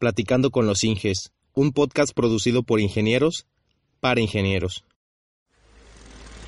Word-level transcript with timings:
Platicando 0.00 0.50
con 0.50 0.66
los 0.66 0.82
Inges, 0.82 1.30
un 1.52 1.72
podcast 1.72 2.14
producido 2.14 2.62
por 2.62 2.80
ingenieros 2.80 3.44
para 4.00 4.22
ingenieros. 4.22 4.82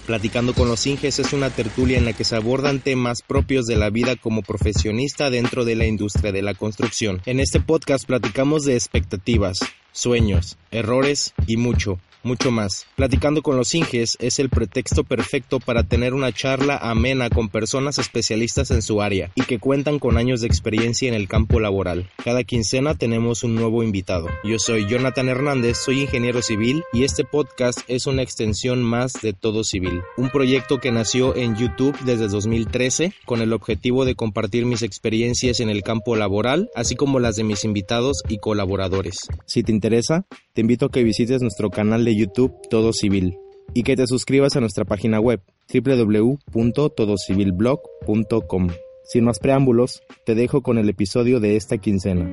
Platicando 0.07 0.55
con 0.55 0.69
los 0.69 0.87
Inges 0.87 1.19
es 1.19 1.35
una 1.35 1.51
tertulia 1.51 1.99
en 1.99 2.07
la 2.07 2.15
que 2.15 2.25
se 2.25 2.35
abordan 2.35 2.81
temas 2.81 3.21
propios 3.21 3.67
de 3.67 3.77
la 3.77 3.91
vida 3.91 4.17
como 4.17 4.41
profesionista 4.41 5.29
dentro 5.29 5.67
de 5.67 5.77
la 5.77 5.85
industria 5.85 6.33
de 6.33 6.41
la 6.41 6.55
construcción. 6.55 7.21
En 7.27 7.41
este 7.41 7.61
podcast 7.61 8.07
platicamos 8.07 8.65
de 8.65 8.73
expectativas, 8.73 9.59
sueños, 9.93 10.57
errores 10.71 11.35
y 11.47 11.59
mucho, 11.59 12.01
mucho 12.25 12.51
más. 12.51 12.87
Platicando 12.97 13.43
con 13.43 13.57
los 13.57 13.75
Inges 13.75 14.17
es 14.21 14.39
el 14.39 14.49
pretexto 14.49 15.05
perfecto 15.05 15.61
para 15.61 15.83
tener 15.83 16.15
una 16.15 16.33
charla 16.33 16.77
amena 16.77 17.31
con 17.31 17.49
personas 17.49 17.99
especialistas 17.99 18.71
en 18.71 18.83
su 18.83 19.03
área 19.03 19.31
y 19.35 19.43
que 19.43 19.59
cuentan 19.59 19.99
con 19.99 20.17
años 20.17 20.41
de 20.41 20.47
experiencia 20.47 21.09
en 21.09 21.15
el 21.15 21.29
campo 21.29 21.61
laboral. 21.61 22.09
Cada 22.25 22.45
quincena 22.45 22.95
tenemos 22.95 23.43
un 23.45 23.55
nuevo 23.55 23.83
invitado. 23.83 24.29
Yo 24.45 24.59
soy 24.59 24.87
Jonathan 24.89 25.29
Hernández, 25.29 25.79
soy 25.79 26.01
ingeniero 26.03 26.43
civil 26.43 26.85
y 26.93 27.05
este 27.05 27.25
podcast 27.25 27.81
es 27.89 28.07
una 28.07 28.23
extensión 28.23 28.83
más 28.83 29.15
de 29.23 29.33
Todo 29.33 29.65
Civil, 29.65 30.03
un 30.17 30.31
proyecto 30.31 30.79
que 30.79 30.93
nació 30.93 31.37
en 31.37 31.57
YouTube 31.57 31.99
desde 32.05 32.29
2013 32.29 33.13
con 33.25 33.41
el 33.41 33.53
objetivo 33.53 34.05
de 34.05 34.15
compartir 34.15 34.67
mis 34.67 34.83
experiencias 34.83 35.61
en 35.61 35.71
el 35.71 35.83
campo 35.83 36.17
laboral, 36.17 36.71
así 36.75 36.97
como 36.97 37.21
las 37.21 37.37
de 37.37 37.45
mis 37.45 37.65
invitados 37.65 38.23
y 38.29 38.39
colaboradores. 38.39 39.29
Si 39.47 39.63
te 39.63 39.73
interesa, 39.73 40.27
te 40.53 40.61
invito 40.61 40.87
a 40.87 40.91
que 40.91 41.03
visites 41.03 41.43
nuestro 41.43 41.71
canal 41.71 42.05
de 42.05 42.12
YouTube 42.17 42.53
Todo 42.69 42.93
Civil 42.93 43.39
y 43.75 43.83
que 43.83 43.97
te 43.97 44.07
suscribas 44.07 44.55
a 44.57 44.61
nuestra 44.61 44.85
página 44.85 45.19
web 45.21 45.41
www.todocivilblog.com. 45.73 48.69
Sin 49.05 49.25
más 49.25 49.39
preámbulos, 49.39 50.03
te 50.25 50.35
dejo 50.35 50.63
con 50.63 50.79
el 50.79 50.89
episodio 50.89 51.39
de 51.41 51.57
esta 51.57 51.77
quincena. 51.79 52.31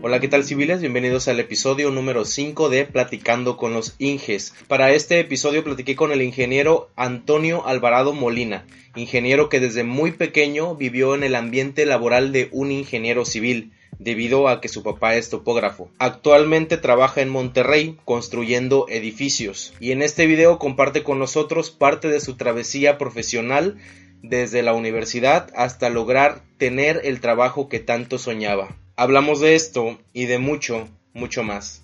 Hola, 0.00 0.20
¿qué 0.20 0.28
tal 0.28 0.44
civiles? 0.44 0.80
Bienvenidos 0.80 1.26
al 1.26 1.40
episodio 1.40 1.90
número 1.90 2.24
5 2.24 2.68
de 2.68 2.84
Platicando 2.84 3.56
con 3.56 3.74
los 3.74 3.96
Inges. 3.98 4.54
Para 4.68 4.92
este 4.92 5.18
episodio 5.18 5.64
platiqué 5.64 5.96
con 5.96 6.12
el 6.12 6.22
ingeniero 6.22 6.88
Antonio 6.94 7.66
Alvarado 7.66 8.12
Molina, 8.12 8.64
ingeniero 8.94 9.48
que 9.48 9.58
desde 9.58 9.82
muy 9.82 10.12
pequeño 10.12 10.76
vivió 10.76 11.16
en 11.16 11.24
el 11.24 11.34
ambiente 11.34 11.84
laboral 11.84 12.30
de 12.30 12.48
un 12.52 12.70
ingeniero 12.70 13.24
civil 13.24 13.72
debido 13.98 14.48
a 14.48 14.60
que 14.60 14.68
su 14.68 14.82
papá 14.82 15.16
es 15.16 15.30
topógrafo. 15.30 15.90
Actualmente 15.98 16.76
trabaja 16.76 17.20
en 17.20 17.28
Monterrey 17.28 17.96
construyendo 18.04 18.86
edificios 18.88 19.74
y 19.80 19.92
en 19.92 20.02
este 20.02 20.26
video 20.26 20.58
comparte 20.58 21.02
con 21.02 21.18
nosotros 21.18 21.70
parte 21.70 22.08
de 22.08 22.20
su 22.20 22.36
travesía 22.36 22.98
profesional 22.98 23.76
desde 24.22 24.62
la 24.62 24.74
universidad 24.74 25.50
hasta 25.54 25.90
lograr 25.90 26.42
tener 26.58 27.00
el 27.04 27.20
trabajo 27.20 27.68
que 27.68 27.80
tanto 27.80 28.18
soñaba. 28.18 28.76
Hablamos 28.96 29.40
de 29.40 29.54
esto 29.54 29.98
y 30.12 30.26
de 30.26 30.38
mucho, 30.38 30.88
mucho 31.14 31.42
más. 31.42 31.82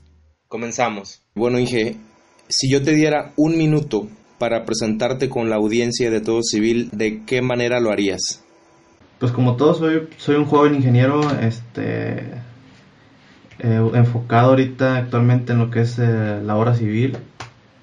Comenzamos. 0.48 1.22
Bueno, 1.34 1.58
Inge, 1.58 1.96
si 2.48 2.70
yo 2.70 2.82
te 2.82 2.92
diera 2.92 3.32
un 3.36 3.56
minuto 3.56 4.08
para 4.38 4.64
presentarte 4.64 5.28
con 5.28 5.48
la 5.48 5.56
audiencia 5.56 6.10
de 6.10 6.20
todo 6.20 6.42
civil, 6.42 6.90
¿de 6.92 7.24
qué 7.24 7.40
manera 7.40 7.80
lo 7.80 7.90
harías? 7.90 8.43
Pues 9.18 9.32
como 9.32 9.56
todo 9.56 9.74
soy, 9.74 10.08
soy 10.16 10.36
un 10.36 10.44
joven 10.44 10.74
ingeniero 10.74 11.20
este 11.40 12.44
eh, 13.60 13.90
enfocado 13.94 14.50
ahorita 14.50 14.96
actualmente 14.96 15.52
en 15.52 15.58
lo 15.58 15.70
que 15.70 15.80
es 15.82 15.98
eh, 15.98 16.40
la 16.44 16.56
obra 16.56 16.74
civil, 16.74 17.16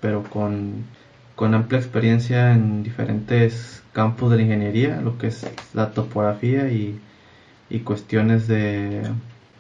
pero 0.02 0.24
con, 0.24 0.86
amplia 1.38 1.80
experiencia 1.80 2.52
en 2.54 2.84
diferentes 2.84 3.82
campos 3.94 4.30
de 4.30 4.38
la 4.38 4.44
ingeniería, 4.44 5.02
lo 5.02 5.18
que 5.18 5.28
es 5.28 5.50
la 5.74 5.92
topografía 5.92 6.70
y, 6.70 7.00
cuestiones 7.86 8.48
de, 8.48 9.02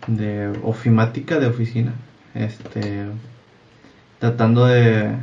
de 0.05 0.49
ofimática 0.63 1.39
de 1.39 1.47
oficina. 1.47 1.93
Este, 2.35 3.05
tratando 4.19 4.65
de, 4.67 5.15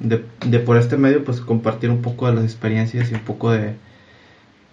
de, 0.00 0.24
de, 0.44 0.58
por 0.58 0.76
este 0.76 0.96
medio 0.96 1.24
pues 1.24 1.40
compartir 1.40 1.90
un 1.90 2.02
poco 2.02 2.26
de 2.26 2.34
las 2.34 2.44
experiencias 2.44 3.10
y 3.10 3.14
un 3.14 3.20
poco 3.20 3.52
de, 3.52 3.76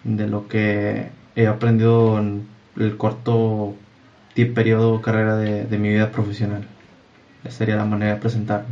de 0.04 0.28
lo 0.28 0.48
que 0.48 1.10
he 1.36 1.48
aprendido 1.48 2.20
en 2.20 2.48
el 2.78 2.98
corto 2.98 3.76
periodo 4.36 5.02
carrera 5.02 5.38
de, 5.38 5.78
mi 5.78 5.90
vida 5.90 6.12
profesional. 6.12 6.66
Esa 7.44 7.60
sería 7.60 7.76
la 7.76 7.86
manera 7.86 8.16
de 8.16 8.22
presentarme. 8.22 8.70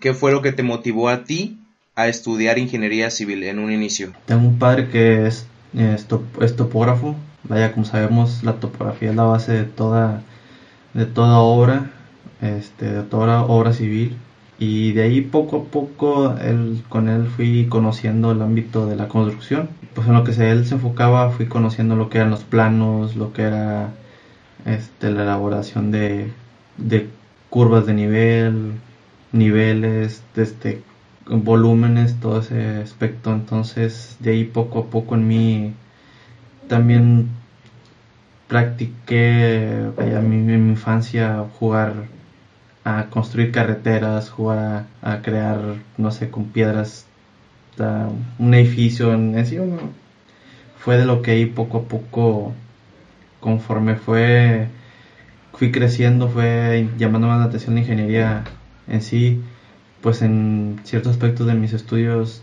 ¿Qué 0.00 0.14
fue 0.14 0.32
lo 0.32 0.42
que 0.42 0.52
te 0.52 0.62
motivó 0.62 1.08
a 1.08 1.24
ti 1.24 1.58
a 1.94 2.08
estudiar 2.08 2.58
ingeniería 2.58 3.10
civil 3.10 3.42
en 3.44 3.58
un 3.58 3.72
inicio? 3.72 4.12
Tengo 4.26 4.46
un 4.46 4.58
padre 4.58 4.88
que 4.88 5.26
es, 5.26 5.46
es, 5.74 6.06
topógrafo. 6.06 7.16
Vaya, 7.44 7.72
como 7.72 7.84
sabemos, 7.84 8.42
la 8.42 8.54
topografía 8.54 9.10
es 9.10 9.16
la 9.16 9.24
base 9.24 9.52
de 9.52 9.64
toda, 9.64 10.22
de 10.94 11.06
toda 11.06 11.38
obra, 11.38 11.90
este, 12.40 12.86
de 12.86 13.02
toda 13.02 13.42
obra 13.44 13.72
civil 13.72 14.16
y 14.58 14.92
de 14.92 15.02
ahí 15.02 15.20
poco 15.20 15.56
a 15.58 15.64
poco 15.64 16.34
él, 16.38 16.82
con 16.88 17.08
él 17.08 17.26
fui 17.26 17.66
conociendo 17.66 18.32
el 18.32 18.40
ámbito 18.40 18.86
de 18.86 18.96
la 18.96 19.08
construcción. 19.08 19.68
Pues 19.96 20.08
en 20.08 20.14
lo 20.14 20.24
que 20.24 20.32
él 20.32 20.66
se 20.66 20.74
enfocaba 20.74 21.30
fui 21.30 21.46
conociendo 21.46 21.96
lo 21.96 22.10
que 22.10 22.18
eran 22.18 22.30
los 22.30 22.44
planos, 22.44 23.16
lo 23.16 23.32
que 23.32 23.42
era 23.42 23.94
este, 24.66 25.10
la 25.10 25.22
elaboración 25.22 25.90
de, 25.90 26.30
de 26.76 27.08
curvas 27.48 27.86
de 27.86 27.94
nivel, 27.94 28.72
niveles, 29.32 30.22
este, 30.36 30.82
volúmenes, 31.26 32.20
todo 32.20 32.40
ese 32.40 32.76
aspecto. 32.82 33.32
Entonces 33.32 34.18
de 34.20 34.32
ahí 34.32 34.44
poco 34.44 34.80
a 34.80 34.84
poco 34.90 35.14
en 35.14 35.28
mí 35.28 35.74
también 36.68 37.30
practiqué 38.48 39.90
en 39.96 40.46
mi 40.46 40.52
infancia 40.72 41.46
jugar 41.58 41.94
a 42.84 43.06
construir 43.06 43.50
carreteras, 43.50 44.28
jugar 44.28 44.86
a, 45.00 45.22
crear, 45.22 45.58
no 45.96 46.10
sé, 46.10 46.30
con 46.30 46.44
piedras, 46.44 47.05
un 48.38 48.54
edificio 48.54 49.12
en, 49.12 49.44
sí. 49.46 49.58
Fue 50.78 50.96
de 50.96 51.04
lo 51.04 51.22
que 51.22 51.32
ahí 51.32 51.46
poco 51.46 51.78
a 51.78 51.82
poco, 51.82 52.52
conforme 53.40 53.96
fue, 53.96 54.68
fui 55.52 55.72
creciendo, 55.72 56.28
fue 56.28 56.88
llamando 56.98 57.26
más 57.28 57.40
la 57.40 57.46
atención 57.46 57.74
la 57.74 57.80
ingeniería 57.80 58.44
en 58.88 59.02
sí, 59.02 59.42
pues 60.00 60.22
en 60.22 60.80
ciertos 60.84 61.12
aspectos 61.12 61.46
de 61.46 61.54
mis 61.54 61.72
estudios 61.72 62.42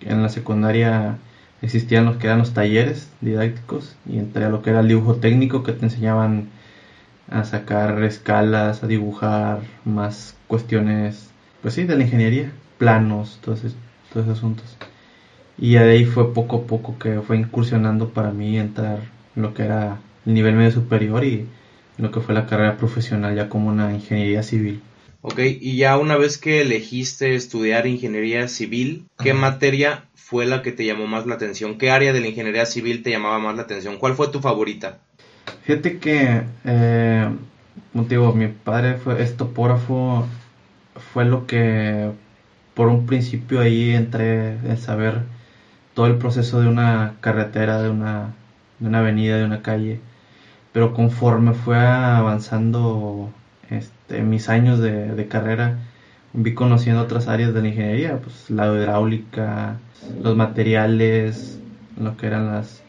en 0.00 0.22
la 0.22 0.28
secundaria 0.28 1.16
existían 1.62 2.04
los 2.04 2.16
que 2.16 2.26
eran 2.26 2.38
los 2.38 2.54
talleres 2.54 3.10
didácticos 3.20 3.96
y 4.06 4.18
entre 4.18 4.48
lo 4.48 4.62
que 4.62 4.70
era 4.70 4.80
el 4.80 4.88
dibujo 4.88 5.16
técnico 5.16 5.62
que 5.62 5.72
te 5.72 5.84
enseñaban 5.84 6.48
a 7.30 7.44
sacar 7.44 8.02
escalas, 8.04 8.82
a 8.82 8.86
dibujar 8.86 9.60
más 9.84 10.36
cuestiones, 10.48 11.30
pues 11.62 11.74
sí, 11.74 11.84
de 11.84 11.96
la 11.96 12.02
ingeniería, 12.04 12.52
planos, 12.78 13.38
todos, 13.42 13.64
todos 14.12 14.26
esos 14.26 14.38
asuntos. 14.38 14.76
Y 15.58 15.74
de 15.74 15.78
ahí 15.78 16.04
fue 16.04 16.32
poco 16.32 16.56
a 16.56 16.66
poco 16.66 16.98
que 16.98 17.20
fue 17.20 17.36
incursionando 17.36 18.10
para 18.10 18.30
mí 18.30 18.58
entrar 18.58 19.00
en 19.36 19.42
lo 19.42 19.54
que 19.54 19.64
era 19.64 20.00
el 20.26 20.34
nivel 20.34 20.54
medio 20.54 20.70
superior 20.70 21.24
y 21.24 21.46
lo 21.98 22.10
que 22.10 22.20
fue 22.20 22.34
la 22.34 22.46
carrera 22.46 22.76
profesional 22.76 23.34
ya 23.34 23.48
como 23.48 23.68
una 23.68 23.92
ingeniería 23.92 24.42
civil. 24.42 24.80
Ok, 25.20 25.38
y 25.38 25.76
ya 25.76 25.98
una 25.98 26.16
vez 26.16 26.36
que 26.36 26.62
elegiste 26.62 27.36
estudiar 27.36 27.86
ingeniería 27.86 28.48
civil, 28.48 29.04
¿qué 29.22 29.34
materia 29.34 30.06
fue 30.14 30.46
la 30.46 30.62
que 30.62 30.72
te 30.72 30.84
llamó 30.84 31.06
más 31.06 31.26
la 31.26 31.36
atención? 31.36 31.78
¿Qué 31.78 31.92
área 31.92 32.12
de 32.12 32.20
la 32.20 32.26
ingeniería 32.26 32.66
civil 32.66 33.04
te 33.04 33.10
llamaba 33.10 33.38
más 33.38 33.54
la 33.54 33.62
atención? 33.62 33.98
¿Cuál 33.98 34.14
fue 34.14 34.28
tu 34.28 34.40
favorita? 34.40 34.98
Fíjate 35.64 35.98
que, 35.98 36.42
eh, 36.64 37.28
motivo, 37.92 38.32
mi 38.32 38.48
padre 38.48 38.94
fue, 38.94 39.22
es 39.22 39.36
topógrafo, 39.36 40.26
fue 41.12 41.24
lo 41.24 41.46
que 41.46 42.10
por 42.74 42.88
un 42.88 43.06
principio 43.06 43.60
ahí 43.60 43.90
entré 43.90 44.52
en 44.68 44.76
saber 44.78 45.22
todo 45.94 46.06
el 46.06 46.16
proceso 46.16 46.60
de 46.60 46.68
una 46.68 47.14
carretera, 47.20 47.82
de 47.82 47.90
una, 47.90 48.34
de 48.78 48.88
una 48.88 49.00
avenida, 49.00 49.36
de 49.36 49.44
una 49.44 49.62
calle. 49.62 50.00
Pero 50.72 50.94
conforme 50.94 51.54
fue 51.54 51.78
avanzando 51.78 53.30
este, 53.70 54.22
mis 54.22 54.48
años 54.48 54.80
de, 54.80 55.26
carrera, 55.28 55.78
vi 56.32 56.54
conociendo 56.54 57.02
otras 57.02 57.28
áreas 57.28 57.54
de 57.54 57.62
la 57.62 57.68
ingeniería, 57.68 58.18
pues 58.18 58.50
la 58.50 58.66
hidráulica, 58.74 59.76
los 60.22 60.36
materiales, 60.36 61.58
lo 61.98 62.16
que 62.16 62.26
eran 62.26 62.48
las 62.48 62.82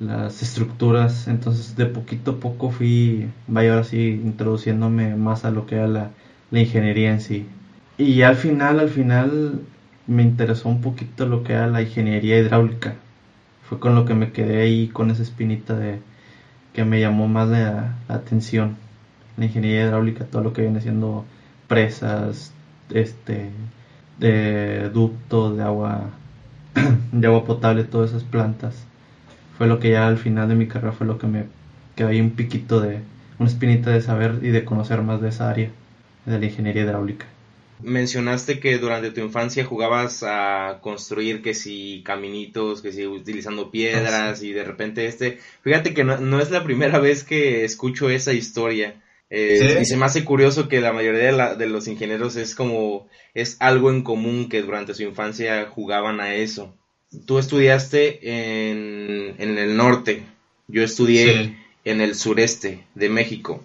las 0.00 0.42
estructuras. 0.42 1.28
Entonces 1.28 1.76
de 1.76 1.86
poquito 1.86 2.32
a 2.32 2.40
poco 2.40 2.70
fui, 2.70 3.28
vaya 3.46 3.70
ahora 3.72 3.84
sí, 3.84 4.20
introduciéndome 4.24 5.16
más 5.16 5.44
a 5.44 5.50
lo 5.50 5.66
que 5.66 5.76
era 5.76 5.88
la, 5.88 6.10
ingeniería 6.52 7.12
en 7.12 7.20
sí. 7.20 7.46
Y 7.98 8.22
al 8.22 8.36
final, 8.36 8.78
al 8.80 8.90
final 8.90 9.60
me 10.06 10.22
interesó 10.22 10.68
un 10.68 10.80
poquito 10.82 11.26
lo 11.26 11.42
que 11.42 11.54
era 11.54 11.66
la 11.66 11.82
ingeniería 11.82 12.38
hidráulica. 12.38 12.94
Fue 13.68 13.78
con 13.80 13.94
lo 13.94 14.04
que 14.04 14.14
me 14.14 14.32
quedé 14.32 14.62
ahí 14.62 14.88
con 14.88 15.10
esa 15.10 15.22
espinita 15.22 15.74
de 15.76 16.00
que 16.74 16.84
me 16.84 17.00
llamó 17.00 17.26
más 17.28 17.48
la, 17.48 17.96
atención. 18.08 18.76
La 19.36 19.46
ingeniería 19.46 19.84
hidráulica, 19.86 20.24
todo 20.26 20.42
lo 20.42 20.52
que 20.52 20.62
viene 20.62 20.80
siendo 20.80 21.24
presas, 21.68 22.52
este, 22.90 23.50
de 24.18 24.90
ductos 24.90 25.56
de 25.56 25.62
agua, 25.62 26.10
de 27.12 27.26
agua 27.26 27.44
potable, 27.44 27.84
todas 27.84 28.10
esas 28.10 28.24
plantas 28.24 28.86
fue 29.56 29.66
lo 29.66 29.80
que 29.80 29.90
ya 29.90 30.06
al 30.06 30.18
final 30.18 30.48
de 30.48 30.54
mi 30.54 30.68
carrera 30.68 30.92
fue 30.92 31.06
lo 31.06 31.18
que 31.18 31.26
me 31.26 31.44
quedó 31.94 32.08
ahí 32.08 32.20
un 32.20 32.30
piquito 32.30 32.80
de, 32.80 33.00
una 33.38 33.48
espinita 33.48 33.90
de 33.90 34.02
saber 34.02 34.40
y 34.42 34.48
de 34.48 34.64
conocer 34.64 35.00
más 35.02 35.20
de 35.22 35.30
esa 35.30 35.48
área 35.48 35.70
de 36.26 36.38
la 36.38 36.44
ingeniería 36.44 36.82
hidráulica. 36.82 37.26
Mencionaste 37.82 38.58
que 38.58 38.78
durante 38.78 39.10
tu 39.10 39.20
infancia 39.20 39.64
jugabas 39.64 40.22
a 40.22 40.78
construir 40.80 41.42
que 41.42 41.54
si 41.54 42.02
caminitos, 42.04 42.80
que 42.80 42.92
si 42.92 43.06
utilizando 43.06 43.70
piedras 43.70 44.42
y 44.42 44.52
de 44.52 44.64
repente 44.64 45.06
este, 45.06 45.38
fíjate 45.62 45.92
que 45.92 46.04
no, 46.04 46.40
es 46.40 46.50
la 46.50 46.64
primera 46.64 46.98
vez 46.98 47.22
que 47.22 47.64
escucho 47.64 48.08
esa 48.08 48.32
historia. 48.32 49.02
Eh, 49.28 49.78
y 49.80 49.84
se 49.84 49.96
me 49.96 50.06
hace 50.06 50.24
curioso 50.24 50.68
que 50.68 50.80
la 50.80 50.92
mayoría 50.92 51.54
de, 51.56 51.66
los 51.66 51.88
ingenieros 51.88 52.36
es 52.36 52.54
como, 52.54 53.08
es 53.34 53.56
algo 53.60 53.90
en 53.90 54.02
común 54.02 54.48
que 54.48 54.62
durante 54.62 54.94
su 54.94 55.02
infancia 55.02 55.66
jugaban 55.68 56.20
a 56.20 56.34
eso. 56.34 56.74
Tú 57.26 57.38
estudiaste 57.38 58.70
en, 58.70 59.34
en 59.38 59.58
el 59.58 59.76
norte, 59.76 60.22
yo 60.68 60.82
estudié 60.82 61.56
en 61.84 62.00
el 62.00 62.14
sureste 62.14 62.84
de 62.94 63.08
México. 63.08 63.62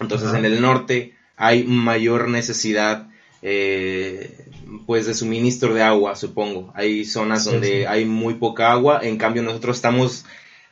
Entonces 0.00 0.32
en 0.32 0.44
el 0.44 0.60
norte 0.60 1.14
hay 1.36 1.64
mayor 1.64 2.28
necesidad 2.28 3.08
eh, 3.46 4.46
pues 4.86 5.06
de 5.06 5.12
suministro 5.12 5.74
de 5.74 5.82
agua, 5.82 6.16
supongo. 6.16 6.72
Hay 6.74 7.04
zonas 7.04 7.44
donde 7.44 7.86
hay 7.86 8.06
muy 8.06 8.34
poca 8.34 8.72
agua, 8.72 9.00
en 9.02 9.18
cambio 9.18 9.42
nosotros 9.42 9.76
estamos 9.76 10.24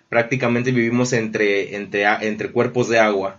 prácticamente 0.08 0.72
vivimos 0.72 1.12
entre, 1.12 1.76
entre, 1.76 2.06
entre 2.26 2.50
cuerpos 2.50 2.88
de 2.88 2.98
agua. 2.98 3.38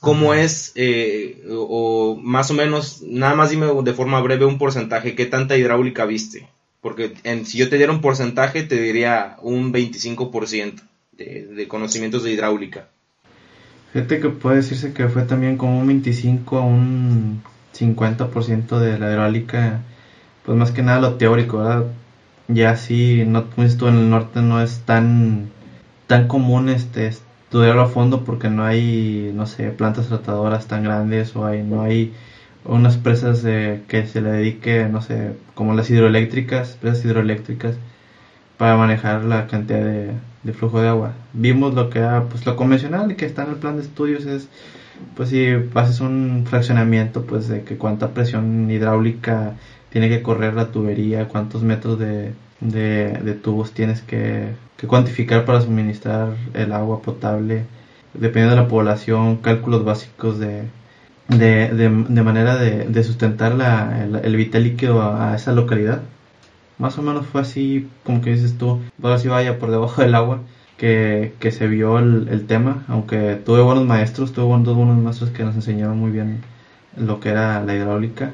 ¿Cómo 0.00 0.34
es, 0.34 0.72
eh, 0.74 1.40
o, 1.50 2.18
más 2.20 2.50
o 2.50 2.54
menos, 2.54 3.02
nada 3.02 3.36
más 3.36 3.50
dime 3.50 3.66
de 3.84 3.94
forma 3.94 4.20
breve 4.20 4.44
un 4.44 4.58
porcentaje, 4.58 5.14
qué 5.14 5.26
tanta 5.26 5.56
hidráulica 5.56 6.04
viste? 6.04 6.48
Porque 6.80 7.14
en, 7.22 7.46
si 7.46 7.58
yo 7.58 7.68
te 7.68 7.76
diera 7.76 7.92
un 7.92 8.00
porcentaje, 8.00 8.64
te 8.64 8.80
diría 8.80 9.36
un 9.40 9.72
25% 9.72 10.82
de, 11.12 11.46
de 11.46 11.68
conocimientos 11.68 12.24
de 12.24 12.32
hidráulica. 12.32 12.88
Fíjate 13.92 14.18
que 14.18 14.30
puede 14.30 14.56
decirse 14.56 14.92
que 14.92 15.06
fue 15.08 15.22
también 15.22 15.56
como 15.56 15.78
un 15.78 15.86
25 15.86 16.58
a 16.58 16.62
un 16.62 17.42
50% 17.72 18.80
de 18.80 18.98
la 18.98 19.10
hidráulica, 19.10 19.80
pues 20.44 20.56
más 20.58 20.72
que 20.72 20.82
nada 20.82 21.00
lo 21.00 21.14
teórico, 21.14 21.58
¿verdad? 21.58 21.86
Ya 22.48 22.76
sí, 22.76 23.24
no, 23.26 23.44
esto 23.58 23.88
en 23.88 23.96
el 23.96 24.10
norte 24.10 24.42
no 24.42 24.60
es 24.60 24.80
tan, 24.80 25.50
tan 26.06 26.28
común 26.28 26.68
este 26.68 27.12
estudiarlo 27.52 27.82
a 27.82 27.86
fondo 27.86 28.24
porque 28.24 28.48
no 28.48 28.64
hay, 28.64 29.30
no 29.34 29.46
sé, 29.46 29.70
plantas 29.70 30.08
tratadoras 30.08 30.66
tan 30.68 30.82
grandes 30.82 31.36
o 31.36 31.46
hay, 31.46 31.62
no 31.62 31.82
hay 31.82 32.12
unas 32.64 32.96
presas 32.96 33.42
de, 33.42 33.82
que 33.88 34.06
se 34.06 34.22
le 34.22 34.30
dedique, 34.30 34.86
no 34.90 35.02
sé, 35.02 35.34
como 35.54 35.74
las 35.74 35.90
hidroeléctricas, 35.90 36.78
presas 36.80 37.04
hidroeléctricas, 37.04 37.76
para 38.56 38.76
manejar 38.76 39.24
la 39.24 39.46
cantidad 39.48 39.80
de, 39.80 40.52
flujo 40.52 40.80
de 40.80 40.88
agua. 40.88 41.12
Vimos 41.32 41.74
lo 41.74 41.90
que 41.90 41.98
era, 41.98 42.24
pues 42.24 42.46
lo 42.46 42.56
convencional 42.56 43.16
que 43.16 43.26
está 43.26 43.42
en 43.44 43.50
el 43.50 43.56
plan 43.56 43.76
de 43.76 43.82
estudios 43.82 44.24
es, 44.24 44.48
pues 45.16 45.30
si 45.30 45.46
haces 45.74 46.00
un 46.00 46.44
fraccionamiento, 46.46 47.24
pues 47.24 47.48
de 47.48 47.62
que 47.64 47.76
cuánta 47.76 48.14
presión 48.14 48.70
hidráulica 48.70 49.54
tiene 49.90 50.08
que 50.08 50.22
correr 50.22 50.54
la 50.54 50.70
tubería, 50.70 51.28
cuántos 51.28 51.62
metros 51.62 51.98
de, 51.98 52.32
de 52.60 53.38
tubos 53.42 53.72
tienes 53.72 54.02
que, 54.02 54.54
cuantificar 54.86 55.44
para 55.44 55.60
suministrar 55.60 56.34
el 56.54 56.72
agua 56.72 57.02
potable, 57.02 57.64
dependiendo 58.14 58.56
de 58.56 58.62
la 58.62 58.68
población, 58.68 59.36
cálculos 59.36 59.84
básicos 59.84 60.38
de, 60.38 60.64
de, 61.28 61.68
de, 61.68 62.22
manera 62.22 62.56
de, 62.56 63.04
sustentar 63.04 63.54
la, 63.54 64.04
el, 64.22 64.36
vital 64.36 64.64
líquido 64.64 65.02
a, 65.02 65.34
esa 65.34 65.52
localidad. 65.52 66.02
Más 66.78 66.98
o 66.98 67.02
menos 67.02 67.26
fue 67.26 67.40
así, 67.42 67.88
como 68.04 68.20
que 68.22 68.30
dices 68.30 68.58
tú, 68.58 68.80
ahora 69.02 69.18
sí 69.18 69.28
vaya 69.28 69.58
por 69.58 69.70
debajo 69.70 70.02
del 70.02 70.14
agua, 70.14 70.40
que, 70.82 71.32
que 71.38 71.52
se 71.52 71.68
vio 71.68 72.00
el, 72.00 72.44
tema, 72.48 72.82
aunque 72.88 73.36
tuve 73.36 73.60
buenos 73.62 73.86
maestros, 73.86 74.32
tuve 74.32 74.64
dos 74.64 74.76
buenos 74.76 74.98
maestros 74.98 75.30
que 75.30 75.44
nos 75.44 75.54
enseñaron 75.54 75.96
muy 75.96 76.10
bien 76.10 76.40
lo 76.96 77.20
que 77.20 77.28
era 77.28 77.62
la 77.62 77.76
hidráulica. 77.76 78.32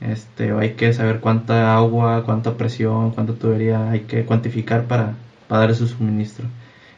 Este, 0.00 0.50
hay 0.50 0.70
que 0.72 0.92
saber 0.92 1.20
cuánta 1.20 1.76
agua, 1.76 2.24
cuánta 2.24 2.56
presión, 2.56 3.12
cuánta 3.12 3.34
tubería 3.34 3.92
hay 3.92 4.00
que 4.00 4.24
cuantificar 4.24 4.86
para, 4.86 5.14
para 5.46 5.66
dar 5.66 5.74
su 5.76 5.86
suministro. 5.86 6.46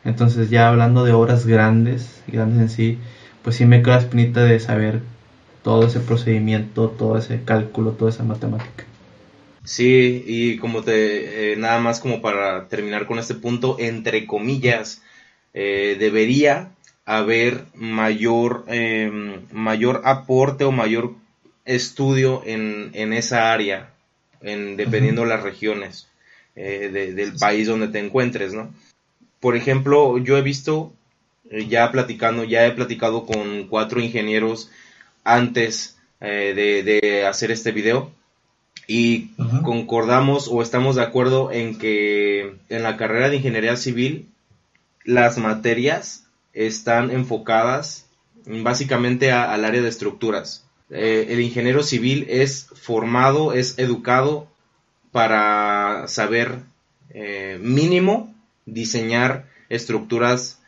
Entonces 0.02 0.48
ya 0.48 0.66
hablando 0.70 1.04
de 1.04 1.12
obras 1.12 1.46
grandes, 1.46 2.22
grandes 2.26 2.58
en 2.62 2.68
sí, 2.70 2.98
pues 3.42 3.56
sí 3.56 3.66
me 3.66 3.82
queda 3.82 3.96
la 3.96 4.00
espinita 4.00 4.44
de 4.44 4.58
saber 4.60 5.02
todo 5.62 5.88
ese 5.88 6.00
procedimiento, 6.00 6.88
todo 6.88 7.18
ese 7.18 7.42
cálculo, 7.44 7.90
toda 7.90 8.12
esa 8.12 8.24
matemática. 8.24 8.85
Sí, 9.66 10.22
y 10.26 10.58
como 10.58 10.82
te, 10.82 11.52
eh, 11.52 11.56
nada 11.56 11.80
más 11.80 12.00
como 12.00 12.22
para 12.22 12.68
terminar 12.68 13.06
con 13.06 13.18
este 13.18 13.34
punto, 13.34 13.76
entre 13.80 14.24
comillas, 14.26 15.02
eh, 15.54 15.96
debería 15.98 16.70
haber 17.04 17.64
mayor, 17.74 18.64
em, 18.68 19.42
mayor 19.52 20.02
aporte 20.04 20.64
o 20.64 20.72
mayor 20.72 21.14
estudio 21.64 22.42
en, 22.46 22.90
en 22.94 23.12
esa 23.12 23.52
área, 23.52 23.90
en, 24.40 24.76
dependiendo 24.76 25.22
de 25.22 25.28
las 25.28 25.42
regiones 25.42 26.08
eh, 26.54 27.12
del 27.14 27.34
país 27.34 27.66
donde 27.66 27.88
te 27.88 27.98
encuentres, 27.98 28.54
¿no? 28.54 28.72
Por 29.40 29.56
ejemplo, 29.56 30.18
yo 30.18 30.38
he 30.38 30.42
visto, 30.42 30.92
ya 31.50 31.90
platicando, 31.92 32.44
ya 32.44 32.66
he 32.66 32.72
platicado 32.72 33.26
con 33.26 33.68
cuatro 33.68 34.00
ingenieros 34.00 34.70
antes 35.24 35.98
eh, 36.20 36.54
de, 37.02 37.26
hacer 37.26 37.50
este 37.50 37.72
video 37.72 38.12
y 38.86 39.30
concordamos 39.62 40.48
o 40.48 40.62
estamos 40.62 40.96
de 40.96 41.02
acuerdo 41.02 41.50
en 41.50 41.78
que 41.78 42.56
en 42.68 42.82
la 42.82 42.96
carrera 42.96 43.28
de 43.28 43.36
ingeniería 43.36 43.76
civil 43.76 44.28
las 45.04 45.38
materias 45.38 46.24
están 46.52 47.10
enfocadas 47.10 48.06
básicamente 48.46 49.32
al 49.32 49.64
área 49.64 49.82
de 49.82 49.88
estructuras. 49.88 50.64
Eh, 50.90 51.26
el 51.30 51.40
ingeniero 51.40 51.82
civil 51.82 52.26
es 52.28 52.68
formado, 52.74 53.52
es 53.52 53.78
educado 53.78 54.48
para 55.10 56.06
saber 56.06 56.60
eh, 57.10 57.58
mínimo 57.60 58.34
diseñar 58.66 59.46
estructuras, 59.68 60.60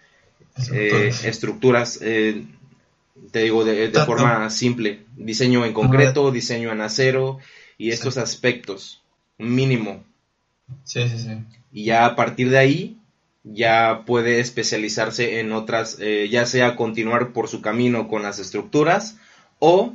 estructuras, 1.22 2.00
eh, 2.02 2.44
te 3.30 3.44
digo 3.44 3.64
de, 3.64 3.90
forma 4.04 4.50
simple, 4.50 5.04
diseño 5.16 5.64
en 5.64 5.72
concreto, 5.72 6.32
diseño 6.32 6.72
en 6.72 6.80
acero 6.80 7.38
y 7.78 7.90
estos 7.90 8.18
aspectos, 8.18 9.00
mínimo. 9.38 10.04
Sí, 10.84 11.08
sí, 11.08 11.18
sí. 11.18 11.30
Y 11.72 11.84
ya 11.84 12.04
a 12.04 12.16
partir 12.16 12.50
de 12.50 12.58
ahí 12.58 12.98
ya 13.44 14.02
puede 14.04 14.40
especializarse 14.40 15.40
en 15.40 15.52
otras, 15.52 15.98
ya 16.30 16.44
sea 16.44 16.76
continuar 16.76 17.32
por 17.32 17.48
su 17.48 17.62
camino 17.62 18.08
con 18.08 18.22
las 18.22 18.38
estructuras 18.38 19.16
o 19.58 19.94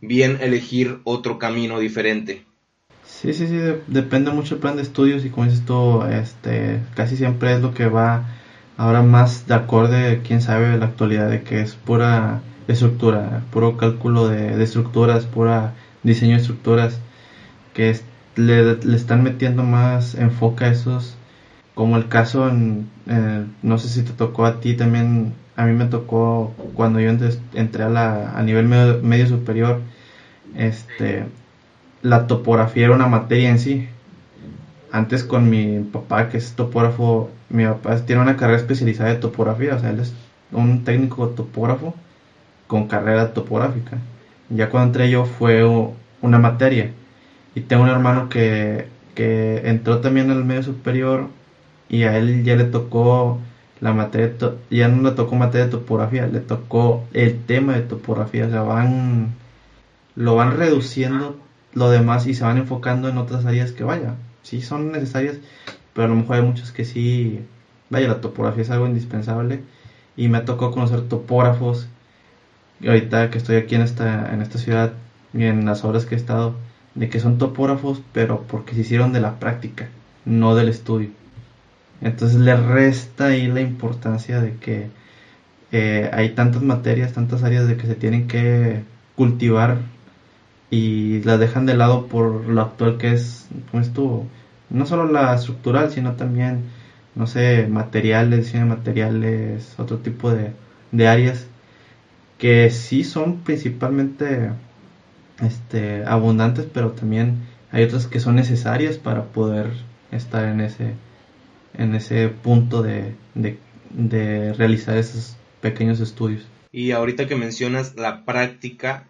bien 0.00 0.38
elegir 0.40 1.00
otro 1.04 1.38
camino 1.38 1.80
diferente. 1.80 2.44
Sí, 3.04 3.34
sí, 3.34 3.46
sí, 3.46 3.58
depende 3.86 4.30
mucho 4.30 4.56
el 4.56 4.60
plan 4.60 4.76
de 4.76 4.82
estudios 4.82 5.24
y 5.24 5.30
como 5.30 5.46
dices 5.46 5.64
tú, 5.64 6.02
este, 6.02 6.80
casi 6.94 7.16
siempre 7.16 7.54
es 7.54 7.60
lo 7.60 7.72
que 7.72 7.86
va 7.86 8.26
ahora 8.76 9.02
más 9.02 9.46
de 9.46 9.54
acorde, 9.54 10.22
quién 10.26 10.40
sabe, 10.40 10.76
la 10.76 10.86
actualidad 10.86 11.30
de 11.30 11.42
que 11.42 11.60
es 11.60 11.74
pura 11.74 12.42
estructura, 12.66 13.44
puro 13.52 13.76
cálculo 13.76 14.28
de, 14.28 14.60
estructuras, 14.62 15.26
pura 15.26 15.74
diseño 16.02 16.32
de 16.32 16.40
estructuras, 16.40 16.98
que 17.74 17.96
le, 18.36 18.78
están 18.94 19.22
metiendo 19.22 19.62
más 19.62 20.14
enfoque 20.14 20.64
a 20.64 20.68
esos, 20.68 21.16
como 21.74 21.96
el 21.96 22.08
caso, 22.08 22.48
en, 22.48 22.88
no 23.62 23.78
sé 23.78 23.88
si 23.88 24.02
te 24.02 24.12
tocó 24.12 24.44
a 24.44 24.60
ti 24.60 24.74
también 24.74 25.34
a 25.56 25.64
mí 25.64 25.72
me 25.74 25.86
tocó 25.86 26.52
cuando 26.74 27.00
yo 27.00 27.10
entré 27.10 27.84
a, 27.84 27.88
la, 27.88 28.36
a 28.36 28.42
nivel 28.42 28.66
medio, 28.66 29.26
superior, 29.26 29.80
este, 30.56 31.24
la 32.02 32.26
topografía 32.26 32.86
era 32.86 32.94
una 32.94 33.06
materia 33.06 33.50
en 33.50 33.58
sí. 33.58 33.88
Antes 34.90 35.24
con 35.24 35.48
mi 35.48 35.80
papá, 35.80 36.28
que 36.28 36.36
es 36.36 36.52
topógrafo, 36.52 37.30
mi 37.48 37.64
papá 37.64 37.96
tiene 38.04 38.22
una 38.22 38.36
carrera 38.36 38.58
especializada 38.58 39.10
de 39.10 39.16
topografía, 39.16 39.74
o 39.74 39.78
sea, 39.78 39.90
él 39.90 40.00
es 40.00 40.12
un 40.52 40.84
técnico 40.84 41.28
topógrafo 41.28 41.94
con 42.66 42.88
carrera 42.88 43.32
topográfica. 43.32 43.98
Ya 44.50 44.68
cuando 44.68 44.88
entré 44.88 45.10
yo 45.10 45.24
fue 45.24 45.64
una 46.20 46.38
materia. 46.38 46.92
Y 47.54 47.62
tengo 47.62 47.82
un 47.82 47.90
hermano 47.90 48.28
que, 48.28 48.88
que 49.14 49.68
entró 49.68 50.00
también 50.00 50.30
al 50.30 50.44
medio 50.44 50.62
superior 50.62 51.28
y 51.88 52.04
a 52.04 52.16
él 52.16 52.44
ya 52.44 52.56
le 52.56 52.64
tocó 52.64 53.38
la 53.80 53.92
materia, 53.92 54.32
ya 54.70 54.88
no 54.88 55.02
le 55.08 55.14
tocó 55.14 55.34
materia 55.34 55.66
de 55.66 55.72
topografía, 55.72 56.26
le 56.26 56.40
tocó 56.40 57.04
el 57.12 57.44
tema 57.44 57.74
de 57.74 57.82
topografía, 57.82 58.46
o 58.46 58.50
sea, 58.50 58.62
van, 58.62 59.34
lo 60.14 60.36
van 60.36 60.56
reduciendo 60.56 61.36
lo 61.74 61.90
demás 61.90 62.26
y 62.26 62.34
se 62.34 62.44
van 62.44 62.58
enfocando 62.58 63.08
en 63.08 63.18
otras 63.18 63.44
áreas 63.46 63.72
que 63.72 63.84
vaya, 63.84 64.14
sí 64.42 64.60
son 64.62 64.92
necesarias, 64.92 65.38
pero 65.94 66.06
a 66.06 66.08
lo 66.10 66.16
mejor 66.16 66.36
hay 66.36 66.42
muchos 66.42 66.72
que 66.72 66.84
sí, 66.84 67.40
vaya, 67.90 68.08
la 68.08 68.20
topografía 68.20 68.62
es 68.62 68.70
algo 68.70 68.86
indispensable. 68.86 69.62
Y 70.16 70.28
me 70.28 70.40
tocó 70.40 70.72
conocer 70.72 71.08
topógrafos, 71.08 71.88
y 72.80 72.88
ahorita 72.88 73.30
que 73.30 73.38
estoy 73.38 73.56
aquí 73.56 73.74
en 73.74 73.82
esta, 73.82 74.32
en 74.32 74.42
esta 74.42 74.58
ciudad 74.58 74.92
y 75.32 75.44
en 75.44 75.64
las 75.64 75.84
obras 75.84 76.06
que 76.06 76.14
he 76.14 76.18
estado, 76.18 76.54
de 76.94 77.08
que 77.08 77.20
son 77.20 77.38
topógrafos, 77.38 78.02
pero 78.12 78.42
porque 78.42 78.74
se 78.74 78.82
hicieron 78.82 79.12
de 79.12 79.20
la 79.20 79.38
práctica, 79.38 79.88
no 80.24 80.54
del 80.54 80.68
estudio. 80.68 81.10
Entonces 82.00 82.40
le 82.40 82.56
resta 82.56 83.26
ahí 83.26 83.46
la 83.46 83.60
importancia 83.60 84.40
de 84.40 84.56
que 84.56 84.88
eh, 85.72 86.10
hay 86.12 86.30
tantas 86.30 86.62
materias, 86.62 87.12
tantas 87.12 87.42
áreas 87.42 87.66
de 87.68 87.76
que 87.76 87.86
se 87.86 87.94
tienen 87.94 88.28
que 88.28 88.82
cultivar 89.16 89.78
y 90.70 91.22
las 91.22 91.38
dejan 91.38 91.66
de 91.66 91.74
lado 91.74 92.06
por 92.06 92.46
lo 92.46 92.60
actual 92.62 92.98
que 92.98 93.12
es, 93.12 93.46
como 93.70 93.82
estuvo, 93.82 94.26
no 94.70 94.86
solo 94.86 95.10
la 95.10 95.34
estructural, 95.34 95.90
sino 95.90 96.12
también, 96.12 96.64
no 97.14 97.26
sé, 97.26 97.66
materiales, 97.68 98.46
diseño 98.46 98.66
materiales, 98.66 99.74
otro 99.78 99.98
tipo 99.98 100.30
de, 100.32 100.52
de 100.92 101.08
áreas 101.08 101.46
que 102.38 102.70
sí 102.70 103.04
son 103.04 103.38
principalmente 103.38 104.50
este, 105.42 106.04
abundantes, 106.04 106.66
pero 106.72 106.92
también 106.92 107.46
hay 107.70 107.84
otras 107.84 108.06
que 108.06 108.20
son 108.20 108.36
necesarias 108.36 108.96
para 108.98 109.24
poder 109.24 109.70
estar 110.10 110.44
en 110.48 110.60
ese, 110.60 110.94
en 111.76 111.94
ese 111.94 112.28
punto 112.28 112.82
de, 112.82 113.14
de, 113.34 114.52
realizar 114.54 114.96
esos 114.96 115.36
pequeños 115.60 116.00
estudios. 116.00 116.46
Y 116.70 116.92
ahorita 116.92 117.26
que 117.26 117.36
mencionas 117.36 117.96
la 117.96 118.24
práctica, 118.24 119.06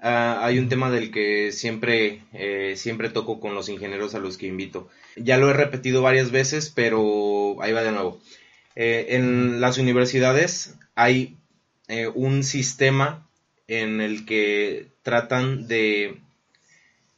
ah, 0.00 0.40
hay 0.42 0.58
un 0.58 0.68
tema 0.68 0.90
del 0.90 1.10
que 1.10 1.52
siempre, 1.52 2.22
eh, 2.32 2.74
siempre 2.76 3.08
toco 3.08 3.40
con 3.40 3.54
los 3.54 3.68
ingenieros 3.68 4.14
a 4.14 4.18
los 4.20 4.36
que 4.36 4.46
invito. 4.46 4.88
Ya 5.16 5.38
lo 5.38 5.50
he 5.50 5.52
repetido 5.52 6.02
varias 6.02 6.30
veces, 6.30 6.72
pero 6.74 7.56
ahí 7.62 7.72
va 7.72 7.82
de 7.82 7.92
nuevo. 7.92 8.20
Eh, 8.74 9.06
en 9.10 9.60
las 9.60 9.78
universidades 9.78 10.76
hay 10.94 11.36
eh, 11.88 12.08
un 12.08 12.42
sistema 12.42 13.28
en 13.68 14.00
el 14.00 14.24
que 14.24 14.91
tratan 15.02 15.66
de, 15.68 16.20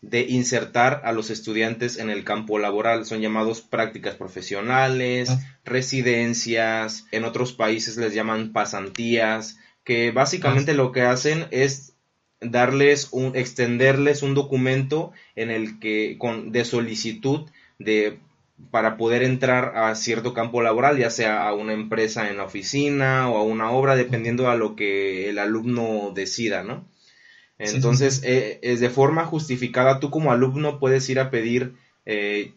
de 0.00 0.22
insertar 0.22 1.02
a 1.04 1.12
los 1.12 1.30
estudiantes 1.30 1.98
en 1.98 2.10
el 2.10 2.24
campo 2.24 2.58
laboral. 2.58 3.04
Son 3.06 3.20
llamados 3.20 3.60
prácticas 3.60 4.16
profesionales, 4.16 5.30
ah. 5.30 5.40
residencias, 5.64 7.06
en 7.12 7.24
otros 7.24 7.52
países 7.52 7.96
les 7.96 8.14
llaman 8.14 8.52
pasantías, 8.52 9.58
que 9.84 10.10
básicamente 10.10 10.72
ah. 10.72 10.74
lo 10.74 10.92
que 10.92 11.02
hacen 11.02 11.46
es 11.50 11.94
darles 12.40 13.08
un, 13.12 13.36
extenderles 13.36 14.22
un 14.22 14.34
documento 14.34 15.12
en 15.34 15.50
el 15.50 15.78
que, 15.78 16.16
con, 16.18 16.52
de 16.52 16.64
solicitud 16.64 17.48
de 17.78 18.18
para 18.70 18.96
poder 18.96 19.24
entrar 19.24 19.76
a 19.76 19.94
cierto 19.96 20.32
campo 20.32 20.62
laboral, 20.62 20.96
ya 20.96 21.10
sea 21.10 21.46
a 21.46 21.54
una 21.54 21.72
empresa 21.72 22.30
en 22.30 22.36
la 22.36 22.44
oficina 22.44 23.28
o 23.28 23.36
a 23.36 23.42
una 23.42 23.70
obra, 23.72 23.96
dependiendo 23.96 24.48
a 24.48 24.54
lo 24.54 24.76
que 24.76 25.28
el 25.28 25.38
alumno 25.38 26.12
decida, 26.14 26.62
¿no? 26.62 26.84
Entonces, 27.72 28.22
eh, 28.24 28.58
es 28.62 28.80
de 28.80 28.90
forma 28.90 29.24
justificada, 29.24 30.00
tú 30.00 30.10
como 30.10 30.32
alumno 30.32 30.78
puedes 30.78 31.08
ir 31.08 31.20
a 31.20 31.30
pedir 31.30 31.74
eh, 32.06 32.52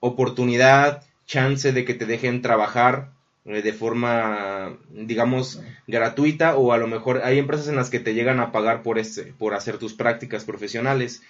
oportunidad, 0.00 1.02
chance 1.26 1.72
de 1.72 1.84
que 1.84 1.94
te 1.94 2.06
dejen 2.06 2.42
trabajar 2.42 3.12
eh, 3.44 3.62
de 3.62 3.72
forma, 3.72 4.76
digamos, 4.90 5.62
gratuita 5.86 6.56
o 6.56 6.72
a 6.72 6.78
lo 6.78 6.88
mejor 6.88 7.22
hay 7.24 7.38
empresas 7.38 7.68
en 7.68 7.76
las 7.76 7.90
que 7.90 8.00
te 8.00 8.14
llegan 8.14 8.40
a 8.40 8.52
pagar 8.52 8.82
por, 8.82 8.98
este, 8.98 9.32
por 9.38 9.54
hacer 9.54 9.78
tus 9.78 9.94
prácticas 9.94 10.44
profesionales. 10.44 11.22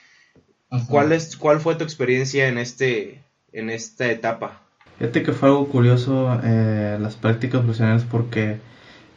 ¿Cuál, 0.88 1.12
es, 1.12 1.36
¿Cuál 1.36 1.60
fue 1.60 1.74
tu 1.74 1.84
experiencia 1.84 2.48
en 2.48 2.58
este, 2.58 3.22
en 3.52 3.70
esta 3.70 4.10
etapa? 4.10 4.62
Fíjate 4.98 5.22
que 5.22 5.32
fue 5.32 5.48
algo 5.48 5.66
curioso 5.68 6.40
eh, 6.44 6.98
las 7.00 7.16
prácticas 7.16 7.62
profesionales 7.62 8.04
porque 8.08 8.58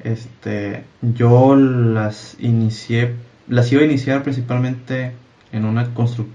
este 0.04 0.84
yo 1.02 1.56
las 1.56 2.38
inicié, 2.40 3.16
las 3.48 3.72
iba 3.72 3.82
a 3.82 3.86
iniciar 3.86 4.24
principalmente 4.24 5.14
en 5.52 5.66
una 5.66 5.90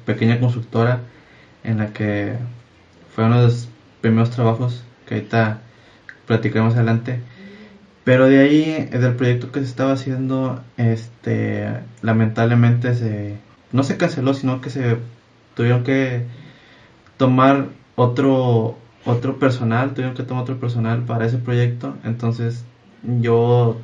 pequeña 0.05 0.41
constructora 0.41 1.01
en 1.65 1.79
la 1.79 1.93
que 1.93 2.37
fue 3.15 3.25
uno 3.25 3.41
de 3.41 3.47
los 3.47 3.69
primeros 4.01 4.31
trabajos 4.31 4.85
que 5.07 5.15
ahorita 5.15 5.61
platicaremos 6.27 6.75
adelante. 6.75 7.21
Pero 8.05 8.27
de 8.27 8.39
ahí, 8.39 8.89
del 8.91 9.17
proyecto 9.17 9.53
que 9.53 9.61
se 9.61 9.67
estaba 9.67 9.93
haciendo, 9.93 10.63
este, 10.77 11.69
lamentablemente 12.01 12.95
se, 12.95 13.37
no 13.73 13.83
se 13.83 13.97
canceló, 13.97 14.33
sino 14.33 14.61
que 14.61 14.71
se 14.71 14.97
tuvieron 15.55 15.85
que 15.85 16.23
tomar 17.17 17.67
otro, 17.97 18.79
otro 19.05 19.39
personal, 19.39 19.93
tuvieron 19.93 20.15
que 20.15 20.23
tomar 20.23 20.45
otro 20.45 20.59
personal 20.59 21.03
para 21.03 21.27
ese 21.27 21.39
proyecto, 21.39 21.97
entonces 22.05 22.65
yo, 23.03 23.79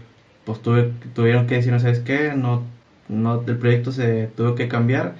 pues 0.45 0.63
tuve, 0.63 0.93
tuvieron 1.15 1.47
que 1.47 1.57
decir, 1.57 1.79
¿sabes 1.81 2.01
qué? 2.01 2.33
No, 2.35 2.63
no, 3.09 3.43
el 3.47 3.59
proyecto 3.59 3.93
se 3.93 4.29
tuvo 4.37 4.55
que 4.55 4.69
cambiar, 4.69 5.17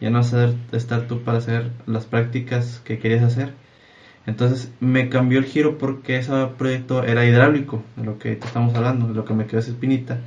ya 0.00 0.10
no 0.10 0.18
vas 0.18 0.34
a 0.34 0.52
estar 0.72 1.08
tú 1.08 1.22
para 1.22 1.38
hacer 1.38 1.70
las 1.86 2.06
prácticas 2.06 2.80
que 2.84 2.98
querías 2.98 3.22
hacer. 3.22 3.52
Entonces 4.26 4.72
me 4.80 5.08
cambió 5.08 5.38
el 5.38 5.46
giro 5.46 5.78
porque 5.78 6.18
ese 6.18 6.32
proyecto 6.58 7.04
era 7.04 7.24
hidráulico, 7.26 7.82
de 7.96 8.04
lo 8.04 8.18
que 8.18 8.32
estamos 8.32 8.74
hablando, 8.74 9.08
de 9.08 9.14
lo 9.14 9.24
que 9.24 9.34
me 9.34 9.46
quedó 9.46 9.60
esa 9.60 9.70
espinita. 9.70 10.18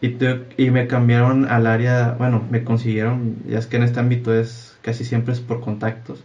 Y, 0.00 0.16
y 0.56 0.70
me 0.70 0.86
cambiaron 0.86 1.46
al 1.46 1.66
área, 1.66 2.12
bueno, 2.18 2.44
me 2.50 2.64
consiguieron, 2.64 3.36
ya 3.48 3.58
es 3.58 3.66
que 3.66 3.76
en 3.78 3.82
este 3.82 4.00
ámbito 4.00 4.32
es 4.34 4.78
casi 4.82 5.04
siempre 5.04 5.32
es 5.32 5.40
por 5.40 5.60
contactos 5.60 6.22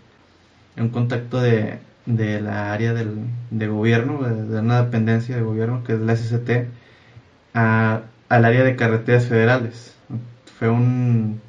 un 0.77 0.89
contacto 0.89 1.41
de, 1.41 1.79
de 2.05 2.41
la 2.41 2.73
área 2.73 2.93
del, 2.93 3.27
de 3.51 3.67
gobierno, 3.67 4.23
de, 4.23 4.59
una 4.59 4.83
dependencia 4.83 5.35
de 5.35 5.41
gobierno 5.41 5.83
que 5.83 5.93
es 5.93 5.99
la 5.99 6.13
SCT, 6.13 6.67
a, 7.53 8.03
al 8.29 8.45
área 8.45 8.63
de 8.63 8.75
carreteras 8.75 9.27
federales. 9.27 9.92
Fue 10.57 10.69
un, 10.69 11.41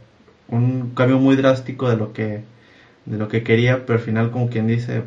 un 0.49 0.95
cambio 0.95 1.19
muy 1.19 1.37
drástico 1.37 1.89
de 1.91 1.97
lo 1.97 2.13
que 2.13 2.45
de 3.07 3.19
lo 3.19 3.29
que 3.29 3.43
quería, 3.45 3.87
pero 3.87 3.99
al 3.99 4.05
final 4.05 4.31
como 4.31 4.49
quien 4.51 4.67
dice, 4.67 5.03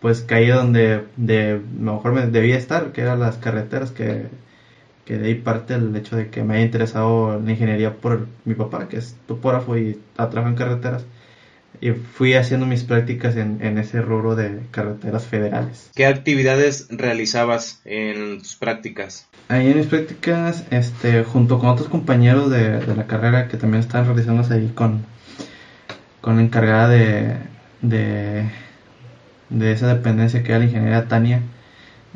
pues 0.00 0.22
caí 0.22 0.48
donde 0.48 1.04
de 1.16 1.60
mejor 1.78 2.12
me 2.14 2.26
debía 2.26 2.56
estar, 2.56 2.92
que 2.92 3.02
eran 3.02 3.20
las 3.20 3.38
carreteras, 3.38 3.90
que, 3.92 4.28
que 5.04 5.18
de 5.18 5.28
ahí 5.28 5.34
parte 5.34 5.74
el 5.74 5.94
hecho 5.96 6.16
de 6.16 6.30
que 6.30 6.42
me 6.44 6.54
haya 6.54 6.64
interesado 6.64 7.38
la 7.40 7.50
ingeniería 7.52 7.94
por 8.00 8.26
mi 8.44 8.54
papá, 8.54 8.88
que 8.88 8.98
es 8.98 9.16
topógrafo 9.26 9.76
y 9.76 10.00
trabaja 10.14 10.48
en 10.48 10.54
carreteras 10.56 11.06
y 11.80 11.90
fui 11.90 12.34
haciendo 12.34 12.66
mis 12.66 12.84
prácticas 12.84 13.36
en, 13.36 13.58
en, 13.60 13.78
ese 13.78 14.00
rubro 14.00 14.36
de 14.36 14.60
carreteras 14.70 15.26
federales. 15.26 15.90
¿Qué 15.94 16.06
actividades 16.06 16.88
realizabas 16.90 17.80
en 17.84 18.38
tus 18.38 18.56
prácticas? 18.56 19.28
Ahí 19.48 19.70
en 19.70 19.76
mis 19.76 19.86
prácticas, 19.86 20.64
este, 20.70 21.24
junto 21.24 21.58
con 21.58 21.68
otros 21.68 21.88
compañeros 21.88 22.50
de, 22.50 22.80
de 22.80 22.96
la 22.96 23.06
carrera 23.06 23.48
que 23.48 23.56
también 23.56 23.82
están 23.82 24.06
realizándose 24.06 24.54
ahí 24.54 24.72
con, 24.74 25.04
con 26.20 26.36
la 26.36 26.42
encargada 26.42 26.88
de, 26.88 27.36
de, 27.82 28.48
de 29.50 29.72
esa 29.72 29.88
dependencia 29.88 30.42
que 30.42 30.52
era 30.52 30.60
la 30.60 30.64
ingeniera 30.64 31.08
Tania, 31.08 31.42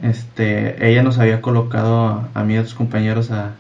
este, 0.03 0.89
ella 0.89 1.03
nos 1.03 1.19
había 1.19 1.41
colocado 1.41 2.29
a, 2.33 2.45
mí 2.45 2.55
y 2.55 2.57
a 2.57 2.61
otros 2.61 2.75
compañeros 2.75 3.31
a, 3.31 3.57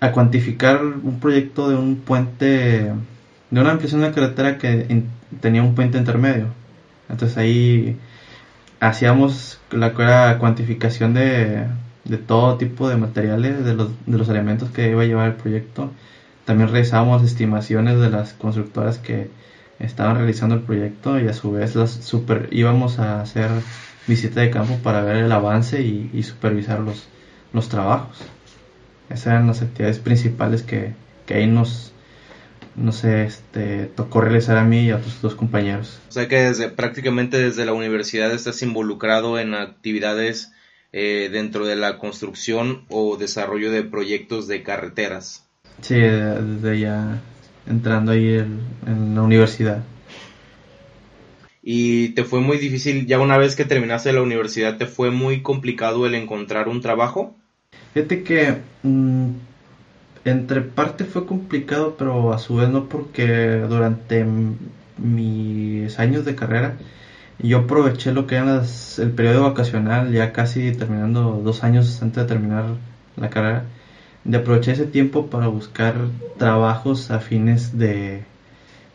a 0.00 0.12
cuantificar 0.12 0.84
un 0.84 1.20
proyecto 1.20 1.68
de 1.68 1.76
un 1.76 1.96
puente 1.96 2.92
de 3.50 3.60
una 3.60 3.70
ampliación 3.70 4.02
de 4.02 4.10
carretera 4.10 4.58
que 4.58 5.04
tenía 5.40 5.62
un 5.62 5.74
puente 5.74 5.98
intermedio. 5.98 6.48
Entonces 7.08 7.36
ahí 7.38 7.98
hacíamos 8.80 9.60
la 9.70 10.38
cuantificación 10.38 11.14
de, 11.14 11.66
todo 12.26 12.56
tipo 12.56 12.88
de 12.88 12.96
materiales, 12.96 13.64
de 13.64 13.74
los, 13.74 14.28
elementos 14.28 14.70
que 14.70 14.90
iba 14.90 15.02
a 15.02 15.06
llevar 15.06 15.28
el 15.28 15.34
proyecto. 15.34 15.90
También 16.44 16.70
realizábamos 16.70 17.22
estimaciones 17.22 17.98
de 18.00 18.10
las 18.10 18.32
constructoras 18.34 18.98
que 18.98 19.30
estaban 19.78 20.16
realizando 20.16 20.54
el 20.54 20.62
proyecto 20.62 21.20
y 21.20 21.28
a 21.28 21.32
su 21.32 21.52
vez 21.52 21.74
las 21.74 21.90
super 21.90 22.48
íbamos 22.52 22.98
a 22.98 23.20
hacer 23.20 23.50
visita 24.06 24.40
de 24.40 24.50
campo 24.50 24.76
para 24.82 25.02
ver 25.02 25.16
el 25.16 25.32
avance 25.32 25.82
y, 25.82 26.22
supervisar 26.22 26.80
los, 26.80 27.08
los 27.52 27.68
trabajos. 27.68 28.18
Esas 29.10 29.26
eran 29.28 29.46
las 29.46 29.62
actividades 29.62 29.98
principales 29.98 30.62
que, 30.62 30.94
que 31.26 31.34
ahí 31.34 31.46
nos, 31.46 31.92
no 32.76 32.92
sé, 32.92 33.24
este, 33.24 33.86
tocó 33.86 34.20
realizar 34.20 34.56
a 34.56 34.64
mí 34.64 34.86
y 34.86 34.90
a 34.90 35.00
tus 35.00 35.20
dos 35.22 35.34
compañeros. 35.34 35.98
O 36.08 36.12
sea 36.12 36.28
que 36.28 36.36
desde, 36.36 36.68
prácticamente 36.68 37.38
desde 37.38 37.64
la 37.64 37.72
universidad 37.72 38.32
estás 38.32 38.62
involucrado 38.62 39.38
en 39.38 39.54
actividades 39.54 40.52
eh, 40.92 41.28
dentro 41.32 41.66
de 41.66 41.76
la 41.76 41.98
construcción 41.98 42.84
o 42.88 43.16
desarrollo 43.16 43.70
de 43.70 43.82
proyectos 43.82 44.46
de 44.46 44.62
carreteras. 44.62 45.46
Sí, 45.80 45.94
desde 45.94 46.80
ya 46.80 47.20
entrando 47.66 48.12
ahí 48.12 48.38
en, 48.86 49.14
la 49.14 49.22
universidad. 49.22 49.84
¿Y 51.62 52.10
te 52.10 52.24
fue 52.24 52.40
muy 52.40 52.58
difícil, 52.58 53.06
ya 53.06 53.18
una 53.18 53.38
vez 53.38 53.56
que 53.56 53.64
terminaste 53.64 54.12
la 54.12 54.22
universidad, 54.22 54.78
te 54.78 54.86
fue 54.86 55.10
muy 55.10 55.42
complicado 55.42 56.06
el 56.06 56.14
encontrar 56.14 56.68
un 56.68 56.80
trabajo? 56.80 57.34
Fíjate 57.92 58.22
que 58.22 58.58
mm, 58.84 59.30
entre 60.26 60.60
parte 60.62 61.04
fue 61.04 61.26
complicado, 61.26 61.94
pero 61.98 62.32
a 62.32 62.38
su 62.38 62.56
vez 62.56 62.68
no 62.68 62.88
porque 62.88 63.64
durante 63.68 64.26
mis 64.98 65.98
años 65.98 66.24
de 66.24 66.34
carrera 66.34 66.76
yo 67.38 67.58
aproveché 67.60 68.12
lo 68.12 68.26
que 68.26 68.36
era 68.36 68.62
el 68.98 69.10
periodo 69.12 69.42
vacacional, 69.42 70.12
ya 70.12 70.32
casi 70.32 70.72
terminando 70.72 71.40
dos 71.44 71.64
años 71.64 72.02
antes 72.02 72.24
de 72.24 72.28
terminar 72.28 72.64
la 73.16 73.30
carrera, 73.30 73.64
de 74.24 74.38
aprovechar 74.38 74.74
ese 74.74 74.86
tiempo 74.86 75.26
para 75.26 75.48
buscar 75.48 75.94
trabajos 76.38 77.10
afines 77.10 77.78
de, 77.78 78.24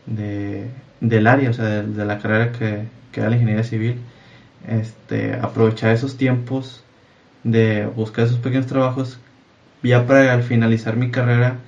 de 0.06 0.70
del 1.00 1.26
área, 1.26 1.50
o 1.50 1.52
sea, 1.52 1.82
de, 1.82 2.04
la 2.04 2.18
carrera 2.18 2.52
que, 2.52 2.84
que 3.12 3.20
era 3.20 3.30
la 3.30 3.36
ingeniería 3.36 3.64
civil. 3.64 3.96
este, 4.68 5.34
aprovechar 5.40 5.92
esos 5.92 6.16
tiempos 6.16 6.84
de 7.44 7.86
buscar 7.86 8.26
esos 8.26 8.38
pequeños 8.38 8.66
trabajos 8.66 9.18
ya 9.82 10.06
para 10.06 10.32
al 10.32 10.42
finalizar 10.42 10.96
mi 10.96 11.10
carrera 11.10 11.58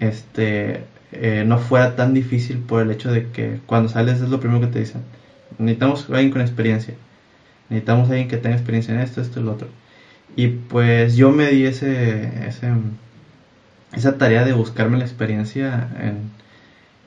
este 0.00 0.84
eh, 1.12 1.44
no 1.46 1.58
fuera 1.58 1.96
tan 1.96 2.14
difícil 2.14 2.58
por 2.58 2.82
el 2.82 2.90
hecho 2.90 3.10
de 3.12 3.28
que 3.30 3.60
cuando 3.66 3.88
sales 3.88 4.20
es 4.20 4.28
lo 4.28 4.40
primero 4.40 4.60
que 4.60 4.66
te 4.68 4.80
dicen 4.80 5.02
necesitamos 5.58 6.08
alguien 6.10 6.30
con 6.30 6.40
experiencia 6.42 6.94
necesitamos 7.70 8.08
alguien 8.10 8.28
que 8.28 8.36
tenga 8.36 8.56
experiencia 8.56 8.94
en 8.94 9.00
esto 9.00 9.20
esto 9.20 9.40
y 9.40 9.42
lo 9.42 9.52
otro. 9.52 9.68
Y 10.36 10.48
pues 10.48 11.16
yo 11.16 11.30
me 11.30 11.48
di 11.48 11.64
ese, 11.64 12.46
ese 12.46 12.72
esa 13.92 14.18
tarea 14.18 14.44
de 14.44 14.52
buscarme 14.52 14.98
la 14.98 15.04
experiencia 15.04 15.88
en, 16.00 16.30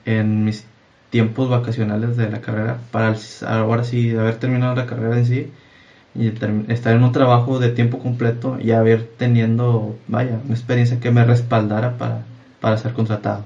en 0.04 0.44
mis 0.44 0.66
tiempos 1.10 1.48
vacacionales 1.48 2.16
de 2.16 2.30
la 2.30 2.40
carrera 2.40 2.78
para 2.90 3.16
ahora 3.46 3.84
sí 3.84 4.10
haber 4.10 4.36
terminado 4.36 4.74
la 4.74 4.86
carrera 4.86 5.18
en 5.18 5.26
sí 5.26 5.50
y 6.14 6.28
estar 6.28 6.94
en 6.94 7.04
un 7.04 7.12
trabajo 7.12 7.58
de 7.58 7.70
tiempo 7.70 7.98
completo 7.98 8.58
y 8.60 8.72
haber 8.72 9.04
teniendo, 9.16 9.96
vaya, 10.08 10.38
una 10.44 10.54
experiencia 10.54 11.00
que 11.00 11.10
me 11.10 11.24
respaldara 11.24 11.96
para, 11.96 12.24
para 12.60 12.76
ser 12.76 12.92
contratado. 12.92 13.44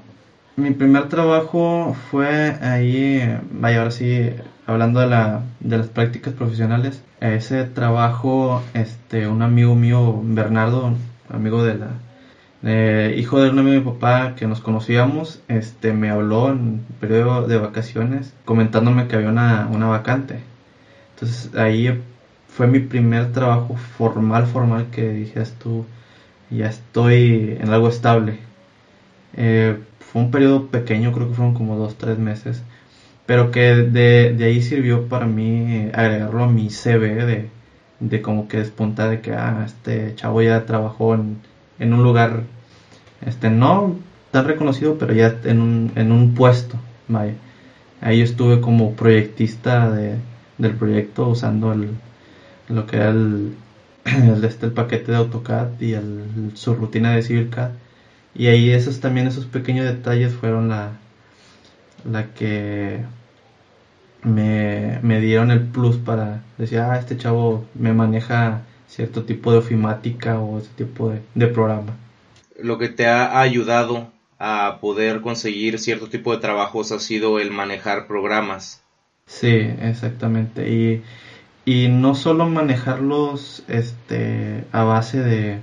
Mi 0.56 0.70
primer 0.70 1.08
trabajo 1.08 1.94
fue 2.10 2.56
ahí, 2.62 3.38
vaya, 3.52 3.78
ahora 3.78 3.90
sí, 3.90 4.30
hablando 4.66 5.00
de, 5.00 5.06
la, 5.06 5.42
de 5.60 5.78
las 5.78 5.88
prácticas 5.88 6.32
profesionales, 6.34 7.02
ese 7.20 7.64
trabajo, 7.64 8.62
este, 8.74 9.28
un 9.28 9.42
amigo 9.42 9.74
mío, 9.74 10.20
Bernardo, 10.24 10.94
amigo 11.28 11.62
de 11.62 11.74
la, 11.74 11.88
hijo 13.16 13.40
de 13.40 13.50
un 13.50 13.58
amigo 13.58 13.74
de 13.74 13.80
mi 13.80 13.92
papá 13.92 14.34
que 14.34 14.46
nos 14.46 14.60
conocíamos, 14.60 15.40
este, 15.48 15.92
me 15.92 16.10
habló 16.10 16.50
en 16.50 16.84
periodo 17.00 17.46
de 17.46 17.58
vacaciones 17.58 18.34
comentándome 18.44 19.06
que 19.06 19.16
había 19.16 19.28
una, 19.28 19.68
una 19.70 19.86
vacante. 19.86 20.40
Entonces 21.14 21.54
ahí 21.54 22.02
fue 22.56 22.66
mi 22.66 22.78
primer 22.80 23.32
trabajo 23.32 23.76
formal, 23.76 24.46
formal 24.46 24.86
que 24.90 25.10
dije, 25.10 25.42
tú 25.62 25.84
ya 26.50 26.68
estoy 26.68 27.58
en 27.60 27.68
algo 27.68 27.88
estable. 27.88 28.38
Eh, 29.36 29.78
fue 30.00 30.22
un 30.22 30.30
periodo 30.30 30.68
pequeño, 30.68 31.12
creo 31.12 31.28
que 31.28 31.34
fueron 31.34 31.52
como 31.52 31.76
dos, 31.76 31.96
tres 31.98 32.18
meses, 32.18 32.62
pero 33.26 33.50
que 33.50 33.74
de, 33.74 34.42
ahí 34.42 34.62
sirvió 34.62 35.06
para 35.08 35.26
mí 35.26 35.90
agregarlo 35.92 36.44
a 36.44 36.48
mi 36.48 36.70
CV 36.70 37.26
de, 37.26 37.50
de 38.00 38.22
como 38.22 38.48
que 38.48 38.58
despuntar 38.58 39.10
de 39.10 39.20
que, 39.20 39.34
ah, 39.34 39.62
este 39.66 40.14
chavo 40.14 40.40
ya 40.40 40.64
trabajó 40.64 41.14
en, 41.14 41.38
en 41.78 41.92
un 41.92 42.02
lugar, 42.02 42.44
este, 43.26 43.50
no 43.50 43.96
tan 44.30 44.46
reconocido, 44.46 44.96
pero 44.98 45.12
ya 45.12 45.36
en 45.44 45.60
un, 45.60 45.92
en 45.94 46.10
un 46.10 46.34
puesto. 46.34 46.76
Ahí 48.00 48.22
estuve 48.22 48.62
como 48.62 48.92
proyectista 48.94 49.90
de, 49.90 50.16
del 50.58 50.74
proyecto 50.74 51.28
usando 51.28 51.72
el, 51.72 51.90
lo 52.68 52.86
que 52.86 52.96
era 52.96 53.10
el, 53.10 53.54
el, 54.04 54.44
este, 54.44 54.66
el 54.66 54.72
paquete 54.72 55.12
de 55.12 55.18
AutoCAD 55.18 55.80
y 55.80 55.94
el, 55.94 56.52
su 56.54 56.74
rutina 56.74 57.14
de 57.14 57.22
CivilCAD. 57.22 57.70
Y 58.34 58.48
ahí 58.48 58.70
esos 58.70 59.00
también 59.00 59.26
esos 59.26 59.46
pequeños 59.46 59.86
detalles 59.86 60.34
fueron 60.34 60.68
la, 60.68 60.92
la 62.04 62.34
que 62.34 63.00
me, 64.22 64.98
me 65.02 65.20
dieron 65.20 65.50
el 65.50 65.60
plus 65.60 65.96
para 65.96 66.42
decir, 66.58 66.78
ah, 66.80 66.98
este 66.98 67.16
chavo 67.16 67.64
me 67.74 67.92
maneja 67.92 68.62
cierto 68.88 69.24
tipo 69.24 69.52
de 69.52 69.58
ofimática 69.58 70.38
o 70.38 70.58
ese 70.58 70.70
tipo 70.76 71.10
de, 71.10 71.22
de 71.34 71.46
programa. 71.46 71.96
Lo 72.60 72.78
que 72.78 72.88
te 72.88 73.06
ha 73.06 73.40
ayudado 73.40 74.10
a 74.38 74.78
poder 74.80 75.20
conseguir 75.20 75.78
cierto 75.78 76.08
tipo 76.08 76.32
de 76.32 76.40
trabajos 76.40 76.92
ha 76.92 76.98
sido 76.98 77.38
el 77.38 77.50
manejar 77.50 78.06
programas. 78.06 78.82
Sí, 79.26 79.48
exactamente. 79.80 80.70
Y 80.70 81.02
y 81.66 81.88
no 81.88 82.14
solo 82.14 82.48
manejarlos 82.48 83.64
este 83.68 84.64
a 84.72 84.84
base 84.84 85.20
de, 85.20 85.60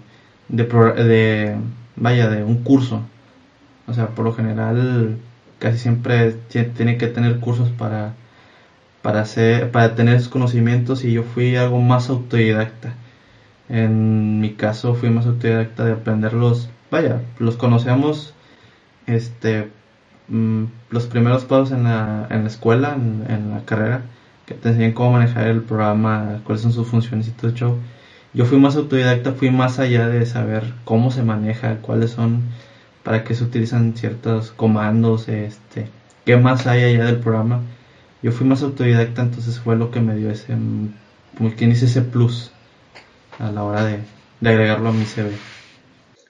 de, 0.50 1.58
vaya 1.96 2.30
de 2.30 2.44
un 2.44 2.64
curso. 2.64 3.02
O 3.88 3.94
sea 3.94 4.10
por 4.10 4.26
lo 4.26 4.34
general 4.34 5.18
casi 5.60 5.80
siempre 5.80 6.34
tiene 6.34 6.98
que 6.98 7.08
tener 7.08 7.40
cursos 7.40 7.70
para 7.70 8.14
para 9.02 9.22
hacer 9.22 9.72
para 9.72 9.96
tener 9.96 10.16
esos 10.16 10.30
conocimientos 10.30 11.06
y 11.06 11.14
yo 11.14 11.24
fui 11.24 11.56
algo 11.56 11.80
más 11.82 12.10
autodidacta. 12.10 12.96
En 13.70 14.42
mi 14.42 14.54
caso 14.54 14.96
fui 14.96 15.10
más 15.10 15.26
autodidacta 15.26 15.86
de 15.86 15.94
aprenderlos 15.94 16.70
vaya 16.92 17.22
los 17.40 17.56
conocemos 17.58 18.34
este 19.08 19.72
mm, 20.28 20.66
los 20.92 21.08
primeros 21.08 21.46
pasos 21.46 21.72
en 21.72 21.84
la, 21.86 22.28
en 22.30 22.44
la 22.44 22.50
escuela 22.50 22.96
en 22.96 23.52
la 23.52 23.66
carrera 23.66 24.04
que 24.46 24.54
te 24.54 24.70
enseñan 24.70 24.94
cómo 24.94 25.14
manejar 25.14 25.48
el 25.48 25.62
programa, 25.62 26.42
cuáles 26.44 26.62
son 26.62 26.74
sus 26.74 26.88
funciones 26.88 27.28
y 27.28 27.32
todo 27.32 27.52
eso. 27.52 27.78
Yo 28.34 28.46
fui 28.46 28.60
más 28.60 28.76
autodidacta, 28.76 29.34
fui 29.34 29.52
más 29.52 29.80
allá 29.80 30.08
de 30.08 30.26
saber 30.26 30.74
cómo 30.86 31.12
se 31.12 31.24
maneja, 31.24 31.78
cuáles 31.82 32.12
son, 32.12 32.42
para 33.04 33.24
qué 33.24 33.36
se 33.36 33.44
utilizan 33.44 33.96
ciertos 33.96 34.52
comandos, 34.52 35.30
este, 35.30 35.88
qué 36.26 36.38
más 36.38 36.66
hay 36.66 36.84
allá 36.84 37.06
del 37.06 37.20
programa. 37.20 37.62
Yo 38.24 38.32
fui 38.32 38.48
más 38.48 38.64
autodidacta, 38.64 39.22
entonces 39.22 39.60
fue 39.60 39.76
lo 39.76 39.92
que 39.92 40.00
me 40.00 40.16
dio 40.16 40.32
ese, 40.32 40.54
como 41.38 41.54
quien 41.56 41.70
dice, 41.70 41.86
ese 41.86 42.02
plus 42.02 42.52
a 43.40 43.52
la 43.52 43.64
hora 43.64 43.86
de, 43.86 44.00
agregarlo 44.42 44.90
a 44.90 44.94
mi 44.94 45.06
CV. 45.06 45.32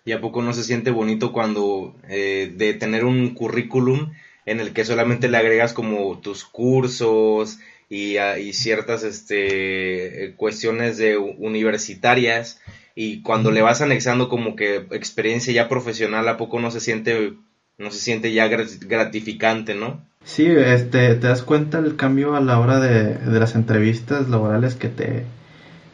¿Y 0.06 0.12
a 0.12 0.20
poco 0.20 0.42
no 0.42 0.54
se 0.54 0.64
siente 0.64 0.92
bonito 0.92 1.32
cuando 1.32 1.96
eh, 2.10 2.54
de 2.56 2.74
tener 2.74 3.06
un 3.06 3.34
currículum 3.34 4.12
en 4.46 4.60
el 4.60 4.74
que 4.74 4.84
solamente 4.84 5.30
le 5.30 5.38
agregas 5.38 5.74
como 5.74 6.20
tus 6.20 6.44
cursos, 6.44 7.60
y, 7.94 8.54
ciertas 8.54 9.04
este, 9.04 10.34
cuestiones 10.36 10.98
de 10.98 11.18
universitarias 11.18 12.60
y 12.96 13.22
cuando 13.22 13.52
le 13.52 13.62
vas 13.62 13.82
anexando 13.82 14.30
como 14.30 14.56
que 14.56 14.88
experiencia 14.92 15.54
ya 15.54 15.70
profesional 15.70 16.28
a 16.28 16.38
poco 16.38 16.60
no 16.60 16.72
se 16.72 16.80
siente 16.80 17.34
no 17.78 17.92
se 17.92 18.00
siente 18.00 18.32
ya 18.34 18.48
gratificante, 18.48 19.74
¿no? 19.74 20.02
Sí, 20.24 20.46
este, 20.46 21.16
te 21.16 21.28
das 21.28 21.42
cuenta 21.42 21.80
el 21.80 21.96
cambio 21.96 22.36
a 22.36 22.42
la 22.42 22.60
hora 22.60 22.80
de, 22.80 23.16
de 23.16 23.40
las 23.40 23.56
entrevistas 23.56 24.30
laborales 24.30 24.76
que 24.76 24.90
te, 24.90 25.26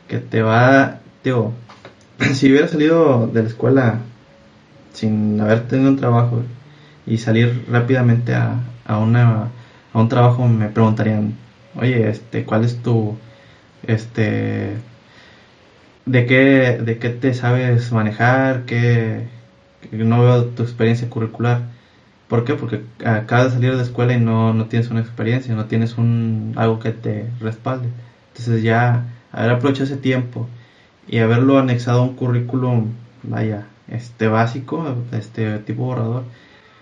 que 0.07 0.19
te 0.19 0.41
va, 0.41 0.99
digo, 1.23 1.53
si 2.33 2.49
hubiera 2.49 2.67
salido 2.67 3.27
de 3.27 3.43
la 3.43 3.47
escuela 3.49 3.99
sin 4.93 5.39
haber 5.39 5.67
tenido 5.67 5.89
un 5.89 5.97
trabajo 5.97 6.43
y 7.05 7.17
salir 7.17 7.65
rápidamente 7.69 8.35
a, 8.35 8.59
a, 8.85 8.99
una, 8.99 9.49
a 9.93 9.99
un 9.99 10.09
trabajo 10.09 10.47
me 10.47 10.67
preguntarían, 10.67 11.33
oye, 11.80 12.10
este, 12.10 12.46
¿cuál 12.46 12.65
es 12.65 12.82
tu, 12.82 13.18
este, 13.84 14.76
de 16.06 16.26
qué, 16.26 16.80
de 16.84 16.98
qué 17.00 17.10
te 17.10 17.34
sabes 17.34 17.92
manejar? 17.92 18.65
¿Qué, 18.65 19.28
no 19.92 20.22
veo 20.22 20.46
tu 20.46 20.63
experiencia 20.63 21.10
curricular? 21.10 21.63
¿Por 22.28 22.46
qué? 22.46 22.56
Porque 22.56 22.82
acabas 23.06 23.46
de 23.46 23.52
salir 23.52 23.72
de 23.72 23.78
la 23.78 23.84
escuela 23.84 24.13
y 24.13 24.20
no, 24.20 24.54
no 24.54 24.65
tienes 24.68 24.89
una 24.89 25.02
experiencia, 25.02 25.56
no 25.56 25.65
tienes 25.65 25.98
un, 25.98 26.54
algo 26.58 26.80
que 26.80 26.92
te 26.92 27.28
respalde. 27.39 27.89
Entonces 28.30 28.63
ya 28.63 29.06
haber 29.32 29.52
aprovechado 29.52 29.86
ese 29.86 29.98
tiempo 29.98 30.48
y 31.08 31.20
haberlo 31.20 31.58
anexado 31.60 32.02
a 32.02 32.04
un 32.04 32.15
currículum, 32.15 32.94
vaya, 33.24 33.68
este 33.88 34.28
básico, 34.28 34.96
este 35.12 35.60
tipo 35.60 35.86
borrador. 35.86 36.24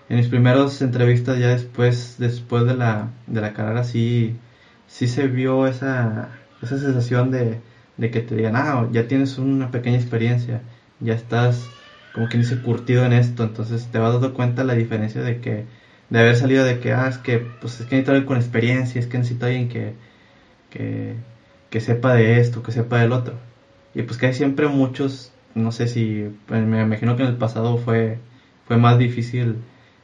En 0.09 0.17
mis 0.17 0.27
primeras 0.27 0.81
entrevistas 0.81 1.39
ya 1.39 1.49
después, 1.49 2.15
después 2.17 2.65
de 2.65 2.75
la, 2.75 3.09
de 3.27 3.41
la 3.41 3.53
carrera 3.53 3.83
sí 3.83 4.37
sí 4.87 5.07
se 5.07 5.27
vio 5.27 5.67
esa, 5.67 6.29
esa 6.61 6.77
sensación 6.77 7.31
de, 7.31 7.61
que 7.99 8.21
te 8.21 8.35
digan, 8.35 8.55
ah, 8.55 8.87
ya 8.91 9.07
tienes 9.07 9.37
una 9.37 9.71
pequeña 9.71 9.97
experiencia, 9.97 10.61
ya 10.99 11.13
estás 11.13 11.69
como 12.13 12.27
quien 12.29 12.41
dice 12.41 12.61
curtido 12.61 13.05
en 13.05 13.13
esto, 13.13 13.43
entonces 13.43 13.87
te 13.91 13.99
vas 13.99 14.13
dando 14.13 14.33
cuenta 14.33 14.63
la 14.63 14.73
diferencia 14.73 15.21
de 15.21 15.39
que, 15.39 15.65
de 16.09 16.19
haber 16.19 16.35
salido 16.35 16.63
de 16.63 16.79
que, 16.79 16.93
ah, 16.93 17.07
es 17.07 17.17
que, 17.19 17.37
pues 17.39 17.79
es 17.79 17.85
que 17.85 17.95
necesito 17.95 18.11
alguien 18.11 18.27
con 18.27 18.37
experiencia, 18.37 18.99
es 18.99 19.07
que 19.07 19.17
necesito 19.19 19.45
alguien 19.45 19.69
que, 19.69 19.93
que, 20.71 21.15
que 21.69 21.79
sepa 21.79 22.13
de 22.13 22.39
esto, 22.39 22.63
que 22.63 22.71
sepa 22.71 22.99
del 22.99 23.11
otro. 23.11 23.35
Y 23.93 24.03
pues 24.03 24.17
que 24.17 24.27
hay 24.27 24.33
siempre 24.33 24.67
muchos, 24.67 25.31
no 25.55 25.71
sé 25.71 25.87
si, 25.87 26.29
pues, 26.47 26.65
me 26.65 26.81
imagino 26.81 27.15
que 27.17 27.23
en 27.23 27.29
el 27.29 27.37
pasado 27.37 27.77
fue, 27.77 28.19
fue 28.65 28.77
más 28.77 28.97
difícil 28.97 29.57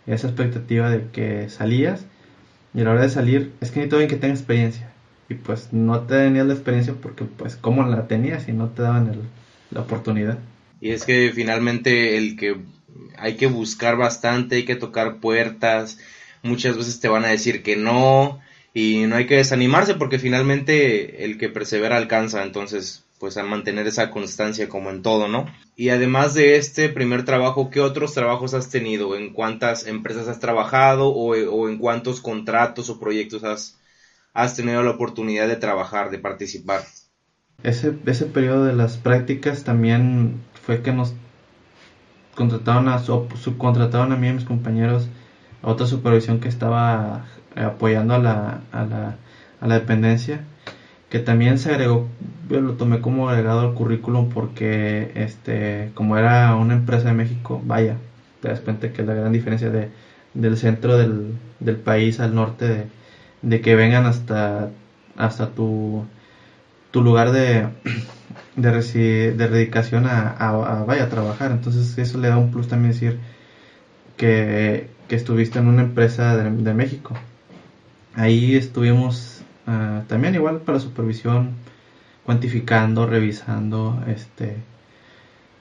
esa 0.08 0.28
expectativa 0.28 0.90
de 0.90 1.10
que 1.12 1.50
salías 1.50 2.06
y 2.74 2.82
a 2.82 2.84
la 2.84 2.92
hora 2.92 3.04
de 3.04 3.10
salir, 3.10 3.52
es 3.62 3.72
que 3.72 3.80
necesito 3.80 3.98
alguien 3.98 4.10
que 4.10 4.18
tenga 4.18 4.34
experiencia. 4.34 4.90
Y 5.30 5.36
pues 5.36 5.70
no 5.72 6.02
tenías 6.02 6.46
la 6.46 6.54
experiencia 6.54 6.94
porque 7.02 7.24
pues 7.24 7.56
cómo 7.56 7.84
la 7.84 8.08
tenías 8.08 8.48
y 8.48 8.54
no 8.54 8.70
te 8.70 8.82
daban 8.82 9.30
la 9.72 9.82
oportunidad. 9.82 10.40
Y 10.82 10.92
es 10.92 11.06
que 11.06 11.32
finalmente 11.34 12.18
el 12.18 12.36
que 12.36 12.58
hay 13.18 13.36
que 13.36 13.48
buscar 13.48 13.96
bastante, 13.96 14.58
hay 14.58 14.66
que 14.66 14.76
tocar 14.76 15.18
puertas, 15.18 15.98
muchas 16.42 16.78
veces 16.78 17.00
te 17.00 17.08
van 17.08 17.26
a 17.26 17.30
decir 17.30 17.64
que 17.64 17.76
no 17.76 18.42
y 18.74 19.06
no 19.08 19.16
hay 19.16 19.28
que 19.28 19.38
desanimarse 19.38 19.94
porque 19.94 20.20
finalmente 20.20 21.24
el 21.24 21.38
que 21.38 21.50
persevera 21.50 21.98
alcanza, 21.98 22.44
entonces 22.44 23.03
pues 23.24 23.38
a 23.38 23.44
mantener 23.44 23.88
esa 23.88 24.12
constancia 24.12 24.68
como 24.68 24.90
en 24.90 25.02
todo, 25.02 25.30
¿no? 25.30 25.46
Y 25.78 25.92
además 25.92 26.34
de 26.34 26.58
este 26.58 26.90
primer 26.90 27.24
trabajo, 27.24 27.70
¿qué 27.70 27.80
otros 27.80 28.14
trabajos 28.14 28.54
has 28.54 28.70
tenido? 28.70 29.16
¿En 29.16 29.32
cuántas 29.32 29.88
empresas 29.88 30.28
has 30.28 30.42
trabajado 30.42 31.08
o, 31.08 31.70
en 31.70 31.78
cuántos 31.78 32.20
contratos 32.20 32.90
o 32.90 33.00
proyectos 33.00 33.46
has, 33.46 33.80
has 34.34 34.58
tenido 34.58 34.84
la 34.84 34.92
oportunidad 34.92 35.48
de 35.48 35.56
trabajar, 35.56 36.12
de 36.12 36.20
participar? 36.20 36.84
ese, 37.64 37.98
ese 38.06 38.26
periodo 38.26 38.66
de 38.66 38.74
las 38.74 38.98
prácticas 38.98 39.64
también 39.64 40.42
fue 40.62 40.82
que 40.82 40.92
nos 40.92 41.14
contrataron 42.36 42.90
a 42.90 43.00
subcontrataron 43.00 44.12
a 44.12 44.18
mí 44.18 44.28
y 44.28 44.32
a 44.32 44.34
mis 44.34 44.44
compañeros 44.44 45.08
a 45.62 45.70
otra 45.70 45.86
supervisión 45.88 46.42
que 46.42 46.50
estaba 46.50 47.28
apoyando 47.56 48.16
a 48.16 48.20
la, 48.20 48.64
a 48.74 48.84
la, 48.84 49.16
a 49.62 49.68
la 49.68 49.76
dependencia 49.76 50.44
que 51.14 51.20
también 51.20 51.58
se 51.58 51.70
agregó 51.70 52.10
yo 52.50 52.60
lo 52.60 52.74
tomé 52.74 53.00
como 53.00 53.30
agregado 53.30 53.62
al 53.62 53.74
currículum 53.74 54.30
porque 54.30 55.12
este 55.16 55.92
como 55.94 56.18
era 56.18 56.56
una 56.56 56.74
empresa 56.74 57.08
de 57.08 57.14
México 57.14 57.62
vaya 57.66 57.96
te 58.42 58.50
das 58.50 58.60
cuenta 58.60 58.92
que 58.92 59.04
la 59.04 59.14
gran 59.14 59.32
diferencia 59.32 59.70
de, 59.70 59.88
del 60.34 60.58
centro 60.58 60.98
del, 60.98 61.36
del 61.62 61.78
país 61.78 62.20
al 62.20 62.36
norte 62.36 62.68
de, 62.68 62.88
de 63.44 63.62
que 63.62 63.76
vengan 63.76 64.06
hasta 64.06 64.72
hasta 65.16 65.52
tu 65.52 66.06
tu 66.94 67.02
lugar 67.02 67.32
de, 67.32 67.68
de, 68.56 68.72
de 68.72 69.48
dedicación 69.48 70.06
a, 70.06 70.86
vaya 70.88 71.06
a 71.06 71.10
trabajar. 71.10 71.52
Entonces 71.52 71.98
eso 71.98 72.20
le 72.20 72.30
da 72.30 72.38
un 72.38 72.52
plus 72.52 72.68
también 72.68 72.94
decir 72.94 73.18
que, 74.16 74.88
estuviste 75.10 75.60
en 75.60 75.68
una 75.68 75.84
empresa 75.84 76.36
de, 76.38 76.74
México. 76.74 77.14
Ahí 78.16 78.56
estuvimos 78.56 79.33
ah, 79.68 80.04
también 80.08 80.36
igual 80.36 80.62
para 80.62 80.80
supervisión, 80.80 81.52
cuantificando, 82.26 83.06
revisando, 83.06 84.02
este, 84.08 84.58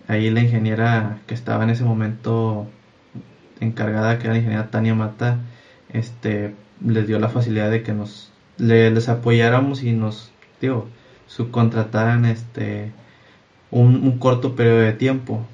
ahí 0.09 0.31
la 0.31 0.41
ingeniera 0.41 1.19
que 1.27 1.35
estaba 1.35 1.65
en 1.65 1.71
ese 1.71 1.85
momento 1.85 2.67
encargada, 3.61 4.19
que 4.19 4.25
era 4.25 4.35
la 4.35 4.41
ingeniera 4.41 4.71
Tania 4.71 4.95
Mata, 4.95 5.39
este, 5.93 6.55
les 6.85 7.07
dio 7.07 7.19
la 7.19 7.29
facilidad 7.29 7.71
de 7.71 7.83
que 7.83 7.93
nos 7.93 8.31
les 8.59 9.09
apoyáramos 9.09 9.83
y 9.83 9.93
nos, 9.93 10.33
digo, 10.61 10.89
subcontrataran 11.27 12.25
este 12.27 12.93
un, 13.71 14.19
corto 14.19 14.55
periodo 14.55 14.81
de 14.81 14.93
tiempo. 14.93 15.45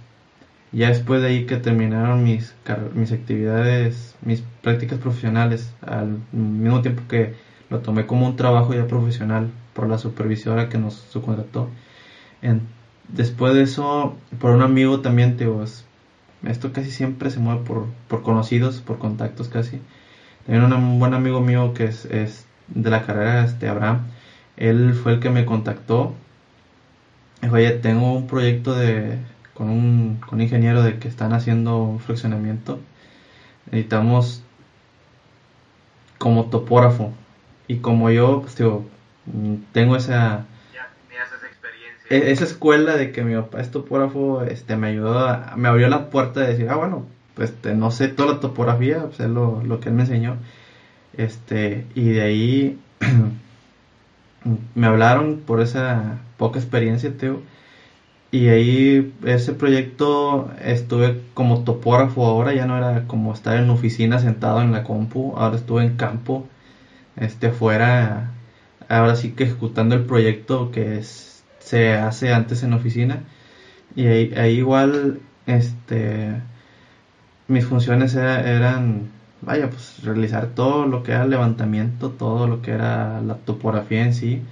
Ya 0.72 0.88
después 0.88 1.22
de 1.22 1.28
ahí 1.28 1.46
que 1.46 1.56
terminaron 1.56 2.24
mis, 2.24 2.54
mis 2.94 3.12
actividades, 3.12 4.16
mis 4.22 4.42
prácticas 4.62 4.98
profesionales, 4.98 5.72
al 5.80 6.18
mismo 6.32 6.82
tiempo 6.82 7.02
que 7.08 7.34
lo 7.70 7.80
tomé 7.80 8.06
como 8.06 8.26
un 8.26 8.36
trabajo 8.36 8.74
ya 8.74 8.86
profesional 8.86 9.50
por 9.74 9.88
la 9.88 9.98
supervisora 9.98 10.68
que 10.68 10.78
nos 10.78 10.94
subcontrató. 10.94 11.68
Después 13.08 13.54
de 13.54 13.62
eso, 13.62 14.16
por 14.38 14.50
un 14.50 14.62
amigo 14.62 15.00
también, 15.00 15.36
te 15.36 15.46
esto 16.46 16.72
casi 16.72 16.90
siempre 16.90 17.30
se 17.30 17.40
mueve 17.40 17.62
por, 17.64 18.22
conocidos, 18.22 18.80
por 18.80 18.98
contactos 18.98 19.48
casi. 19.48 19.80
También 20.46 20.72
un 20.72 20.98
buen 20.98 21.14
amigo 21.14 21.40
mío 21.40 21.74
que 21.74 21.84
es, 21.84 22.46
de 22.68 22.90
la 22.90 23.04
carrera, 23.04 23.44
este 23.44 23.68
Abraham, 23.68 24.02
él 24.56 24.94
fue 24.94 25.12
el 25.12 25.20
que 25.20 25.30
me 25.30 25.44
contactó. 25.44 26.14
Dijo, 27.42 27.54
oye, 27.54 27.70
tengo 27.72 28.14
un 28.14 28.26
proyecto 28.26 28.74
de, 28.74 29.18
con, 29.54 29.70
un, 29.70 30.20
ingeniero 30.40 30.82
de 30.82 30.98
que 30.98 31.08
están 31.08 31.32
haciendo 31.32 31.78
un 31.78 32.00
fraccionamiento. 32.00 32.78
Necesitamos 33.66 34.42
como 36.18 36.46
topógrafo. 36.46 37.12
Y 37.68 37.78
como 37.78 38.10
yo, 38.10 38.40
pues 38.40 38.56
digo, 38.56 38.86
tengo 39.72 39.96
esa... 39.96 40.46
E, 42.10 42.30
esa 42.30 42.44
escuela 42.44 42.96
de 42.96 43.12
que 43.12 43.22
mi 43.22 43.34
papá 43.34 43.60
es 43.60 43.70
topógrafo, 43.70 44.42
este, 44.42 44.76
me 44.76 44.88
ayudó, 44.88 45.38
me 45.56 45.68
abrió 45.68 45.88
la 45.88 46.08
puerta 46.08 46.40
de 46.40 46.48
decir, 46.48 46.68
ah, 46.70 46.76
bueno, 46.76 47.04
pues 47.34 47.50
este, 47.50 47.74
no 47.74 47.90
sé 47.90 48.08
toda 48.08 48.34
la 48.34 48.40
topografía, 48.40 49.02
pues 49.04 49.20
es 49.20 49.28
lo, 49.28 49.62
lo 49.62 49.78
que 49.80 49.90
él 49.90 49.94
me 49.94 50.02
enseñó. 50.02 50.38
Este, 51.16 51.86
y 51.94 52.08
de 52.10 52.22
ahí 52.22 52.78
me 54.74 54.86
hablaron 54.86 55.40
por 55.46 55.60
esa 55.60 56.18
poca 56.38 56.58
experiencia, 56.58 57.16
Teo. 57.16 57.42
Y 58.30 58.48
ahí 58.48 59.14
ese 59.24 59.54
proyecto 59.54 60.50
estuve 60.62 61.22
como 61.34 61.64
topógrafo 61.64 62.26
ahora, 62.26 62.54
ya 62.54 62.66
no 62.66 62.76
era 62.76 63.06
como 63.06 63.32
estar 63.32 63.56
en 63.56 63.70
oficina 63.70 64.18
sentado 64.18 64.60
en 64.60 64.72
la 64.72 64.84
compu, 64.84 65.34
ahora 65.36 65.56
estuve 65.56 65.82
en 65.84 65.96
campo, 65.96 66.46
este 67.20 67.48
afuera, 67.48 68.32
ahora 68.88 69.16
sí 69.16 69.32
que 69.32 69.44
ejecutando 69.44 69.94
el 69.94 70.04
proyecto 70.04 70.70
que 70.70 71.02
se 71.60 71.94
hace 71.94 72.32
antes 72.32 72.62
en 72.62 72.72
oficina. 72.74 73.20
Y 73.96 74.06
ahí, 74.06 74.58
igual, 74.58 75.20
este, 75.46 76.40
mis 77.48 77.64
funciones 77.66 78.14
eran 78.14 79.10
vaya, 79.42 79.70
pues 79.70 80.02
realizar 80.02 80.48
todo 80.48 80.86
lo 80.86 81.02
que 81.02 81.12
era 81.12 81.26
levantamiento, 81.26 82.10
todo 82.10 82.46
lo 82.46 82.62
que 82.62 82.72
era 82.72 83.20
la 83.20 83.36
topografía 83.36 84.04
en 84.04 84.14
sí 84.14 84.42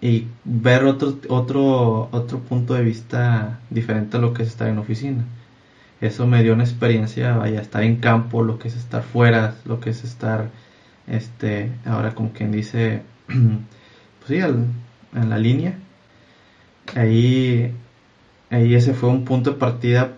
y 0.00 0.26
ver 0.44 0.84
otro, 0.84 1.18
otro, 1.28 2.08
otro 2.12 2.40
punto 2.40 2.74
de 2.74 2.82
vista 2.82 3.60
diferente 3.70 4.16
a 4.16 4.20
lo 4.20 4.34
que 4.34 4.42
es 4.42 4.48
estar 4.50 4.68
en 4.68 4.78
oficina. 4.78 5.24
Eso 6.00 6.26
me 6.26 6.42
dio 6.42 6.52
una 6.52 6.64
experiencia, 6.64 7.36
vaya, 7.36 7.60
estar 7.60 7.82
en 7.82 7.96
campo, 7.96 8.42
lo 8.42 8.58
que 8.58 8.68
es 8.68 8.76
estar 8.76 9.02
fuera, 9.02 9.56
lo 9.64 9.80
que 9.80 9.90
es 9.90 10.04
estar, 10.04 10.50
este, 11.06 11.72
ahora 11.86 12.14
como 12.14 12.32
quien 12.32 12.52
dice, 12.52 13.02
pues 13.26 14.28
sí, 14.28 14.36
en 14.36 15.30
la 15.30 15.38
línea. 15.38 15.74
Ahí, 16.94 17.72
ahí 18.50 18.74
ese 18.74 18.94
fue 18.94 19.08
un 19.08 19.24
punto 19.24 19.52
de 19.52 19.56
partida 19.56 20.12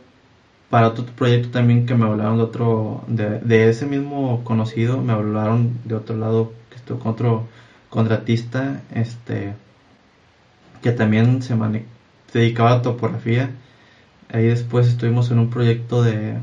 para 0.71 0.89
otro 0.89 1.07
proyecto 1.07 1.51
también 1.51 1.87
que 1.87 1.95
me 1.95 2.07
hablaron 2.07 2.37
de 2.37 2.43
otro, 2.43 3.05
de, 3.09 3.69
ese 3.69 3.87
mismo 3.87 4.45
conocido, 4.45 5.01
me 5.01 5.13
hablaron 5.13 5.79
de 5.85 5.95
otro 5.95 6.17
lado, 6.17 6.53
que 6.71 6.77
estuvo 6.77 6.99
con 6.99 7.13
otro 7.13 7.47
contratista, 7.89 8.83
este, 8.95 9.55
que 10.83 10.93
también 10.93 11.43
se, 11.43 11.57
dedicaba 12.33 12.75
a 12.75 12.83
topografía. 12.83 13.51
Ahí 14.31 14.47
después 14.47 14.89
estuvimos 14.89 15.31
en 15.31 15.39
un 15.39 15.51
proyecto 15.51 16.03
de 16.03 16.39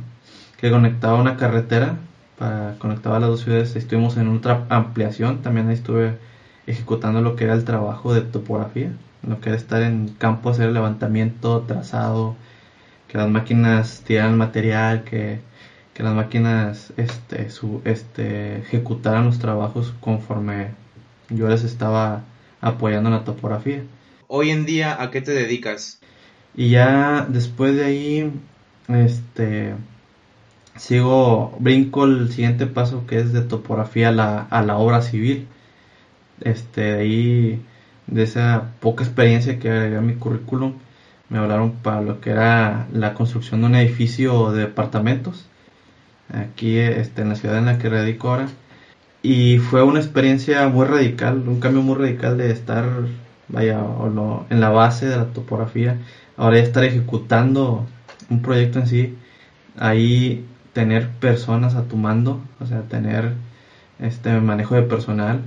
que 0.58 0.72
conectaba 0.72 1.20
una 1.20 1.38
carretera, 1.38 1.98
para 2.38 2.76
conectaba 2.80 3.20
las 3.20 3.30
dos 3.30 3.42
ciudades, 3.42 3.76
estuvimos 3.76 4.18
en 4.18 4.28
otra 4.28 4.66
ampliación, 4.70 5.42
también 5.42 5.68
ahí 5.68 5.76
estuve 5.76 6.18
ejecutando 6.68 7.22
lo 7.22 7.36
que 7.36 7.44
era 7.44 7.54
el 7.54 7.64
trabajo 7.64 8.14
de 8.14 8.22
topografía, 8.22 8.92
lo 9.28 9.40
que 9.40 9.50
era 9.50 9.58
estar 9.58 9.82
en 9.82 10.10
campo, 10.10 10.50
hacer 10.50 10.68
el 10.68 10.74
levantamiento, 10.74 11.62
trazado, 11.62 12.36
que 13.08 13.18
las 13.18 13.28
máquinas 13.28 14.02
tiraran 14.06 14.38
material, 14.38 15.04
que, 15.04 15.40
las 15.98 16.14
máquinas 16.14 16.92
este, 16.98 17.48
este, 17.86 18.58
ejecutaran 18.58 19.26
los 19.26 19.40
trabajos 19.40 19.94
conforme 20.02 20.72
yo 21.30 21.48
les 21.48 21.64
estaba 21.64 22.24
apoyando 22.60 23.10
en 23.10 23.16
la 23.16 23.24
topografía. 23.24 23.84
Hoy 24.28 24.50
en 24.50 24.66
día, 24.66 25.02
¿a 25.02 25.10
qué 25.12 25.22
te 25.22 25.32
dedicas? 25.32 26.02
Y 26.56 26.70
ya 26.72 27.26
después 27.30 27.76
de 27.76 27.86
ahí, 27.86 28.32
este, 28.88 29.76
sigo, 30.78 31.56
brinco 31.60 32.06
el 32.06 32.32
siguiente 32.32 32.68
paso 32.68 33.06
que 33.08 33.20
es 33.20 33.34
de 33.34 33.42
topografía 33.42 34.10
a 34.10 34.12
la, 34.12 34.42
a 34.42 34.62
la 34.64 34.78
obra 34.78 35.02
civil. 35.02 35.48
Este, 36.42 36.82
de 36.82 37.02
ahí, 37.02 37.62
de 38.08 38.24
esa 38.24 38.72
poca 38.80 39.04
experiencia 39.04 39.60
que 39.60 39.70
agregué 39.70 39.98
a 39.98 40.02
mi 40.02 40.16
currículum, 40.16 40.74
me 41.30 41.40
hablaron 41.40 41.74
para 41.74 42.02
lo 42.02 42.22
que 42.22 42.32
era 42.32 42.88
la 42.94 43.14
construcción 43.14 43.62
de 43.62 43.68
un 43.68 43.76
edificio 43.76 44.52
de 44.52 44.62
departamentos 44.62 45.48
aquí 46.30 46.78
este, 46.78 47.22
en 47.22 47.30
la 47.30 47.36
ciudad 47.36 47.58
en 47.58 47.66
la 47.66 47.78
que 47.80 47.90
radico 47.90 48.30
ahora 48.30 48.48
y 49.26 49.58
fue 49.58 49.84
una 49.84 50.00
experiencia 50.00 50.68
muy 50.68 50.86
radical, 50.86 51.48
un 51.48 51.60
cambio 51.60 51.82
muy 51.82 51.96
radical 51.96 52.38
de 52.38 52.52
estar 52.52 52.86
vaya 53.48 53.82
o 53.84 54.46
en 54.50 54.60
la 54.60 54.70
base 54.70 55.08
de 55.08 55.18
la 55.18 55.26
topografía, 55.26 55.98
ahora 56.38 56.58
ya 56.58 56.64
estar 56.64 56.84
ejecutando 56.84 57.86
un 58.30 58.42
proyecto 58.42 58.80
en 58.80 58.88
sí, 58.88 59.18
ahí 59.78 60.46
tener 60.74 61.10
personas 61.10 61.76
a 61.76 61.84
tu 61.84 61.98
mando, 61.98 62.42
o 62.60 62.66
sea, 62.66 62.82
tener 62.84 63.34
este 64.00 64.40
manejo 64.40 64.76
de 64.76 64.84
personal, 64.84 65.42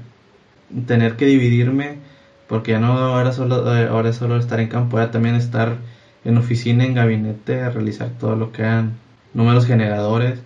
tener 0.86 1.16
que 1.16 1.26
dividirme 1.26 1.98
porque 2.48 2.72
ya 2.72 2.80
no 2.80 3.20
era 3.20 3.32
solo, 3.32 3.76
eh, 3.76 3.88
ahora 3.88 4.12
solo 4.12 4.38
estar 4.38 4.58
en 4.60 4.68
campo, 4.68 4.98
era 4.98 5.10
también 5.10 5.34
estar 5.34 5.76
en 6.24 6.38
oficina, 6.38 6.84
en 6.84 6.94
gabinete, 6.94 7.68
realizar 7.70 8.10
todo 8.18 8.36
lo 8.36 8.52
que 8.52 8.62
eran 8.62 8.94
números 9.34 9.66
generadores, 9.66 10.40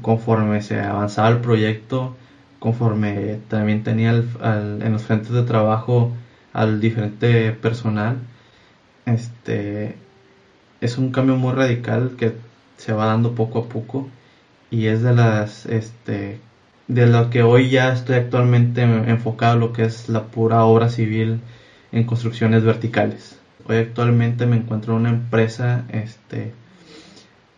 conforme 0.00 0.62
se 0.62 0.80
avanzaba 0.80 1.28
el 1.28 1.38
proyecto, 1.38 2.16
conforme 2.60 3.40
también 3.48 3.82
tenía 3.82 4.10
en 4.12 4.92
los 4.92 5.02
frentes 5.02 5.32
de 5.32 5.42
trabajo 5.42 6.12
al 6.52 6.80
diferente 6.80 7.52
personal, 7.52 8.18
este 9.06 9.96
es 10.80 10.98
un 10.98 11.12
cambio 11.12 11.36
muy 11.36 11.52
radical 11.52 12.12
que 12.16 12.32
se 12.76 12.92
va 12.92 13.06
dando 13.06 13.34
poco 13.34 13.60
a 13.60 13.68
poco 13.68 14.08
y 14.70 14.86
es 14.86 15.02
de 15.02 15.14
las 15.14 15.66
este 15.66 16.40
de 16.88 17.06
lo 17.06 17.30
que 17.30 17.42
hoy 17.42 17.70
ya 17.70 17.92
estoy 17.92 18.16
actualmente 18.16 18.82
enfocado 18.82 19.56
lo 19.56 19.72
que 19.72 19.84
es 19.84 20.08
la 20.08 20.24
pura 20.24 20.64
obra 20.64 20.88
civil 20.88 21.40
en 21.92 22.04
construcciones 22.04 22.64
verticales. 22.64 23.38
Hoy 23.68 23.76
actualmente 23.76 24.46
me 24.46 24.56
encuentro 24.56 24.94
en 24.94 25.00
una 25.00 25.10
empresa 25.10 25.84
este, 25.90 26.52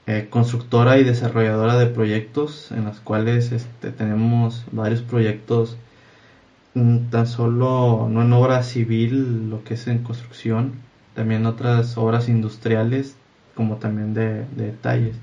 eh, 0.06 0.26
constructora 0.28 0.98
y 0.98 1.04
desarrolladora 1.04 1.78
de 1.78 1.86
proyectos 1.86 2.70
en 2.72 2.84
las 2.84 3.00
cuales 3.00 3.52
este, 3.52 3.90
tenemos 3.90 4.64
varios 4.70 5.00
proyectos 5.00 5.78
mm, 6.74 7.06
tan 7.10 7.26
solo 7.26 8.06
no 8.10 8.22
en 8.22 8.32
obra 8.34 8.62
civil, 8.62 9.48
lo 9.48 9.64
que 9.64 9.74
es 9.74 9.86
en 9.86 10.02
construcción, 10.02 10.72
también 11.14 11.46
otras 11.46 11.96
obras 11.96 12.28
industriales, 12.28 13.16
como 13.54 13.76
también 13.76 14.14
de, 14.14 14.44
detalles. 14.56 15.16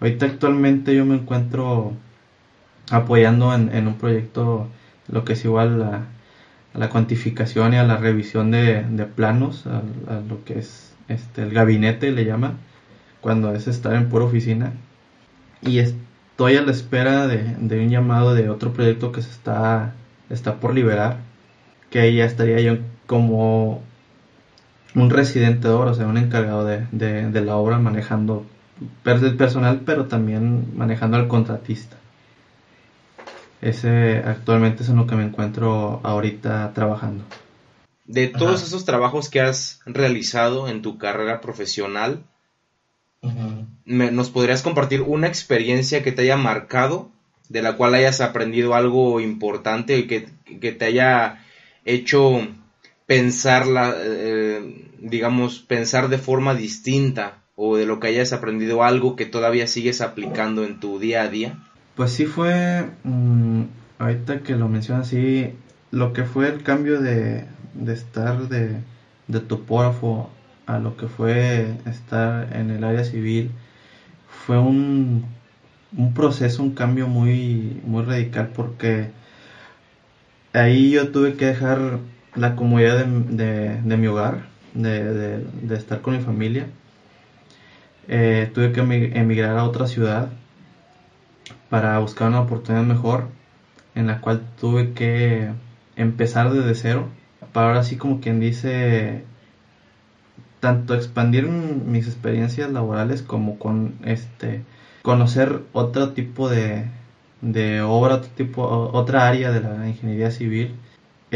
Ahorita 0.00 0.26
actualmente 0.26 0.94
yo 0.94 1.04
me 1.04 1.16
encuentro 1.16 1.92
apoyando 2.90 3.54
en, 3.54 3.86
un 3.86 3.94
proyecto 3.94 4.68
lo 5.08 5.24
que 5.24 5.34
es 5.34 5.44
igual 5.44 5.82
a, 5.82 6.06
la 6.74 6.90
cuantificación 6.90 7.72
y 7.72 7.76
a 7.76 7.84
la 7.84 7.96
revisión 7.96 8.50
de, 8.50 9.08
planos, 9.14 9.66
a, 9.66 9.82
lo 10.28 10.44
que 10.44 10.58
es 10.58 10.94
este 11.08 11.42
el 11.42 11.52
gabinete 11.52 12.10
le 12.10 12.24
llama, 12.24 12.54
cuando 13.20 13.54
es 13.54 13.68
estar 13.68 13.94
en 13.94 14.08
pura 14.08 14.24
oficina. 14.24 14.72
Y 15.62 15.78
estoy 15.78 16.56
a 16.56 16.62
la 16.62 16.72
espera 16.72 17.26
de, 17.26 17.56
de 17.58 17.80
un 17.80 17.90
llamado 17.90 18.34
de 18.34 18.50
otro 18.50 18.72
proyecto 18.72 19.12
que 19.12 19.22
se 19.22 19.30
está, 19.30 19.94
está 20.30 20.56
por 20.60 20.74
liberar, 20.74 21.18
que 21.90 22.00
ahí 22.00 22.16
ya 22.16 22.24
estaría 22.26 22.60
yo 22.60 22.78
como 23.06 23.82
un 24.96 25.10
residente 25.10 25.68
de 25.68 25.74
obra, 25.74 25.90
o 25.90 25.94
sea, 25.94 26.06
un 26.06 26.16
encargado 26.16 26.64
de, 26.64 26.86
de, 26.90 27.40
la 27.42 27.56
obra 27.56 27.78
manejando 27.78 28.46
el 29.04 29.36
personal, 29.36 29.82
pero 29.84 30.06
también 30.06 30.74
manejando 30.74 31.18
al 31.18 31.28
contratista. 31.28 31.96
Ese 33.60 34.22
actualmente 34.24 34.82
es 34.82 34.88
en 34.88 34.96
lo 34.96 35.06
que 35.06 35.14
me 35.14 35.24
encuentro 35.24 36.00
ahorita 36.02 36.72
trabajando. 36.74 37.24
De 38.06 38.28
todos 38.28 38.62
esos 38.62 38.86
trabajos 38.86 39.28
que 39.28 39.40
has 39.40 39.80
realizado 39.84 40.66
en 40.66 40.80
tu 40.80 40.96
carrera 40.96 41.42
profesional, 41.42 42.22
¿nos 43.84 44.30
podrías 44.30 44.62
compartir 44.62 45.02
una 45.02 45.26
experiencia 45.26 46.02
que 46.02 46.12
te 46.12 46.22
haya 46.22 46.38
marcado, 46.38 47.10
de 47.50 47.60
la 47.60 47.76
cual 47.76 47.94
hayas 47.94 48.22
aprendido 48.22 48.74
algo 48.74 49.20
importante, 49.20 50.06
que, 50.06 50.30
que 50.60 50.72
te 50.72 50.86
haya 50.86 51.44
hecho 51.84 52.48
pensar, 53.06 53.66
la, 53.66 53.94
eh, 53.96 54.90
digamos, 54.98 55.60
pensar 55.60 56.08
de 56.08 56.18
forma 56.18 56.54
distinta 56.54 57.42
o 57.54 57.76
de 57.76 57.86
lo 57.86 58.00
que 58.00 58.08
hayas 58.08 58.32
aprendido 58.32 58.84
algo 58.84 59.16
que 59.16 59.26
todavía 59.26 59.66
sigues 59.66 60.00
aplicando 60.00 60.64
en 60.64 60.78
tu 60.78 60.98
día 60.98 61.22
a 61.22 61.28
día? 61.28 61.58
Pues 61.94 62.12
sí 62.12 62.26
fue, 62.26 62.90
mm, 63.04 63.62
ahorita 63.98 64.40
que 64.40 64.56
lo 64.56 64.68
mencionas, 64.68 65.08
sí, 65.08 65.54
lo 65.90 66.12
que 66.12 66.24
fue 66.24 66.48
el 66.48 66.62
cambio 66.62 67.00
de, 67.00 67.44
de 67.74 67.92
estar 67.92 68.48
de, 68.48 68.76
de, 69.28 69.40
topógrafo 69.40 70.30
a 70.66 70.78
lo 70.78 70.96
que 70.96 71.06
fue 71.06 71.76
estar 71.86 72.54
en 72.54 72.70
el 72.70 72.84
área 72.84 73.04
civil 73.04 73.50
fue 74.28 74.58
un, 74.58 75.24
un 75.96 76.12
proceso, 76.12 76.62
un 76.62 76.74
cambio 76.74 77.06
muy, 77.06 77.80
muy 77.84 78.04
radical 78.04 78.50
porque 78.54 79.10
ahí 80.52 80.90
yo 80.90 81.10
tuve 81.12 81.34
que 81.34 81.46
dejar 81.46 82.00
la 82.36 82.54
comodidad 82.54 83.04
de, 83.04 83.96
mi 83.96 84.06
hogar, 84.06 84.46
de, 84.74 85.40
de, 85.40 85.76
estar 85.76 86.00
con 86.02 86.16
mi 86.16 86.22
familia. 86.22 86.66
Eh, 88.08 88.50
tuve 88.54 88.72
que 88.72 88.80
emigrar 88.80 89.58
a 89.58 89.64
otra 89.64 89.86
ciudad 89.86 90.28
para 91.70 91.98
buscar 91.98 92.28
una 92.28 92.40
oportunidad 92.40 92.84
mejor, 92.84 93.28
en 93.94 94.06
la 94.06 94.20
cual 94.20 94.42
tuve 94.60 94.92
que 94.92 95.50
empezar 95.96 96.52
desde 96.52 96.74
cero, 96.74 97.08
para 97.52 97.68
ahora 97.68 97.82
sí 97.82 97.96
como 97.96 98.20
quien 98.20 98.38
dice, 98.38 99.24
tanto 100.60 100.94
expandir 100.94 101.48
mis 101.48 102.06
experiencias 102.06 102.70
laborales 102.70 103.22
como 103.22 103.58
con 103.58 103.94
este 104.04 104.62
conocer 105.02 105.62
otro 105.72 106.10
tipo 106.10 106.48
de, 106.48 106.84
de 107.40 107.80
obra, 107.80 108.16
otro 108.16 108.30
tipo, 108.30 108.62
otra 108.92 109.28
área 109.28 109.50
de 109.52 109.60
la 109.60 109.88
ingeniería 109.88 110.30
civil 110.30 110.74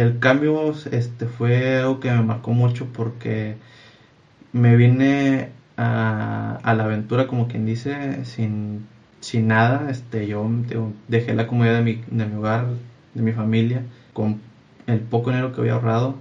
el 0.01 0.19
cambio 0.19 0.73
este, 0.91 1.27
fue 1.27 1.79
algo 1.79 2.01
que 2.01 2.11
me 2.11 2.23
marcó 2.23 2.53
mucho 2.53 2.87
porque 2.93 3.57
me 4.53 4.77
vine 4.77 5.51
a, 5.77 6.61
la 6.65 6.85
aventura, 6.85 7.27
como 7.27 7.49
quien 7.49 7.67
dice, 7.67 8.25
sin, 8.25 8.87
sin 9.21 9.49
nada. 9.49 9.91
Este, 9.91 10.27
yo, 10.27 10.49
dejé 11.09 11.35
la 11.35 11.47
comodidad 11.47 11.77
de 11.77 11.83
mi, 11.83 12.03
de 12.11 12.27
mi 12.27 12.37
hogar, 12.37 12.67
de 13.15 13.23
mi 13.23 13.33
familia, 13.33 13.83
con 14.13 14.41
el 14.87 15.01
poco 15.01 15.31
dinero 15.31 15.53
que 15.53 15.61
había 15.61 15.75
ahorrado, 15.75 16.17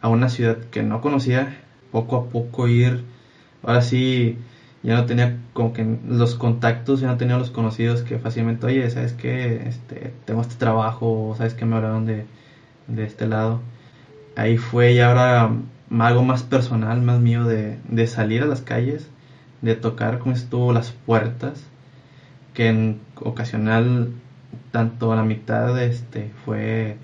a 0.00 0.08
una 0.08 0.28
ciudad 0.28 0.58
que 0.70 0.82
no 0.82 1.00
conocía, 1.00 1.60
poco 1.90 2.16
a 2.16 2.28
poco 2.28 2.68
ir. 2.68 3.04
Ahora 3.62 3.82
sí, 3.82 4.38
ya 4.82 4.96
no 4.96 5.06
tenía 5.06 5.38
como 5.52 5.72
que 5.72 5.98
los 6.06 6.34
contactos, 6.34 7.00
ya 7.00 7.08
no 7.08 7.16
tenía 7.16 7.38
los 7.38 7.50
conocidos 7.50 8.02
que 8.02 8.18
fácilmente, 8.18 8.66
oye, 8.66 8.90
¿sabes 8.90 9.12
qué? 9.12 9.62
Este, 9.68 10.12
tengo 10.24 10.40
este 10.42 10.56
trabajo, 10.56 11.34
¿sabes 11.38 11.54
qué? 11.54 11.64
Me 11.64 11.76
hablaron 11.76 12.06
de 12.06 12.26
de 12.88 13.04
este 13.04 13.26
lado. 13.26 13.60
Ahí 14.36 14.56
fue 14.58 14.94
ya 14.94 15.08
ahora 15.08 15.50
algo 15.98 16.24
más 16.24 16.42
personal, 16.42 17.02
más 17.02 17.20
mío 17.20 17.44
de, 17.44 17.78
de 17.88 18.06
salir 18.06 18.42
a 18.42 18.46
las 18.46 18.62
calles, 18.62 19.08
de 19.60 19.74
tocar 19.74 20.18
como 20.18 20.34
estuvo 20.34 20.72
las 20.72 20.92
puertas, 20.92 21.64
que 22.54 22.68
en 22.68 23.00
ocasional 23.16 24.12
tanto 24.70 25.12
a 25.12 25.16
la 25.16 25.22
mitad 25.22 25.80
este 25.82 26.30
fue 26.44 26.96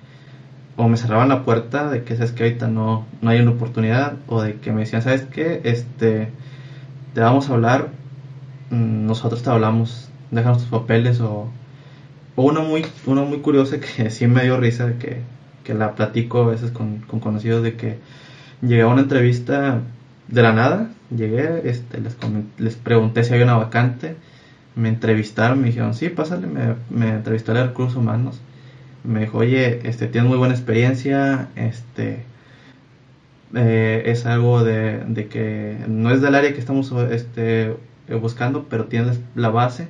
o 0.77 0.89
me 0.89 0.97
cerraban 0.97 1.29
la 1.29 1.45
puerta 1.45 1.91
de 1.91 2.05
que 2.05 2.15
sabes 2.15 2.33
que 2.33 2.45
ahorita 2.45 2.69
no, 2.69 3.05
no 3.21 3.31
hay 3.31 3.41
una 3.41 3.51
oportunidad 3.51 4.17
o 4.27 4.43
de 4.43 4.57
que 4.57 4.73
me 4.73 4.81
decían 4.81 5.03
sabes 5.03 5.23
que 5.23 5.61
este 5.65 6.29
te 7.15 7.21
vamos 7.21 7.49
a 7.49 7.55
hablar 7.55 7.89
mm, 8.71 9.07
nosotros 9.07 9.43
te 9.43 9.51
hablamos 9.51 10.09
déjanos 10.31 10.59
tus 10.59 10.69
papeles 10.69 11.21
o, 11.21 11.51
o 12.37 12.43
uno 12.43 12.63
muy 12.63 12.87
uno 13.07 13.25
muy 13.25 13.39
curioso 13.39 13.77
que 13.97 14.11
sí 14.11 14.27
me 14.27 14.45
dio 14.45 14.57
risa 14.59 14.87
de 14.87 14.97
que 14.99 15.23
que 15.69 15.75
la 15.75 15.95
platico 15.95 16.45
a 16.45 16.47
veces 16.47 16.71
con, 16.71 17.01
conocidos 17.01 17.63
de 17.63 17.77
que 17.77 17.99
llegué 18.63 18.81
a 18.81 18.87
una 18.87 19.03
entrevista 19.03 19.83
de 20.29 20.43
la 20.43 20.55
nada, 20.55 20.89
llegué, 21.15 21.69
este, 21.69 22.01
les, 22.01 22.17
les 22.57 22.77
pregunté 22.77 23.23
si 23.23 23.35
había 23.35 23.45
una 23.45 23.59
vacante, 23.59 24.17
me 24.77 24.89
entrevistaron, 24.89 25.61
me 25.61 25.67
dijeron, 25.67 25.93
sí, 25.93 26.09
pásale, 26.09 26.47
me, 26.47 26.77
me 26.89 27.11
entrevisté 27.11 27.51
a 27.51 27.67
recursos 27.67 27.99
humanos, 27.99 28.41
me 29.05 29.21
dijo, 29.21 29.37
oye, 29.37 29.87
este, 29.87 30.07
tienes 30.07 30.31
muy 30.31 30.39
buena 30.39 30.55
experiencia, 30.55 31.51
este, 31.55 32.25
eh, 33.55 34.05
es 34.07 34.25
algo 34.25 34.65
de, 34.65 35.01
de, 35.07 35.29
que 35.29 35.77
no 35.87 36.11
es 36.11 36.23
del 36.23 36.35
área 36.35 36.55
que 36.55 36.61
estamos 36.61 36.91
este, 37.11 37.77
buscando, 38.23 38.65
pero 38.71 38.87
tienes 38.87 39.21
la 39.35 39.51
base, 39.51 39.89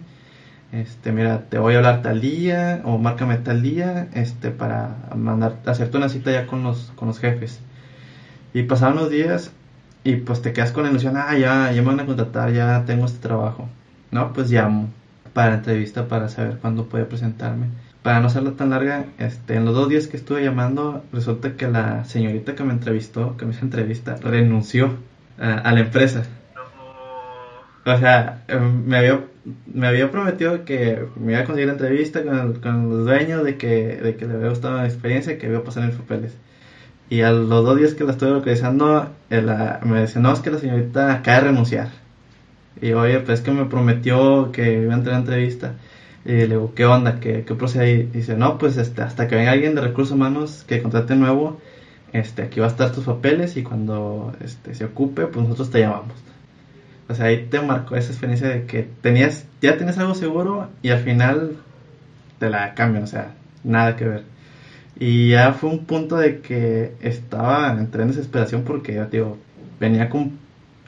este, 0.73 1.13
mira, 1.13 1.45
te 1.49 1.59
voy 1.59 1.75
a 1.75 1.79
hablar 1.79 2.03
tal 2.03 2.21
día 2.21 2.83
o 2.85 2.99
márcame 2.99 3.37
tal 3.39 3.63
día, 3.63 4.09
este, 4.15 4.51
para 4.51 4.97
mandar, 5.17 5.57
hacerte 5.67 5.97
una 5.97 6.09
cita 6.09 6.31
ya 6.31 6.47
con 6.47 6.63
los, 6.63 6.93
con 6.97 7.09
los 7.09 7.19
jefes. 7.19 7.61
Y 8.55 8.63
pasaron 8.65 8.97
los 8.97 9.11
días 9.11 9.53
y 10.05 10.17
pues 10.17 10.43
te 10.43 10.53
quedas 10.53 10.73
con 10.73 10.85
la 10.85 10.91
ilusión, 10.91 11.17
ah, 11.17 11.37
ya, 11.37 11.73
ya 11.73 11.83
me 11.83 11.89
van 11.89 12.01
a 12.01 12.07
contratar, 12.07 12.53
ya 12.53 12.85
tengo 12.87 13.07
este 13.07 13.21
trabajo. 13.21 13.69
No, 14.11 14.33
pues 14.33 14.51
llamo 14.51 14.89
para 15.33 15.55
entrevista 15.55 16.09
para 16.09 16.29
saber 16.29 16.59
cuándo 16.59 16.87
puede 16.87 17.05
presentarme. 17.05 17.67
Para 18.03 18.21
no 18.21 18.29
hacerla 18.29 18.53
tan 18.53 18.71
larga, 18.71 19.07
este, 19.19 19.55
en 19.57 19.65
los 19.65 19.75
dos 19.75 19.89
días 19.89 20.07
que 20.07 20.17
estuve 20.17 20.43
llamando, 20.43 21.05
resulta 21.13 21.57
que 21.57 21.69
la 21.69 22.05
señorita 22.05 22.55
que 22.55 22.65
me 22.65 22.73
entrevistó, 22.73 23.37
que 23.37 23.45
me 23.45 23.53
hizo 23.53 23.65
entrevista, 23.65 24.17
renunció 24.17 24.97
a 25.39 25.73
la 25.73 25.81
empresa. 25.81 26.25
O 27.85 27.97
sea, 27.97 28.43
em, 28.49 28.85
me 28.87 28.99
había, 28.99 29.21
me 29.73 29.87
había 29.87 30.11
prometido 30.11 30.65
que 30.65 31.07
me 31.17 31.33
iba 31.33 31.41
a 31.43 31.45
conseguir 31.45 31.69
entrevista 31.69 32.23
con, 32.23 32.55
con 32.61 32.91
los 32.91 33.05
dueños, 33.07 33.45
de 33.45 33.57
que, 33.57 33.97
de 33.97 34.17
que 34.17 34.27
le 34.27 34.35
había 34.35 34.49
gustado 34.51 34.77
la 34.77 34.87
experiencia, 34.87 35.39
que 35.39 35.47
iba 35.47 35.59
a 35.59 35.65
pasar 35.65 35.85
en 35.85 35.97
papeles. 35.97 36.37
Y 37.11 37.23
a 37.23 37.33
los 37.33 37.49
dos 37.49 37.79
días 37.79 37.95
que 37.95 38.05
la 38.05 38.13
estuve 38.13 38.31
localizando, 38.31 39.09
me 39.31 40.01
decía, 40.01 40.21
no, 40.21 40.33
es 40.33 40.41
que 40.41 40.51
la 40.51 40.59
señorita 40.59 41.13
acaba 41.15 41.41
de 41.41 41.45
renunciar. 41.49 41.89
Y 42.81 42.93
oye, 42.93 43.21
pues 43.21 43.41
es 43.41 43.45
que 43.45 43.51
me 43.51 43.65
prometió 43.65 44.53
que 44.53 44.83
iba 44.83 44.95
a 44.95 44.99
entrar 44.99 45.17
a 45.17 45.19
entrevista. 45.21 45.75
Y 46.25 46.33
le 46.33 46.47
digo, 46.49 46.75
¿qué 46.75 46.85
onda? 46.85 47.21
¿Qué, 47.21 47.45
qué 47.47 47.55
procede 47.55 47.85
ahí? 47.85 47.93
Y 48.13 48.19
dice, 48.19 48.37
no, 48.37 48.59
pues 48.59 48.77
este, 48.77 49.03
hasta 49.03 49.27
que 49.27 49.37
venga 49.37 49.53
alguien 49.53 49.75
de 49.75 49.81
recursos 49.81 50.15
humanos 50.15 50.65
que 50.67 50.83
contrate 50.83 51.17
nuevo, 51.17 51.59
este, 52.13 52.43
aquí 52.43 52.61
va 52.61 52.67
a 52.67 52.71
estar 52.71 52.93
tus 52.93 53.05
papeles 53.05 53.57
y 53.57 53.63
cuando 53.63 54.35
este, 54.45 54.75
se 54.75 54.85
ocupe, 54.85 55.27
pues 55.27 55.45
nosotros 55.45 55.71
te 55.71 55.81
llamamos. 55.81 56.15
O 57.09 57.15
sea, 57.15 57.27
ahí 57.27 57.47
te 57.51 57.61
marcó 57.61 57.97
esa 57.97 58.11
experiencia 58.11 58.49
de 58.49 58.65
que 58.65 58.87
tenías, 59.01 59.47
ya 59.63 59.77
tienes 59.77 59.97
algo 59.99 60.15
seguro 60.15 60.69
y 60.83 60.91
al 60.91 61.01
final 61.01 61.57
te 62.39 62.51
la 62.51 62.75
cambian, 62.75 63.05
o 63.05 63.07
sea, 63.07 63.33
nada 63.65 63.97
que 63.97 64.05
ver. 64.07 64.25
Y 64.99 65.31
ya 65.31 65.53
fue 65.53 65.71
un 65.71 65.87
punto 65.87 66.17
de 66.17 66.41
que 66.41 66.93
estaba, 67.01 67.73
entré 67.79 68.03
en 68.03 68.09
desesperación 68.09 68.65
porque, 68.65 68.95
ya 68.95 69.07
digo, 69.07 69.39
venía 69.81 70.11
con, 70.11 70.39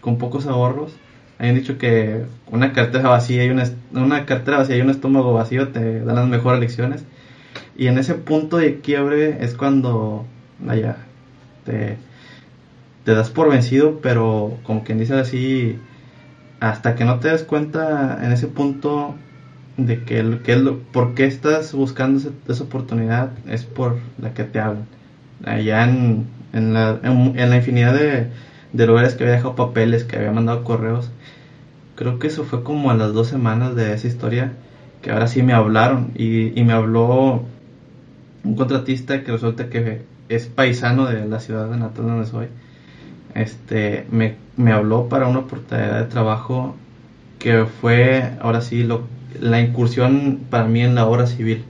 con 0.01 0.19
pocos 0.19 0.47
ahorros. 0.47 0.93
Habían 1.39 1.55
dicho 1.55 1.79
que 1.79 2.25
una 2.51 2.73
cartera 2.73 3.09
vacía 3.09 3.45
y 3.45 3.51
una, 3.51 3.65
una 3.93 4.27
cartera 4.27 4.59
vacía 4.59 4.77
y 4.77 4.81
un 4.83 4.91
estómago 4.91 5.33
vacío 5.33 5.69
te 5.69 6.01
dan 6.01 6.17
las 6.17 6.29
mejores 6.29 6.61
lecciones. 6.61 7.05
Y 7.77 7.87
en 7.87 7.99
ese 7.99 8.15
punto 8.15 8.59
de 8.59 8.81
quiebre 8.81 9.43
es 9.43 9.55
cuando, 9.55 10.27
vaya, 10.59 10.97
te, 11.65 11.97
te 13.05 13.15
das 13.15 13.31
por 13.31 13.49
vencido, 13.49 14.01
pero 14.03 14.59
como 14.65 14.85
quien 14.85 14.99
dice 14.99 15.15
así, 15.15 15.79
hasta 16.61 16.95
que 16.95 17.05
no 17.05 17.19
te 17.19 17.29
des 17.29 17.43
cuenta 17.43 18.19
en 18.23 18.33
ese 18.33 18.47
punto 18.47 19.15
de 19.77 20.05
que, 20.05 20.19
el, 20.19 20.43
que 20.43 20.53
el, 20.53 20.75
por 20.93 21.15
qué 21.15 21.25
estás 21.25 21.73
buscando 21.73 22.21
esa, 22.49 22.63
oportunidad 22.63 23.31
es 23.49 23.65
por 23.65 23.97
la 24.21 24.35
que 24.35 24.45
te 24.45 24.61
hablan. 24.61 24.85
Allá 25.45 25.85
en, 25.85 26.27
en, 26.53 26.75
la, 26.75 26.99
en, 27.03 27.51
la 27.51 27.57
infinidad 27.57 27.95
de, 27.95 28.29
de 28.73 28.87
lugares 28.87 29.15
que 29.15 29.25
había 29.25 29.37
dejado 29.37 29.55
papeles, 29.55 30.05
que 30.05 30.17
había 30.17 30.33
mandado 30.33 30.63
correos, 30.65 31.11
creo 31.97 32.19
que 32.19 32.27
eso 32.27 32.45
fue 32.45 32.63
como 32.63 32.91
a 32.91 32.95
las 32.95 33.15
dos 33.15 33.29
semanas 33.29 33.75
de 33.75 33.95
esa 33.95 34.07
historia, 34.07 34.53
que 35.01 35.11
ahora 35.11 35.29
sí 35.29 35.43
me 35.43 35.55
hablaron 35.55 36.11
y, 36.15 36.59
y 36.59 36.63
me 36.63 36.75
habló 36.75 37.43
un 38.45 38.55
contratista 38.55 39.23
que 39.23 39.33
resulta 39.33 39.71
que 39.71 40.03
es 40.29 40.47
paisano 40.47 41.07
de 41.07 41.27
la 41.27 41.41
ciudad 41.41 41.71
de 41.71 41.77
natal 41.79 42.07
donde 42.07 42.27
soy. 42.27 42.49
Este, 43.35 44.07
me, 44.11 44.37
me 44.57 44.73
habló 44.73 45.09
para 45.09 45.29
una 45.29 45.41
oportunidad 45.41 45.99
de 45.99 46.07
trabajo 46.07 46.75
que 47.39 47.65
fue 47.65 48.33
ahora 48.41 48.61
sí 48.61 48.83
lo, 48.83 49.03
la 49.41 49.61
incursión 49.61 50.41
para 50.51 50.65
mí 50.65 50.83
en 50.83 50.95
la 50.95 51.07
obra 51.07 51.27
civil, 51.27 51.65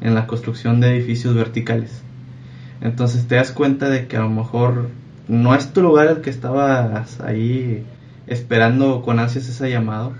en 0.00 0.14
la 0.14 0.26
construcción 0.26 0.80
de 0.80 0.96
edificios 0.96 1.34
verticales. 1.34 2.02
Entonces 2.80 3.28
te 3.28 3.36
das 3.36 3.52
cuenta 3.52 3.88
de 3.88 4.06
que 4.06 4.16
a 4.16 4.20
lo 4.20 4.30
mejor 4.30 4.88
no 5.28 5.54
es 5.54 5.72
tu 5.72 5.82
lugar 5.82 6.08
el 6.08 6.20
que 6.20 6.30
estabas 6.30 7.20
ahí 7.20 7.84
esperando 8.26 9.02
con 9.02 9.20
ansias 9.20 9.48
ese 9.48 9.70
llamado, 9.70 10.12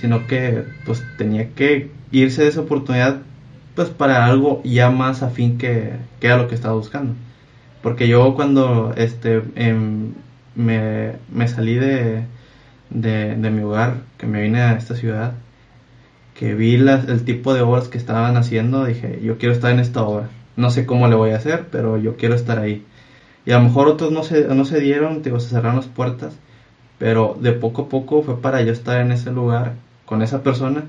sino 0.00 0.26
que 0.26 0.64
pues 0.84 1.02
tenía 1.16 1.50
que 1.54 1.90
irse 2.10 2.42
de 2.42 2.48
esa 2.48 2.60
oportunidad 2.60 3.22
pues 3.74 3.88
para 3.88 4.26
algo 4.26 4.60
ya 4.64 4.90
más 4.90 5.22
afín 5.22 5.56
que, 5.56 5.94
que 6.20 6.30
a 6.30 6.36
lo 6.36 6.48
que 6.48 6.54
estaba 6.54 6.74
buscando. 6.74 7.14
Porque 7.82 8.06
yo 8.06 8.34
cuando 8.34 8.92
este 8.96 9.42
em, 9.56 10.12
me, 10.54 11.48
salí 11.48 11.74
de, 11.74 12.24
de, 12.90 13.50
mi 13.50 13.62
hogar, 13.62 13.96
que 14.18 14.26
me 14.26 14.42
vine 14.42 14.60
a 14.60 14.72
esta 14.72 14.94
ciudad, 14.94 15.34
que 16.34 16.54
vi 16.54 16.74
el 16.74 17.24
tipo 17.24 17.54
de 17.54 17.62
obras 17.62 17.88
que 17.88 17.98
estaban 17.98 18.36
haciendo, 18.36 18.84
dije, 18.84 19.20
yo 19.22 19.38
quiero 19.38 19.54
estar 19.54 19.72
en 19.72 19.80
esta 19.80 20.02
obra. 20.02 20.28
No 20.56 20.70
sé 20.70 20.86
cómo 20.86 21.08
le 21.08 21.14
voy 21.14 21.30
a 21.30 21.36
hacer, 21.36 21.68
pero 21.70 21.96
yo 21.96 22.16
quiero 22.16 22.34
estar 22.34 22.58
ahí. 22.58 22.84
Y 23.46 23.52
a 23.52 23.58
lo 23.58 23.64
mejor 23.64 23.88
otros 23.88 24.12
no 24.12 24.22
se, 24.22 24.46
no 24.48 24.64
se 24.64 24.80
dieron, 24.80 25.22
digo, 25.22 25.40
se 25.40 25.50
cerraron 25.50 25.76
las 25.76 25.86
puertas, 25.86 26.34
pero 26.98 27.36
de 27.40 27.52
poco 27.52 27.82
a 27.82 27.88
poco 27.88 28.22
fue 28.22 28.40
para 28.40 28.62
yo 28.62 28.72
estar 28.72 29.00
en 29.00 29.12
ese 29.12 29.32
lugar 29.32 29.74
con 30.06 30.22
esa 30.22 30.42
persona 30.42 30.84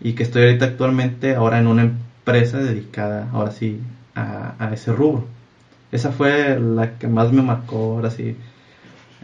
y 0.00 0.12
que 0.14 0.22
estoy 0.22 0.42
ahorita 0.44 0.66
actualmente 0.66 1.34
ahora 1.34 1.58
en 1.58 1.66
una 1.66 1.82
empresa 1.82 2.58
dedicada 2.58 3.30
ahora 3.32 3.52
sí 3.52 3.80
a 4.14 4.70
ese 4.72 4.92
rubro. 4.92 5.24
Esa 5.92 6.10
fue 6.10 6.58
la 6.58 6.98
que 6.98 7.06
más 7.06 7.32
me 7.32 7.42
marcó 7.42 7.76
ahora 7.76 8.10
sí 8.10 8.36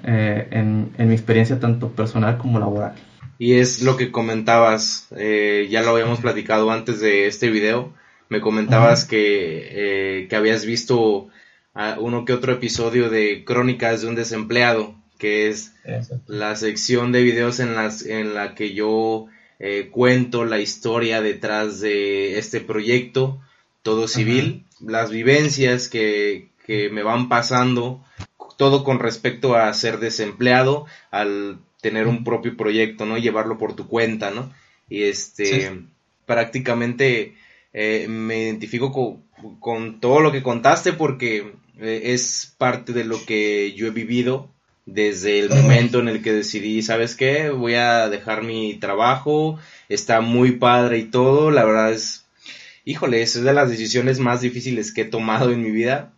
eh, 0.05 0.49
en, 0.51 0.93
en 0.99 1.09
mi 1.09 1.15
experiencia 1.15 1.61
tanto 1.61 1.91
personal 1.91 2.39
como 2.39 2.59
laboral. 2.59 2.95
Y 3.39 3.55
es 3.55 3.83
lo 3.83 3.97
que 3.97 4.11
comentabas, 4.11 5.09
eh, 5.17 5.67
ya 5.71 5.83
lo 5.83 5.91
habíamos 5.91 6.21
platicado 6.21 6.71
antes 6.71 7.01
de 7.01 7.27
este 7.27 7.51
video, 7.51 7.95
me 8.29 8.41
comentabas 8.41 9.05
que, 9.05 9.69
eh, 9.71 10.29
que 10.29 10.37
habías 10.37 10.65
visto 10.65 11.29
uno 11.99 12.25
que 12.25 12.33
otro 12.33 12.53
episodio 12.53 13.09
de 13.09 13.45
Crónicas 13.45 14.03
de 14.03 14.09
un 14.09 14.15
desempleado, 14.15 14.95
que 15.19 15.49
es 15.49 15.75
la 16.27 16.55
sección 16.57 17.13
de 17.13 17.23
videos 17.23 17.61
en, 17.61 17.75
las, 17.75 18.05
en 18.05 18.35
la 18.35 18.55
que 18.55 18.75
yo 18.75 19.27
cuento 19.91 20.45
la 20.45 20.59
historia 20.59 21.23
detrás 21.23 21.81
de 21.81 22.39
este 22.39 22.61
proyecto, 22.61 23.41
todo 23.83 24.07
civil, 24.07 24.67
las 24.81 25.11
vivencias 25.11 25.89
que, 25.89 26.51
que 26.67 26.91
me 26.91 27.03
van 27.03 27.29
pasando, 27.29 28.05
todo 28.61 28.85
con 28.85 28.99
respecto 28.99 29.57
a 29.57 29.73
ser 29.73 30.01
desempleado, 30.01 30.85
al 31.11 31.61
tener 31.81 32.07
un 32.07 32.25
propio 32.25 32.59
proyecto, 32.59 33.07
¿no? 33.07 33.17
Llevarlo 33.17 33.57
por 33.57 33.75
tu 33.75 33.89
cuenta, 33.89 34.31
¿no? 34.31 34.53
Y 34.91 35.05
este, 35.05 35.81
prácticamente 36.27 37.37
eh, 37.73 38.05
me 38.07 38.43
identifico 38.43 38.93
con, 38.93 39.23
con, 39.61 39.99
todo 39.99 40.21
lo 40.21 40.31
que 40.31 40.43
contaste 40.43 40.93
porque 40.93 41.55
eh, 41.81 42.03
es 42.13 42.55
parte 42.59 42.93
de 42.93 43.05
lo 43.05 43.25
que 43.25 43.73
yo 43.73 43.87
he 43.87 43.91
vivido 43.93 44.51
desde 44.85 45.39
el 45.39 45.49
momento 45.49 46.01
en 46.01 46.09
el 46.09 46.21
que 46.21 46.35
decidí, 46.35 46.83
¿sabes 46.83 47.17
qué? 47.17 47.49
Voy 47.49 47.77
a 47.77 48.11
dejar 48.11 48.43
mi 48.43 48.75
trabajo, 48.75 49.59
está 49.89 50.21
muy 50.21 50.59
padre 50.59 50.99
y 50.99 51.05
todo, 51.05 51.51
la 51.51 51.65
verdad 51.65 51.93
es, 51.93 52.27
híjole, 52.85 53.23
es 53.23 53.43
de 53.43 53.55
las 53.55 53.71
decisiones 53.71 54.19
más 54.19 54.43
difíciles 54.43 54.93
que 54.93 55.01
he 55.01 55.07
tomado 55.07 55.51
en 55.51 55.63
mi 55.63 55.71
vida, 55.71 56.13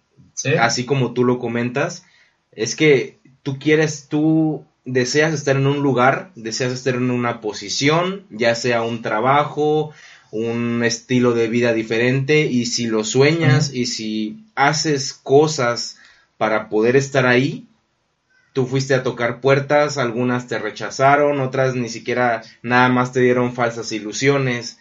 así 0.59 0.85
como 0.85 1.13
tú 1.13 1.23
lo 1.23 1.39
comentas, 1.39 2.05
es 2.53 2.77
que 2.77 3.19
tú 3.43 3.59
quieres, 3.59 4.09
tú 4.09 4.65
deseas 4.85 5.33
estar 5.35 5.57
en 5.57 5.67
un 5.67 5.81
lugar, 5.81 6.31
deseas 6.35 6.73
estar 6.73 6.95
en 6.95 7.11
una 7.11 7.41
posición, 7.41 8.27
ya 8.31 8.55
sea 8.55 8.83
un 8.83 9.03
trabajo, 9.03 9.93
un 10.31 10.83
estilo 10.85 11.35
de 11.35 11.49
vida 11.49 11.73
diferente, 11.73 12.47
y 12.47 12.67
si 12.67 12.87
lo 12.87 13.05
sueñas 13.05 13.73
y 13.73 13.87
si 13.87 14.45
haces 14.55 15.13
cosas 15.13 15.99
para 16.39 16.69
poder 16.69 16.97
estar 16.97 17.27
ahí, 17.27 17.67
tú 18.53 18.67
fuiste 18.67 18.95
a 18.95 19.03
tocar 19.03 19.41
puertas, 19.41 19.99
algunas 19.99 20.47
te 20.47 20.59
rechazaron, 20.59 21.41
otras 21.41 21.75
ni 21.75 21.89
siquiera 21.89 22.43
nada 22.63 22.89
más 22.89 23.13
te 23.13 23.21
dieron 23.21 23.55
falsas 23.55 23.93
ilusiones. 23.93 24.79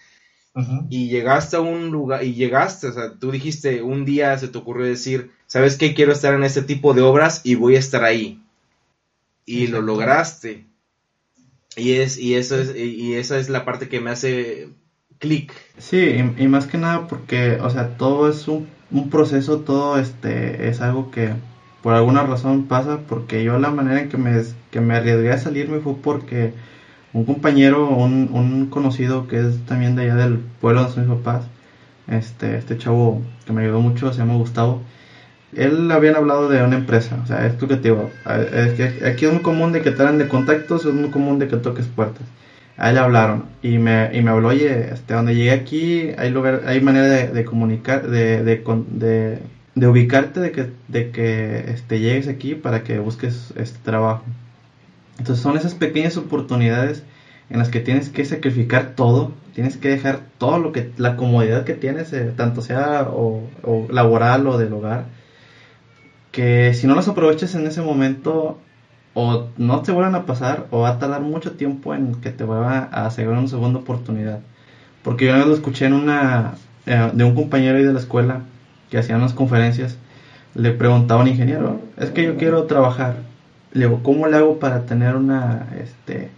Y 0.90 1.08
llegaste 1.08 1.56
a 1.56 1.62
un 1.62 1.92
lugar, 1.92 2.26
y 2.26 2.34
llegaste, 2.34 2.88
o 2.88 2.94
sea, 2.94 3.14
tú 3.14 3.32
dijiste, 3.32 3.82
un 3.82 4.04
día 4.04 4.38
se 4.38 4.50
te 4.50 4.58
ocurrió 4.58 4.86
decir, 4.86 5.32
¿sabes 5.52 5.76
qué? 5.76 5.94
Quiero 5.94 6.14
estar 6.14 6.34
en 6.34 6.44
este 6.44 6.62
tipo 6.62 6.94
de 6.94 7.02
obras 7.02 7.42
y 7.44 7.56
voy 7.56 7.76
a 7.76 7.80
estar 7.80 8.06
ahí 8.06 8.42
y 9.46 9.68
lo 9.68 9.82
lograste. 9.82 10.66
Y 11.76 11.92
es 11.96 12.18
y 12.18 12.36
eso 12.36 12.58
es 12.58 12.74
y 12.74 13.16
esa 13.16 13.38
es 13.38 13.50
la 13.50 13.66
parte 13.66 13.90
que 13.90 14.00
me 14.00 14.12
hace 14.12 14.70
clic. 15.20 15.52
Sí, 15.78 16.16
y, 16.38 16.48
más 16.48 16.68
que 16.68 16.78
nada 16.78 17.06
porque, 17.10 17.58
o 17.62 17.70
sea, 17.70 17.98
todo 17.98 18.30
es 18.30 18.48
un, 18.48 18.70
un, 18.92 19.10
proceso, 19.10 19.60
todo 19.60 20.00
este 20.00 20.70
es 20.70 20.80
algo 20.80 21.12
que 21.12 21.34
por 21.84 21.96
alguna 21.96 22.24
razón 22.24 22.68
pasa 22.68 23.02
porque 23.06 23.44
yo 23.44 23.60
la 23.60 23.72
manera 23.72 24.00
en 24.00 24.08
que 24.08 24.16
me 24.16 24.42
que 24.72 24.80
me 24.80 24.96
arriesgué 24.96 25.34
a 25.34 25.38
salirme 25.38 25.82
fue 25.82 25.96
porque 25.96 26.54
un 27.12 27.26
compañero, 27.26 27.90
un, 27.90 28.30
un 28.32 28.68
conocido 28.68 29.28
que 29.28 29.42
es 29.42 29.66
también 29.66 29.98
de 29.98 30.04
allá 30.04 30.16
del 30.16 30.38
pueblo 30.62 30.90
son 30.90 31.10
mis 31.10 31.18
papás, 31.18 31.44
este 32.08 32.56
este 32.56 32.78
chavo 32.78 33.22
que 33.46 33.52
me 33.52 33.64
ayudó 33.64 33.82
mucho, 33.82 34.14
se 34.14 34.20
llama 34.20 34.36
Gustavo 34.36 34.82
él 35.56 35.92
habían 35.92 36.16
hablado 36.16 36.50
de 36.50 36.64
una 36.64 36.78
empresa, 36.78 37.20
o 37.24 37.28
sea, 37.28 37.46
es 37.46 37.62
lo 37.62 37.68
que 37.68 37.76
te 37.76 37.90
digo, 37.90 38.10
es 38.26 39.04
aquí 39.04 39.26
es 39.26 39.34
muy 39.34 39.42
común 39.42 39.72
de 39.74 39.82
que 39.82 39.92
te 39.92 40.04
de 40.04 40.28
contactos, 40.28 40.86
es 40.86 40.94
muy 40.94 41.10
común 41.10 41.40
de 41.40 41.48
que 41.48 41.58
toques 41.58 41.88
puertas. 41.88 42.24
A 42.78 42.90
él 42.90 42.98
hablaron 42.98 43.46
y 43.62 43.78
me, 43.78 44.10
y 44.14 44.22
me 44.22 44.32
habló, 44.32 44.50
oye, 44.50 44.92
este, 44.94 45.14
donde 45.14 45.36
llegué 45.36 45.52
aquí 45.52 46.12
hay 46.18 46.32
lugar, 46.32 46.64
hay 46.66 46.82
manera 46.82 47.08
de, 47.08 47.46
comunicar, 47.46 48.08
de, 48.08 48.44
de, 48.44 49.40
de, 49.76 49.88
ubicarte, 49.88 50.40
de 50.40 50.52
que, 50.52 50.70
de 50.88 51.12
que 51.12 51.72
este, 51.72 52.00
llegues 52.00 52.28
aquí 52.28 52.56
para 52.56 52.84
que 52.84 53.00
busques 53.00 53.54
este 53.56 53.80
trabajo. 53.84 54.24
Entonces 55.20 55.44
son 55.44 55.58
esas 55.58 55.76
pequeñas 55.76 56.18
oportunidades 56.18 57.04
en 57.50 57.60
las 57.60 57.70
que 57.70 57.82
tienes 57.82 58.10
que 58.10 58.26
sacrificar 58.26 58.94
todo, 58.96 59.34
tienes 59.54 59.78
que 59.78 59.90
dejar 59.90 60.22
todo 60.38 60.58
lo 60.58 60.72
que, 60.72 60.90
la 60.98 61.18
comodidad 61.18 61.66
que 61.66 61.74
tienes, 61.74 62.14
eh, 62.14 62.32
tanto 62.36 62.62
sea 62.62 63.08
o 63.12 63.44
laboral 63.92 64.48
o 64.48 64.58
del 64.58 64.74
hogar, 64.74 65.06
que 66.32 66.74
si 66.74 66.88
no 66.88 66.96
las 66.96 67.08
aprovechas 67.08 67.56
en 67.56 67.67
ese 67.67 67.82
momento 67.82 68.60
o 69.13 69.48
no 69.58 69.82
te 69.82 69.91
vuelvan 69.91 70.15
a 70.15 70.26
pasar 70.26 70.67
o 70.72 70.82
va 70.82 70.89
a 70.89 71.00
tardar 71.00 71.22
mucho 71.22 71.54
tiempo 71.54 71.94
en 71.94 72.15
que 72.15 72.32
te 72.32 72.44
vuelva 72.44 72.89
a 72.91 73.06
asegurar 73.06 73.39
una 73.39 73.48
segunda 73.48 73.80
oportunidad. 73.80 74.39
Porque 75.04 75.26
yo 75.26 75.38
lo 75.38 75.54
escuché 75.54 75.86
en 75.86 75.94
una 75.94 76.54
eh, 76.86 77.12
de 77.13 77.24
un 77.24 77.36
compañero 77.36 77.78
ahí 77.78 77.84
de 77.84 77.94
la 77.94 78.00
escuela 78.00 78.41
que 78.89 78.98
hacía 78.98 79.15
unas 79.15 79.34
conferencias, 79.34 79.98
le 80.56 80.72
preguntaba 80.72 81.22
a 81.22 81.24
un 81.24 81.30
ingeniero, 81.30 81.80
es 81.98 82.10
que 82.12 82.26
yo 82.26 82.38
quiero 82.38 82.63
trabajar. 82.63 83.17
Le 83.74 83.86
digo, 83.86 84.02
¿cómo 84.04 84.28
le 84.28 84.38
hago 84.38 84.60
para 84.60 84.86
tener 84.86 85.15
una 85.15 85.67
este, 85.82 86.30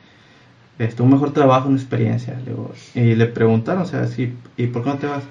este 0.78 1.02
un 1.02 1.12
mejor 1.12 1.34
trabajo, 1.34 1.68
una 1.68 1.78
experiencia? 1.78 2.40
y 2.94 3.16
le 3.16 3.26
preguntaron, 3.26 3.84
o 3.84 3.86
sea, 3.86 4.06
sí, 4.06 4.36
¿y 4.56 4.68
por 4.68 4.84
qué 4.84 4.90
no 4.90 4.98
te 4.98 5.08
vas? 5.08 5.24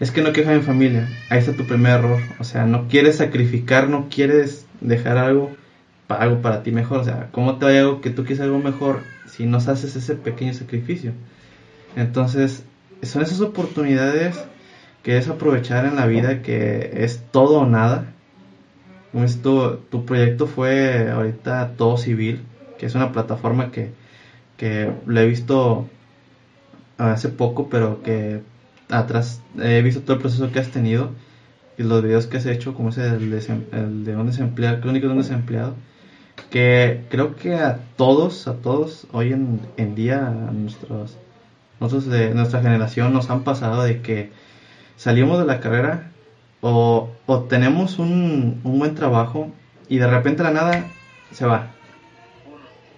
Es 0.00 0.10
que 0.10 0.22
no 0.22 0.32
quejas 0.32 0.54
en 0.54 0.62
familia. 0.62 1.08
Ahí 1.30 1.38
está 1.38 1.52
tu 1.52 1.64
primer 1.64 1.92
error. 1.92 2.20
O 2.38 2.44
sea, 2.44 2.66
no 2.66 2.88
quieres 2.88 3.16
sacrificar, 3.16 3.88
no 3.88 4.08
quieres 4.08 4.66
dejar 4.80 5.18
algo 5.18 5.50
para 6.06 6.22
algo 6.22 6.42
para 6.42 6.62
ti 6.62 6.72
mejor. 6.72 7.00
O 7.00 7.04
sea, 7.04 7.28
¿cómo 7.32 7.56
te 7.58 7.66
va 7.66 7.72
algo 7.72 8.00
que 8.00 8.10
tú 8.10 8.24
quieres 8.24 8.40
algo 8.40 8.58
mejor 8.58 9.00
si 9.26 9.46
no 9.46 9.58
haces 9.58 9.96
ese 9.96 10.14
pequeño 10.14 10.54
sacrificio? 10.54 11.12
Entonces, 11.96 12.64
son 13.02 13.22
esas 13.22 13.40
oportunidades 13.40 14.42
que 15.02 15.18
es 15.18 15.28
aprovechar 15.28 15.84
en 15.84 15.96
la 15.96 16.06
vida 16.06 16.42
que 16.42 16.90
es 17.04 17.22
todo 17.30 17.60
o 17.60 17.66
nada. 17.66 18.12
Esto, 19.14 19.78
tu 19.90 20.06
proyecto 20.06 20.46
fue 20.46 21.10
ahorita 21.10 21.72
todo 21.76 21.98
civil, 21.98 22.42
que 22.78 22.86
es 22.86 22.94
una 22.94 23.12
plataforma 23.12 23.70
que, 23.70 23.92
que 24.56 24.90
le 25.06 25.22
he 25.22 25.26
visto 25.26 25.88
hace 26.96 27.28
poco, 27.28 27.68
pero 27.68 28.02
que 28.02 28.40
atrás 28.92 29.40
he 29.60 29.82
visto 29.82 30.02
todo 30.02 30.14
el 30.14 30.22
proceso 30.22 30.52
que 30.52 30.60
has 30.60 30.68
tenido 30.68 31.10
y 31.78 31.82
los 31.82 32.02
videos 32.02 32.26
que 32.26 32.36
has 32.36 32.46
hecho, 32.46 32.74
como 32.74 32.90
ese 32.90 33.06
el 33.06 34.04
de, 34.04 34.16
un 34.16 34.26
desempleado, 34.26 34.80
crónico 34.80 35.06
de 35.06 35.12
un 35.12 35.18
desempleado, 35.18 35.74
que 36.50 37.04
creo 37.08 37.34
que 37.34 37.54
a 37.54 37.80
todos, 37.96 38.46
a 38.46 38.54
todos 38.54 39.06
hoy 39.12 39.32
en, 39.32 39.60
en 39.76 39.94
día, 39.94 40.26
a 40.26 40.30
nuestros, 40.52 41.16
nosotros 41.80 42.06
de 42.06 42.34
nuestra 42.34 42.60
generación 42.60 43.12
nos 43.12 43.30
han 43.30 43.42
pasado 43.42 43.82
de 43.82 44.02
que 44.02 44.30
salimos 44.96 45.38
de 45.38 45.46
la 45.46 45.60
carrera 45.60 46.10
o, 46.60 47.10
o 47.26 47.40
tenemos 47.40 47.98
un, 47.98 48.60
un 48.62 48.78
buen 48.78 48.94
trabajo 48.94 49.50
y 49.88 49.98
de 49.98 50.06
repente 50.06 50.42
la 50.42 50.52
nada 50.52 50.86
se 51.32 51.46
va. 51.46 51.68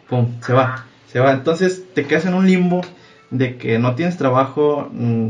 Pum, 0.08 0.40
se 0.42 0.52
va, 0.52 0.84
se 1.06 1.20
va. 1.20 1.32
Entonces 1.32 1.84
te 1.94 2.04
quedas 2.04 2.26
en 2.26 2.34
un 2.34 2.46
limbo 2.46 2.82
de 3.30 3.56
que 3.56 3.78
no 3.78 3.94
tienes 3.94 4.16
trabajo, 4.16 4.88
mm, 4.92 5.28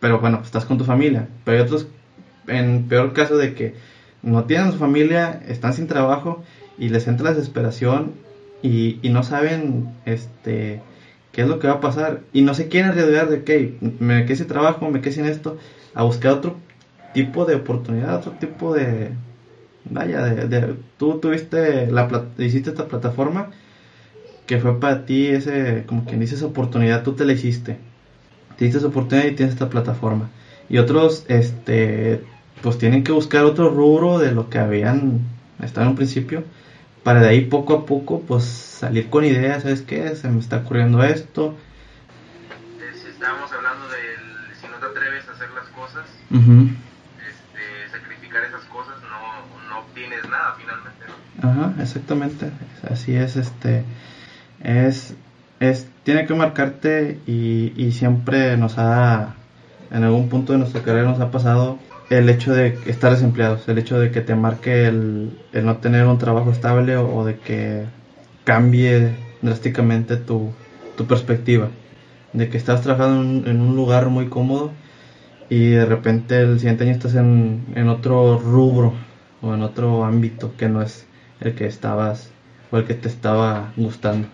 pero 0.00 0.20
bueno, 0.20 0.40
estás 0.44 0.64
con 0.64 0.78
tu 0.78 0.84
familia. 0.84 1.28
Pero 1.44 1.58
hay 1.58 1.64
otros, 1.64 1.88
en 2.46 2.88
peor 2.88 3.12
caso 3.12 3.36
de 3.36 3.54
que 3.54 3.74
no 4.22 4.44
tienen 4.44 4.72
su 4.72 4.78
familia, 4.78 5.40
están 5.48 5.72
sin 5.72 5.86
trabajo 5.86 6.42
y 6.78 6.88
les 6.88 7.06
entra 7.08 7.24
la 7.24 7.34
desesperación 7.34 8.12
y, 8.62 8.98
y 9.02 9.10
no 9.10 9.22
saben 9.22 9.92
este 10.04 10.80
qué 11.32 11.42
es 11.42 11.48
lo 11.48 11.58
que 11.58 11.68
va 11.68 11.74
a 11.74 11.80
pasar 11.80 12.22
y 12.32 12.42
no 12.42 12.54
se 12.54 12.68
quieren 12.68 12.90
arriesgar 12.90 13.28
de 13.28 13.44
que 13.44 13.76
me 14.00 14.24
quedé 14.24 14.36
sin 14.36 14.46
trabajo, 14.46 14.88
me 14.90 15.00
quedé 15.00 15.12
sin 15.12 15.26
esto, 15.26 15.58
a 15.94 16.02
buscar 16.02 16.32
otro 16.32 16.56
tipo 17.14 17.44
de 17.44 17.56
oportunidad, 17.56 18.16
otro 18.16 18.32
tipo 18.32 18.74
de 18.74 19.10
vaya, 19.84 20.22
de, 20.22 20.74
tú 20.96 21.18
tuviste 21.18 21.90
la 21.90 22.08
hiciste 22.38 22.70
esta 22.70 22.88
plataforma 22.88 23.50
que 24.46 24.58
fue 24.58 24.80
para 24.80 25.04
ti 25.06 25.26
ese 25.26 25.84
como 25.86 26.04
quien 26.04 26.20
dice 26.20 26.34
esa 26.34 26.46
oportunidad, 26.46 27.02
tú 27.02 27.12
te 27.12 27.24
la 27.24 27.32
hiciste. 27.32 27.76
Diste 28.58 28.78
esa 28.78 28.88
oportunidad 28.88 29.28
y 29.28 29.34
tienes 29.34 29.54
esta 29.54 29.70
plataforma. 29.70 30.28
Y 30.68 30.78
otros 30.78 31.24
este 31.28 32.24
pues 32.62 32.76
tienen 32.76 33.04
que 33.04 33.12
buscar 33.12 33.44
otro 33.44 33.70
rubro 33.70 34.18
de 34.18 34.32
lo 34.32 34.50
que 34.50 34.58
habían 34.58 35.20
estado 35.62 35.82
en 35.86 35.90
un 35.90 35.96
principio 35.96 36.44
para 37.02 37.20
de 37.20 37.28
ahí 37.28 37.46
poco 37.46 37.74
a 37.74 37.86
poco 37.86 38.20
pues 38.20 38.44
salir 38.44 39.08
con 39.08 39.24
ideas, 39.24 39.62
¿sabes 39.62 39.82
qué? 39.82 40.14
Se 40.14 40.28
me 40.28 40.40
está 40.40 40.58
ocurriendo 40.58 41.02
esto. 41.02 41.56
Estábamos 43.08 43.50
hablando 43.52 43.88
del 43.88 44.54
si 44.60 44.66
no 44.68 44.76
te 44.76 44.86
atreves 44.86 45.28
a 45.28 45.32
hacer 45.32 45.48
las 45.50 45.66
cosas, 45.68 46.06
este, 46.30 47.90
sacrificar 47.90 48.44
esas 48.44 48.64
cosas, 48.64 48.94
no, 49.02 49.68
no 49.70 49.78
obtienes 49.80 50.28
nada 50.28 50.54
finalmente. 50.56 51.06
Ajá, 51.42 51.82
exactamente, 51.82 52.50
así 52.90 53.16
es, 53.16 53.36
este, 53.36 53.84
es, 54.62 55.14
es, 55.60 55.88
tiene 56.04 56.26
que 56.26 56.34
marcarte 56.34 57.18
y, 57.26 57.72
y 57.76 57.92
siempre 57.92 58.56
nos 58.56 58.78
ha, 58.78 59.34
en 59.90 60.04
algún 60.04 60.28
punto 60.28 60.52
de 60.52 60.58
nuestra 60.58 60.82
carrera 60.82 61.08
nos 61.08 61.20
ha 61.20 61.30
pasado 61.30 61.78
el 62.10 62.28
hecho 62.30 62.54
de 62.54 62.78
estar 62.86 63.12
desempleados, 63.12 63.68
el 63.68 63.78
hecho 63.78 63.98
de 63.98 64.10
que 64.10 64.20
te 64.20 64.34
marque 64.34 64.86
el, 64.86 65.38
no 65.52 65.76
tener 65.76 66.06
un 66.06 66.18
trabajo 66.18 66.50
estable 66.50 66.96
o, 66.96 67.24
de 67.24 67.38
que 67.38 67.84
cambie 68.44 69.10
drásticamente 69.42 70.16
tu, 70.16 70.52
perspectiva, 71.06 71.68
de 72.32 72.48
que 72.48 72.56
estás 72.56 72.82
trabajando 72.82 73.48
en 73.48 73.60
un, 73.60 73.76
lugar 73.76 74.08
muy 74.08 74.26
cómodo 74.26 74.72
y 75.50 75.70
de 75.70 75.84
repente 75.84 76.40
el 76.40 76.58
siguiente 76.58 76.84
año 76.84 76.92
estás 76.92 77.14
en, 77.14 77.66
en 77.74 77.88
otro 77.88 78.38
rubro 78.38 78.94
o 79.42 79.54
en 79.54 79.62
otro 79.62 80.04
ámbito 80.04 80.52
que 80.56 80.68
no 80.68 80.82
es 80.82 81.06
el 81.40 81.54
que 81.54 81.66
estabas 81.66 82.30
o 82.70 82.78
el 82.78 82.84
que 82.84 82.94
te 82.94 83.08
estaba 83.08 83.72
gustando. 83.76 84.28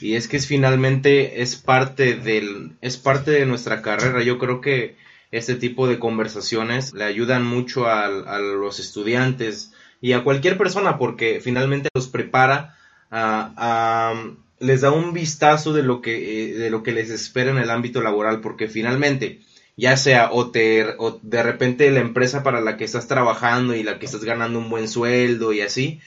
Y 0.00 0.14
es 0.14 0.28
que 0.28 0.36
es 0.36 0.46
finalmente 0.46 1.42
es 1.42 1.56
parte 1.56 2.14
del 2.14 2.72
es 2.80 2.96
parte 2.96 3.30
de 3.30 3.46
nuestra 3.46 3.82
carrera. 3.82 4.22
Yo 4.22 4.38
creo 4.38 4.60
que 4.60 4.96
este 5.30 5.54
tipo 5.54 5.88
de 5.88 5.98
conversaciones 5.98 6.94
le 6.94 7.04
ayudan 7.04 7.44
mucho 7.44 7.86
a, 7.88 8.08
los 8.08 8.78
estudiantes 8.78 9.72
y 10.00 10.12
a 10.12 10.22
cualquier 10.22 10.56
persona 10.58 10.98
porque 10.98 11.40
finalmente 11.40 11.88
los 11.94 12.08
prepara 12.08 12.76
a, 13.10 14.14
les 14.58 14.80
da 14.80 14.90
un 14.90 15.12
vistazo 15.12 15.72
de 15.72 15.82
lo 15.82 16.00
que 16.00 16.50
eh, 16.50 16.54
de 16.54 16.70
lo 16.70 16.82
que 16.82 16.92
les 16.92 17.10
espera 17.10 17.50
en 17.50 17.58
el 17.58 17.70
ámbito 17.70 18.00
laboral 18.02 18.40
porque 18.40 18.68
finalmente 18.68 19.40
ya 19.76 19.96
sea 19.96 20.30
o, 20.32 20.50
te, 20.50 20.94
o 20.98 21.20
de 21.22 21.42
repente 21.42 21.90
la 21.90 22.00
empresa 22.00 22.42
para 22.42 22.60
la 22.60 22.76
que 22.76 22.84
estás 22.84 23.06
trabajando 23.08 23.74
y 23.74 23.82
la 23.82 23.98
que 23.98 24.06
estás 24.06 24.24
ganando 24.24 24.58
un 24.58 24.70
buen 24.70 24.88
sueldo 24.88 25.52
y 25.52 25.60
así 25.60 26.00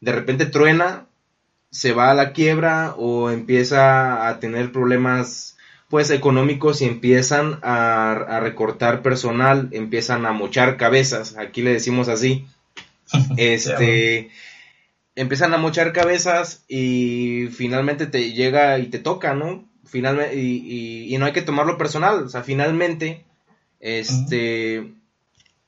de 0.00 0.12
repente 0.12 0.46
truena 0.46 1.06
se 1.70 1.92
va 1.92 2.10
a 2.10 2.14
la 2.14 2.32
quiebra 2.32 2.94
o 2.96 3.30
empieza 3.30 4.28
a 4.28 4.40
tener 4.40 4.72
problemas 4.72 5.56
pues 5.88 6.10
económicos 6.10 6.82
y 6.82 6.84
empiezan 6.84 7.58
a, 7.62 8.38
recortar 8.40 9.02
personal, 9.02 9.68
empiezan 9.72 10.24
a 10.24 10.32
mochar 10.32 10.76
cabezas, 10.76 11.36
aquí 11.36 11.62
le 11.62 11.72
decimos 11.72 12.08
así, 12.08 12.46
este, 13.36 14.30
empiezan 15.16 15.52
a 15.52 15.58
mochar 15.58 15.92
cabezas 15.92 16.64
y 16.68 17.48
finalmente 17.50 18.06
te 18.06 18.32
llega 18.32 18.78
y 18.78 18.86
te 18.86 19.00
toca, 19.00 19.34
¿no? 19.34 19.68
Finalmente, 19.84 20.36
y, 20.36 21.12
y, 21.12 21.18
no 21.18 21.26
hay 21.26 21.32
que 21.32 21.42
tomarlo 21.42 21.76
personal, 21.76 22.22
o 22.22 22.28
sea, 22.28 22.44
finalmente, 22.44 23.24
este, 23.80 24.92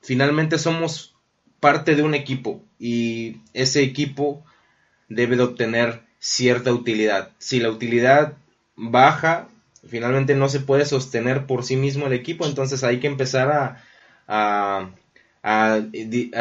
finalmente 0.00 0.58
somos 0.58 1.16
parte 1.58 1.96
de 1.96 2.02
un 2.02 2.14
equipo 2.14 2.62
y 2.78 3.38
ese 3.54 3.82
equipo 3.82 4.44
debe 5.14 5.36
de 5.36 5.42
obtener 5.44 6.02
cierta 6.18 6.72
utilidad. 6.72 7.30
Si 7.38 7.60
la 7.60 7.70
utilidad 7.70 8.34
baja, 8.76 9.48
finalmente 9.86 10.34
no 10.34 10.48
se 10.48 10.60
puede 10.60 10.84
sostener 10.84 11.46
por 11.46 11.64
sí 11.64 11.76
mismo 11.76 12.06
el 12.06 12.12
equipo, 12.12 12.46
entonces 12.46 12.84
hay 12.84 13.00
que 13.00 13.08
empezar 13.08 13.50
a, 13.50 14.92
a, 15.42 15.80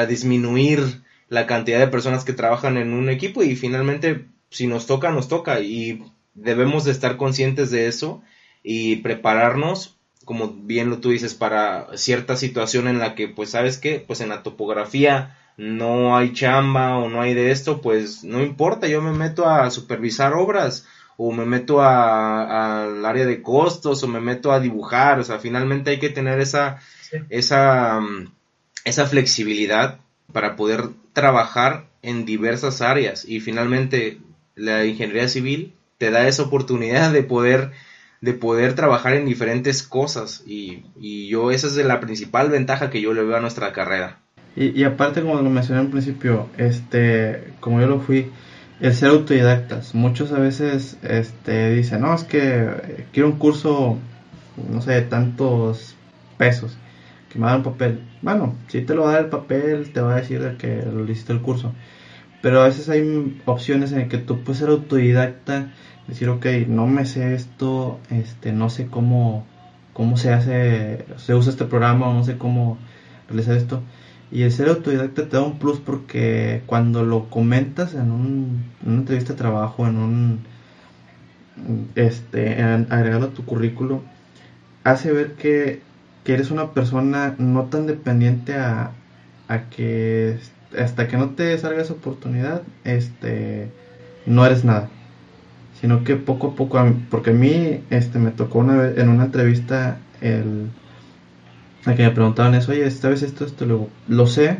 disminuir 0.08 1.02
la 1.30 1.48
cantidad 1.48 1.80
de 1.80 1.88
personas 1.88 2.24
que 2.24 2.34
trabajan 2.34 2.78
en 2.78 2.94
un 2.94 3.10
equipo 3.10 3.42
y 3.44 3.56
finalmente 3.56 4.26
si 4.50 4.68
nos 4.68 4.86
toca, 4.86 5.12
nos 5.12 5.28
toca 5.28 5.62
y 5.62 6.04
debemos 6.34 6.84
de 6.84 6.92
estar 6.92 7.18
conscientes 7.18 7.72
de 7.72 7.88
eso 7.88 8.22
y 8.64 8.98
prepararnos, 8.98 9.98
como 10.26 10.50
bien 10.50 10.90
lo 10.90 11.00
tú 11.00 11.10
dices, 11.10 11.34
para 11.34 11.98
cierta 11.98 12.36
situación 12.36 12.88
en 12.88 13.00
la 13.00 13.16
que, 13.16 13.28
pues, 13.28 13.50
¿sabes 13.52 13.78
qué? 13.78 14.04
Pues 14.06 14.22
en 14.22 14.30
la 14.30 14.44
topografía 14.44 15.38
no 15.62 16.18
hay 16.18 16.34
chamba 16.34 16.98
o 16.98 17.08
no 17.08 17.22
hay 17.22 17.36
de 17.36 17.52
esto, 17.52 17.82
pues 17.82 18.24
no 18.24 18.42
importa, 18.42 18.88
yo 18.88 19.00
me 19.00 19.12
meto 19.12 19.48
a 19.48 19.70
supervisar 19.70 20.34
obras 20.34 20.88
o 21.18 21.32
me 21.32 21.46
meto 21.46 21.84
al 21.84 23.06
área 23.06 23.28
de 23.28 23.44
costos 23.44 24.02
o 24.02 24.08
me 24.08 24.20
meto 24.20 24.52
a 24.52 24.60
dibujar, 24.60 25.20
o 25.20 25.24
sea, 25.24 25.38
finalmente 25.38 25.92
hay 25.92 26.00
que 26.00 26.10
tener 26.10 26.40
esa, 26.40 26.80
esa, 27.30 28.00
mm, 28.00 28.32
esa 28.86 29.06
flexibilidad 29.06 30.00
para 30.34 30.56
poder 30.56 30.90
trabajar 31.14 31.86
en 32.02 32.26
diversas 32.26 32.82
áreas. 32.82 33.24
Y 33.26 33.40
finalmente 33.40 34.18
la 34.56 34.86
ingeniería 34.86 35.28
civil 35.28 35.76
te 36.00 36.10
da 36.10 36.28
esa 36.28 36.42
oportunidad 36.42 37.12
de 37.12 37.22
poder 37.22 37.72
de 38.22 38.34
poder 38.34 38.76
trabajar 38.76 39.14
en 39.14 39.26
diferentes 39.26 39.84
cosas. 39.84 40.44
Y, 40.48 40.86
y 41.00 41.28
yo 41.28 41.52
esa 41.52 41.68
es 41.68 41.76
la 41.76 42.00
principal 42.00 42.50
ventaja 42.50 42.90
que 42.90 43.02
yo 43.02 43.14
le 43.14 43.24
veo 43.24 43.38
a 43.38 43.42
nuestra 43.42 43.74
carrera. 43.74 44.22
Y, 44.56 44.80
y 44.80 44.84
aparte 44.84 45.22
como 45.22 45.36
lo 45.36 45.50
mencioné 45.50 45.82
al 45.82 45.88
principio, 45.88 46.48
este, 46.58 47.54
como 47.60 47.80
yo 47.80 47.88
lo 47.88 48.00
fui, 48.00 48.32
el 48.82 48.94
ser 48.94 49.10
autodidactas. 49.10 49.96
Muchos 49.96 50.32
a 50.32 50.40
veces 50.40 50.98
este, 51.04 51.72
dicen, 51.74 52.02
no, 52.02 52.14
es 52.14 52.24
que 52.24 53.06
quiero 53.14 53.30
un 53.30 53.38
curso, 53.38 53.98
no 54.70 54.82
sé, 54.82 54.94
de 54.94 55.02
tantos 55.04 55.96
pesos, 56.38 56.78
que 57.30 57.40
me 57.40 57.46
dan 57.46 57.64
papel. 57.64 58.02
Bueno, 58.22 58.56
si 58.68 58.82
te 58.82 58.96
lo 58.96 59.04
va 59.04 59.12
a 59.12 59.14
dar 59.14 59.24
el 59.26 59.30
papel, 59.30 59.92
te 59.94 60.02
va 60.02 60.14
a 60.14 60.22
decir 60.22 60.56
que 60.58 60.84
lo 60.84 61.10
hiciste 61.10 61.32
el 61.32 61.42
curso. 61.42 61.74
Pero 62.42 62.62
a 62.62 62.66
veces 62.66 62.90
hay 62.90 63.40
opciones 63.46 63.92
en 63.92 64.00
las 64.00 64.08
que 64.10 64.18
tú 64.18 64.44
puedes 64.44 64.60
ser 64.60 64.70
autodidacta, 64.70 65.72
decir, 66.08 66.28
ok, 66.30 66.46
no 66.68 66.88
me 66.88 67.06
sé 67.06 67.36
esto, 67.36 68.00
este, 68.10 68.52
no 68.52 68.70
sé 68.70 68.88
cómo, 68.88 69.46
cómo 69.94 70.18
se 70.18 70.34
hace, 70.34 71.06
se 71.18 71.36
usa 71.36 71.52
este 71.52 71.66
programa, 71.66 72.12
no 72.14 72.24
sé 72.24 72.38
cómo 72.38 72.80
realizar 73.30 73.56
esto 73.56 73.84
y 74.32 74.44
el 74.44 74.52
ser 74.52 74.70
autodidacta 74.70 75.28
te 75.28 75.38
da 75.38 75.44
un 75.44 75.60
plus 75.60 75.80
porque 75.80 76.62
cuando 76.66 77.04
lo 77.04 77.30
comentas 77.30 77.94
en, 77.94 78.12
un, 78.12 78.64
una 78.86 78.98
entrevista 78.98 79.34
de 79.34 79.40
trabajo, 79.40 79.86
en 79.88 79.98
un 79.98 80.40
este, 81.96 82.60
en, 82.60 82.88
agregado 82.90 83.28
a 83.28 83.30
tu 83.32 83.46
currículo, 83.46 84.02
hace 84.84 85.12
ver 85.12 85.34
que, 85.34 85.82
eres 86.26 86.50
una 86.50 86.72
persona 86.72 87.36
no 87.40 87.66
tan 87.66 87.88
dependiente 87.88 88.56
a, 88.56 88.92
a, 89.50 89.70
que 89.70 90.38
hasta 90.80 91.10
que 91.10 91.18
no 91.18 91.32
te 91.32 91.58
salga 91.58 91.82
esa 91.82 91.92
oportunidad, 91.92 92.62
este, 92.86 93.70
no 94.26 94.46
eres 94.46 94.64
nada. 94.64 94.88
Sino 95.82 96.06
que 96.06 96.16
poco 96.16 96.48
a 96.48 96.56
poco, 96.56 96.80
porque 97.10 97.32
a 97.32 97.34
mí 97.34 97.84
este, 97.90 98.18
me 98.18 98.32
tocó 98.32 98.60
una 98.60 98.78
vez 98.78 98.98
en 98.98 99.10
una 99.10 99.26
entrevista 99.26 99.98
el 100.22 100.70
a 101.86 101.96
que 101.96 102.04
me 102.04 102.12
preguntaban 102.12 102.54
eso, 102.54 102.72
oye, 102.72 102.90
¿sabes 102.92 103.24
esto? 103.24 103.46
Esto 103.46 103.66
luego, 103.66 103.90
lo 104.08 104.28
sé, 104.28 104.58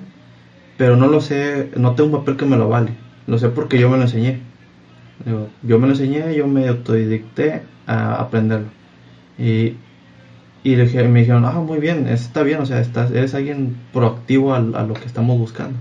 pero 0.78 0.96
no 0.96 1.08
lo 1.08 1.22
sé, 1.22 1.70
no 1.76 1.94
tengo 1.94 2.10
un 2.10 2.20
papel 2.20 2.38
que 2.38 2.46
me 2.46 2.58
lo 2.58 2.70
vale. 2.70 2.92
Lo 3.28 3.38
sé 3.38 3.50
porque 3.50 3.80
yo 3.80 3.90
me 3.90 3.98
lo 3.98 4.04
enseñé. 4.04 4.40
yo 5.64 5.80
me 5.80 5.88
lo 5.88 5.94
enseñé, 5.94 6.36
yo 6.36 6.48
me 6.48 6.68
autodidicté 6.68 7.62
a 7.86 8.16
aprenderlo. 8.16 8.70
Y, 9.38 9.76
y 10.64 10.76
me 10.76 11.20
dijeron, 11.20 11.46
ah, 11.46 11.54
muy 11.54 11.80
bien, 11.80 12.08
está 12.08 12.44
bien, 12.44 12.62
o 12.62 12.66
sea, 12.66 12.80
estás, 12.80 13.12
eres 13.12 13.36
alguien 13.36 13.78
proactivo 13.94 14.54
a, 14.54 14.60
lo 14.60 14.94
que 14.94 15.06
estamos 15.06 15.38
buscando. 15.38 15.78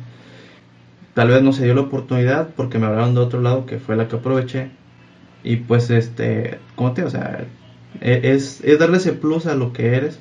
Tal 1.14 1.28
vez 1.28 1.42
no 1.42 1.52
se 1.52 1.64
dio 1.64 1.74
la 1.74 1.82
oportunidad 1.82 2.50
porque 2.56 2.78
me 2.78 2.86
hablaron 2.86 3.14
de 3.14 3.20
otro 3.20 3.40
lado 3.40 3.66
que 3.66 3.78
fue 3.78 3.96
la 3.96 4.08
que 4.08 4.16
aproveché. 4.16 4.70
Y 5.42 5.56
pues, 5.56 5.90
este, 5.90 6.58
como 6.76 6.92
te 6.92 7.04
o 7.04 7.10
sea, 7.10 7.46
E, 8.00 8.32
es, 8.34 8.60
es 8.62 8.78
darle 8.78 8.98
ese 8.98 9.12
plus 9.12 9.46
a 9.46 9.54
lo 9.54 9.72
que 9.72 9.94
eres 9.96 10.20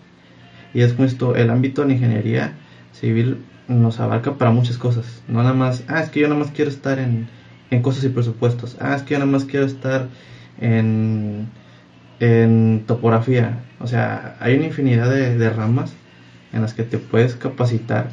y 0.74 0.82
es 0.82 0.94
justo 0.94 1.36
el 1.36 1.50
ámbito 1.50 1.82
de 1.82 1.88
la 1.90 1.94
ingeniería 1.94 2.54
civil 2.94 3.38
nos 3.68 4.00
abarca 4.00 4.34
para 4.34 4.52
muchas 4.52 4.78
cosas. 4.78 5.22
No 5.28 5.40
nada 5.40 5.54
más, 5.54 5.84
ah, 5.88 6.02
es 6.02 6.10
que 6.10 6.20
yo 6.20 6.28
nada 6.28 6.40
más 6.40 6.52
quiero 6.52 6.70
estar 6.70 7.00
en, 7.00 7.28
en 7.70 7.82
cosas 7.82 8.04
y 8.04 8.10
presupuestos. 8.10 8.78
Ah, 8.80 8.96
es 8.96 9.04
que 9.04 9.14
yo 9.14 9.20
nada 9.20 9.32
más 9.32 9.46
quiero 9.46 9.66
estar 9.66 10.08
en, 10.60 11.48
en 12.20 12.84
topografía. 12.86 13.60
O 13.80 13.88
sea, 13.88 14.36
hay 14.40 14.56
una 14.56 14.66
infinidad 14.66 15.10
de, 15.10 15.50
ramas 15.50 15.94
en 16.52 16.62
las 16.62 16.74
que 16.74 16.84
te 16.84 16.98
puedes 16.98 17.36
capacitar 17.36 18.10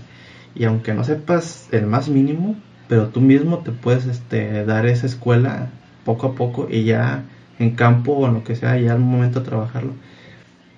y 0.54 0.64
aunque 0.64 0.94
no 0.94 1.04
sepas 1.04 1.68
el 1.72 1.86
más 1.86 2.08
mínimo, 2.08 2.54
pero 2.88 3.08
tú 3.08 3.20
mismo 3.20 3.58
te 3.58 3.72
puedes 3.72 4.06
este, 4.06 4.64
dar 4.64 4.86
esa 4.86 5.06
escuela 5.06 5.68
poco 6.04 6.28
a 6.28 6.34
poco 6.34 6.68
y 6.70 6.84
ya 6.84 7.24
en 7.58 7.70
campo 7.70 8.12
o 8.12 8.26
en 8.26 8.34
lo 8.34 8.44
que 8.44 8.54
sea, 8.54 8.78
ya 8.78 8.92
al 8.92 9.00
momento 9.00 9.40
de 9.40 9.46
trabajarlo, 9.46 9.94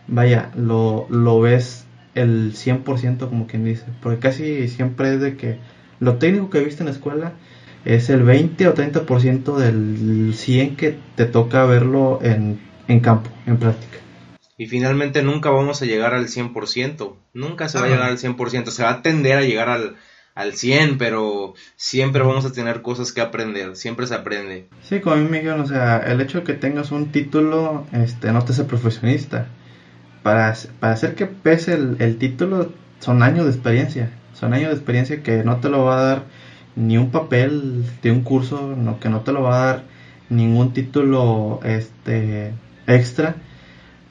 vaya, 0.09 0.50
lo, 0.56 1.06
lo 1.11 1.40
ves 1.40 1.86
el 2.14 2.52
100% 2.54 3.28
como 3.28 3.46
quien 3.46 3.64
dice, 3.64 3.84
porque 4.02 4.18
casi 4.18 4.68
siempre 4.68 5.14
es 5.14 5.20
de 5.20 5.36
que 5.36 5.59
lo 6.00 6.16
técnico 6.16 6.50
que 6.50 6.61
viste 6.61 6.82
en 6.82 6.86
la 6.86 6.92
escuela 6.92 7.32
es 7.84 8.11
el 8.11 8.22
20 8.22 8.68
o 8.68 8.74
30% 8.74 9.56
del 9.56 10.34
100 10.34 10.76
que 10.76 10.98
te 11.14 11.26
toca 11.26 11.64
verlo 11.64 12.18
en, 12.22 12.61
en 12.88 13.00
campo, 13.00 13.30
en 13.46 13.59
práctica. 13.59 13.98
Y 14.56 14.66
finalmente 14.66 15.22
nunca 15.22 15.50
vamos 15.50 15.82
a 15.82 15.86
llegar 15.86 16.14
al 16.14 16.26
100%, 16.26 17.14
nunca 17.32 17.68
se 17.68 17.78
va 17.78 17.86
a 17.86 17.88
llegar 17.88 18.09
al 18.11 18.18
100%, 18.18 18.70
se 18.70 18.82
va 18.82 18.90
a 18.90 19.02
tender 19.02 19.36
a 19.36 19.42
llegar 19.42 19.68
al, 19.68 19.96
al 20.34 20.54
100, 20.54 20.98
pero 20.98 21.54
siempre 21.76 22.22
vamos 22.22 22.44
a 22.44 22.52
tener 22.52 22.82
cosas 22.82 23.12
que 23.12 23.20
aprender, 23.20 23.76
siempre 23.76 24.09
se 24.09 24.14
aprende. 24.14 24.68
Sí, 24.82 25.00
como 25.00 25.14
a 25.14 25.18
mí 25.18 25.28
me 25.28 25.38
dijeron, 25.38 25.61
o 25.61 25.66
sea, 25.66 25.98
el 25.98 26.20
hecho 26.20 26.38
de 26.38 26.44
que 26.44 26.54
tengas 26.54 26.90
un 26.90 27.12
título 27.12 27.86
este, 27.92 28.32
no 28.32 28.44
te 28.44 28.52
hace 28.52 28.64
profesionista. 28.64 29.46
Para, 30.28 30.92
hacer 30.92 31.14
que 31.14 31.24
pese 31.24 31.72
el, 31.72 31.96
el 32.00 32.18
título 32.18 32.70
son 33.00 33.22
años 33.22 33.46
de 33.46 33.50
experiencia, 33.50 34.10
son 34.34 34.52
años 34.52 34.68
de 34.68 34.74
experiencia 34.74 35.22
que 35.22 35.42
no 35.42 35.56
te 35.56 35.70
lo 35.70 35.86
va 35.86 35.98
a 35.98 36.02
dar 36.02 36.22
ni 36.76 36.98
un 36.98 37.10
papel 37.10 37.82
de 38.02 38.10
un 38.10 38.20
curso, 38.20 38.76
no, 38.76 39.00
que 39.00 39.08
no 39.08 39.22
te 39.22 39.32
lo 39.32 39.40
va 39.42 39.62
a 39.62 39.66
dar 39.66 39.82
ningún 40.28 40.74
título 40.74 41.60
este 41.64 42.52
extra. 42.86 43.36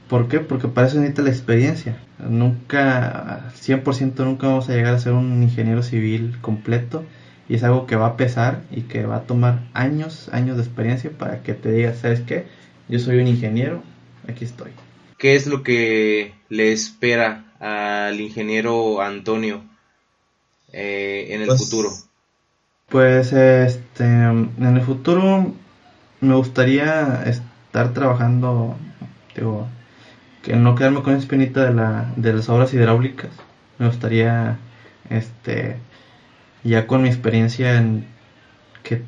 ¿Por 0.10 0.28
qué? 0.28 0.40
Porque 0.40 0.68
para 0.68 0.88
eso 0.88 0.98
necesita 0.98 1.22
la 1.22 1.30
experiencia. 1.30 2.00
Nunca, 2.18 3.52
100% 3.54 4.16
nunca 4.26 4.48
vamos 4.48 4.68
a 4.70 4.74
llegar 4.74 4.96
a 4.96 5.00
ser 5.00 5.14
un 5.14 5.44
ingeniero 5.44 5.84
civil 5.84 6.36
completo 6.42 7.04
y 7.48 7.54
es 7.54 7.64
algo 7.64 7.86
que 7.86 7.96
va 7.96 8.08
a 8.08 8.18
pesar 8.18 8.64
y 8.72 8.82
que 8.82 9.06
va 9.06 9.18
a 9.18 9.22
tomar 9.28 9.60
años, 9.76 10.30
años 10.34 10.58
de 10.58 10.64
experiencia 10.64 11.12
para 11.12 11.44
que 11.44 11.54
te 11.54 11.72
digas, 11.72 12.00
¿sabes 12.00 12.22
qué? 12.22 12.48
Yo 12.90 12.98
soy 12.98 13.20
un 13.20 13.28
ingeniero, 13.28 13.84
aquí 14.28 14.46
estoy. 14.46 14.72
¿Qué 15.18 15.36
es 15.36 15.48
lo 15.48 15.64
que 15.64 16.34
le 16.50 16.72
espera 16.72 17.46
al 17.60 18.22
ingeniero 18.22 19.02
Antonio 19.02 19.64
eh, 20.72 21.28
en 21.32 21.42
el 21.42 21.48
pues, 21.48 21.60
futuro? 21.60 21.90
Pues 22.88 23.34
este, 23.34 24.06
en 24.06 24.76
el 24.76 24.82
futuro 24.82 25.54
me 26.22 26.36
gustaría 26.36 27.24
estar 27.24 27.94
trabajando, 27.94 28.76
digo, 29.36 29.68
que 30.44 30.56
no 30.56 30.76
quedarme 30.76 31.02
con 31.02 31.14
esa 31.14 31.24
espinita 31.24 31.66
de, 31.66 31.74
la, 31.74 32.14
de 32.16 32.34
las 32.34 32.48
obras 32.50 32.74
hidráulicas. 32.74 33.32
Me 33.80 33.88
gustaría, 33.88 34.60
este, 35.10 35.78
ya 36.64 36.88
con 36.88 37.02
mi 37.02 37.10
experiencia 37.10 37.78
en 37.78 38.08
que 38.84 39.02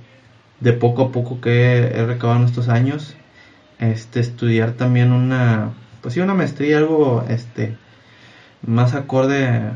de 0.59 0.73
poco 0.73 1.03
a 1.03 1.11
poco 1.11 1.39
que 1.39 1.77
he 1.77 2.05
recabado 2.05 2.39
en 2.39 2.45
estos 2.45 2.67
años, 2.67 3.15
este, 3.79 4.19
estudiar 4.19 4.73
también 4.73 5.13
una, 5.13 5.71
pues 6.01 6.13
sí, 6.13 6.19
una 6.19 6.33
maestría, 6.33 6.77
algo, 6.77 7.25
este, 7.29 7.77
más 8.65 8.93
acorde 8.93 9.71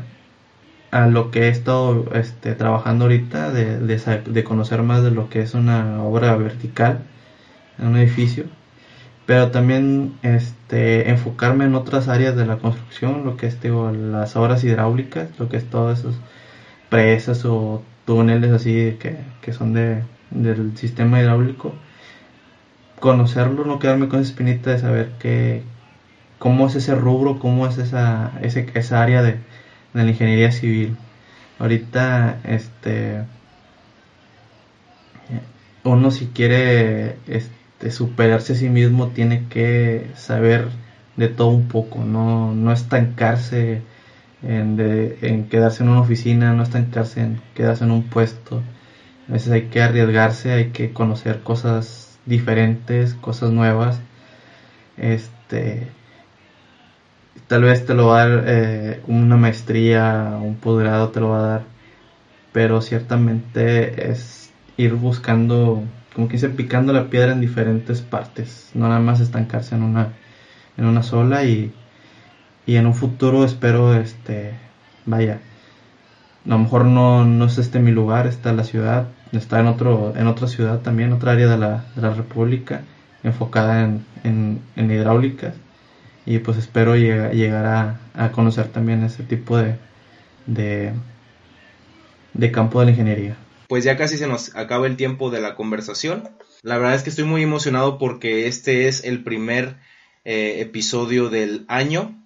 a 0.90 1.06
lo 1.06 1.30
que 1.30 1.44
he 1.44 1.48
estado 1.48 2.06
este, 2.14 2.54
trabajando 2.54 3.06
ahorita, 3.06 3.50
de, 3.50 3.78
de, 3.78 4.44
conocer 4.44 4.82
más 4.82 5.02
de 5.02 5.10
lo 5.10 5.28
que 5.28 5.40
es 5.42 5.54
una 5.54 6.02
obra 6.02 6.36
vertical 6.36 7.00
en 7.78 7.88
un 7.88 7.96
edificio, 7.96 8.44
pero 9.26 9.50
también 9.50 10.14
este, 10.22 11.10
enfocarme 11.10 11.64
en 11.64 11.74
otras 11.74 12.08
áreas 12.08 12.36
de 12.36 12.46
la 12.46 12.58
construcción, 12.58 13.24
lo 13.24 13.36
que 13.36 13.46
es 13.46 13.60
digo, 13.60 13.90
las 13.90 14.36
obras 14.36 14.62
hidráulicas, 14.64 15.30
lo 15.38 15.48
que 15.48 15.56
es 15.56 15.68
todos 15.68 15.98
esos 15.98 16.16
presas 16.90 17.44
o 17.44 17.82
túneles 18.04 18.52
así 18.52 18.96
que, 19.00 19.16
que 19.42 19.52
son 19.52 19.72
de, 19.72 20.02
del 20.30 20.76
sistema 20.76 21.20
hidráulico, 21.20 21.74
conocerlo, 23.00 23.64
no 23.64 23.78
quedarme 23.78 24.08
con 24.08 24.20
esa 24.20 24.30
espinita 24.30 24.70
de 24.70 24.78
saber 24.78 25.10
que, 25.18 25.62
cómo 26.38 26.66
es 26.66 26.74
ese 26.74 26.94
rubro, 26.94 27.38
cómo 27.38 27.66
es 27.66 27.78
esa, 27.78 28.32
ese, 28.42 28.70
esa 28.74 29.02
área 29.02 29.22
de 29.22 29.38
de 29.94 30.04
la 30.04 30.10
ingeniería 30.10 30.52
civil. 30.52 30.96
Ahorita, 31.58 32.40
este, 32.44 33.24
uno 35.84 36.10
si 36.10 36.26
quiere 36.26 37.16
este, 37.28 37.90
superarse 37.90 38.54
a 38.54 38.56
sí 38.56 38.68
mismo 38.68 39.08
tiene 39.08 39.46
que 39.48 40.10
saber 40.16 40.68
de 41.16 41.28
todo 41.28 41.48
un 41.48 41.68
poco, 41.68 42.04
no, 42.04 42.52
no 42.54 42.72
estancarse 42.72 43.82
en, 44.42 44.76
en 45.22 45.48
quedarse 45.48 45.84
en 45.84 45.90
una 45.90 46.00
oficina, 46.00 46.52
no 46.52 46.64
estancarse 46.64 47.20
en 47.20 47.40
quedarse 47.54 47.84
en 47.84 47.92
un 47.92 48.02
puesto. 48.02 48.62
A 49.28 49.32
veces 49.32 49.52
hay 49.52 49.62
que 49.68 49.80
arriesgarse, 49.82 50.52
hay 50.52 50.66
que 50.70 50.92
conocer 50.92 51.42
cosas 51.42 52.18
diferentes, 52.26 53.14
cosas 53.14 53.52
nuevas. 53.52 54.00
Este, 54.96 55.88
tal 57.46 57.62
vez 57.62 57.84
te 57.86 57.94
lo 57.94 58.08
va 58.08 58.22
a 58.22 58.28
dar 58.28 58.44
eh, 58.46 59.00
una 59.06 59.36
maestría, 59.36 60.38
un 60.40 60.56
posgrado 60.56 61.10
te 61.10 61.20
lo 61.20 61.30
va 61.30 61.38
a 61.38 61.48
dar, 61.48 61.62
pero 62.52 62.80
ciertamente 62.80 64.10
es 64.10 64.52
ir 64.76 64.94
buscando, 64.94 65.82
como 66.14 66.28
que 66.28 66.34
dice, 66.34 66.48
picando 66.48 66.92
la 66.92 67.10
piedra 67.10 67.32
en 67.32 67.40
diferentes 67.40 68.00
partes, 68.00 68.70
no 68.74 68.88
nada 68.88 69.00
más 69.00 69.20
estancarse 69.20 69.74
en 69.74 69.82
una, 69.82 70.12
en 70.76 70.86
una 70.86 71.02
sola 71.02 71.44
y, 71.44 71.72
y 72.66 72.76
en 72.76 72.86
un 72.86 72.94
futuro 72.94 73.44
espero, 73.44 73.94
este, 73.94 74.52
vaya, 75.06 75.40
a 76.46 76.48
lo 76.48 76.58
mejor 76.58 76.84
no, 76.86 77.24
no 77.24 77.46
es 77.46 77.58
este 77.58 77.78
mi 77.80 77.90
lugar, 77.92 78.26
está 78.26 78.52
la 78.52 78.64
ciudad, 78.64 79.08
está 79.32 79.60
en 79.60 79.66
otro, 79.66 80.14
en 80.16 80.26
otra 80.26 80.48
ciudad 80.48 80.80
también, 80.80 81.12
otra 81.12 81.32
área 81.32 81.48
de 81.48 81.58
la, 81.58 81.84
de 81.96 82.02
la 82.02 82.10
república, 82.10 82.82
enfocada 83.22 83.84
en, 83.84 84.04
en, 84.24 84.60
en 84.76 84.90
hidráulicas 84.90 85.54
y 86.26 86.38
pues 86.38 86.56
espero 86.56 86.96
llegar 86.96 87.98
a, 88.14 88.32
conocer 88.32 88.68
también 88.68 89.02
ese 89.04 89.22
tipo 89.22 89.58
de, 89.58 89.76
de, 90.46 90.92
campo 92.52 92.80
de 92.80 92.86
la 92.86 92.90
ingeniería. 92.92 93.36
Pues 93.68 93.84
ya 93.84 93.96
casi 93.96 94.16
se 94.16 94.26
nos 94.26 94.54
acaba 94.56 94.86
el 94.86 94.96
tiempo 94.96 95.30
de 95.30 95.40
la 95.40 95.54
conversación. 95.54 96.28
La 96.62 96.78
verdad 96.78 96.94
es 96.94 97.02
que 97.02 97.10
estoy 97.10 97.24
muy 97.24 97.42
emocionado 97.42 97.98
porque 97.98 98.46
este 98.46 98.88
es 98.88 99.04
el 99.04 99.22
primer 99.22 99.76
eh, 100.24 100.60
episodio 100.60 101.28
del 101.28 101.64
año 101.68 102.20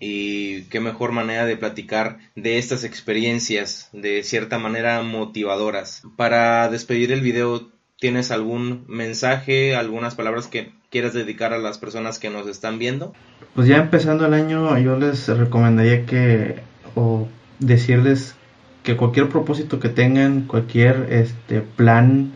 y 0.00 0.62
qué 0.64 0.80
mejor 0.80 1.12
manera 1.12 1.44
de 1.44 1.58
platicar 1.58 2.18
de 2.34 2.58
estas 2.58 2.84
experiencias 2.84 3.90
de 3.92 4.22
cierta 4.22 4.58
manera 4.58 5.02
motivadoras. 5.02 6.02
Para 6.16 6.68
despedir 6.70 7.12
el 7.12 7.20
video, 7.20 7.70
¿tienes 8.02 8.32
algún 8.32 8.84
mensaje, 8.88 9.76
algunas 9.76 10.16
palabras 10.16 10.48
que 10.48 10.72
quieras 10.90 11.14
dedicar 11.14 11.52
a 11.52 11.58
las 11.58 11.78
personas 11.78 12.18
que 12.18 12.30
nos 12.30 12.48
están 12.48 12.80
viendo? 12.80 13.14
Pues 13.54 13.68
ya 13.68 13.76
empezando 13.76 14.26
el 14.26 14.34
año, 14.34 14.76
yo 14.78 14.98
les 14.98 15.28
recomendaría 15.28 16.04
que, 16.04 16.56
o 16.96 17.28
decirles 17.60 18.34
que 18.82 18.96
cualquier 18.96 19.28
propósito 19.28 19.78
que 19.78 19.88
tengan, 19.88 20.48
cualquier 20.48 21.06
este 21.10 21.60
plan, 21.60 22.32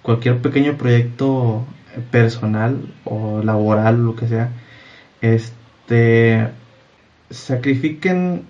cualquier 0.00 0.38
pequeño 0.38 0.78
proyecto 0.78 1.66
personal 2.10 2.90
o 3.04 3.42
laboral, 3.42 4.06
lo 4.06 4.16
que 4.16 4.26
sea, 4.26 4.52
este 5.20 6.48
sacrifiquen, 7.28 8.46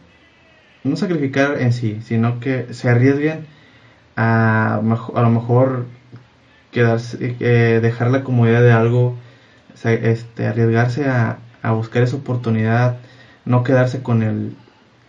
no 0.84 0.94
sacrificar 0.94 1.60
en 1.60 1.72
sí, 1.72 1.98
sino 2.04 2.38
que 2.38 2.72
se 2.74 2.88
arriesguen 2.88 3.44
a, 4.14 4.76
a 4.76 5.22
lo 5.22 5.30
mejor 5.30 5.86
quedarse, 6.74 7.36
eh, 7.38 7.78
dejar 7.80 8.10
la 8.10 8.24
comodidad 8.24 8.60
de 8.60 8.72
algo 8.72 9.16
este, 9.84 10.46
arriesgarse 10.46 11.06
a, 11.06 11.38
buscar 11.70 12.02
esa 12.02 12.16
oportunidad, 12.16 12.98
no 13.46 13.62
quedarse 13.64 14.02
con 14.02 14.22
el 14.22 14.54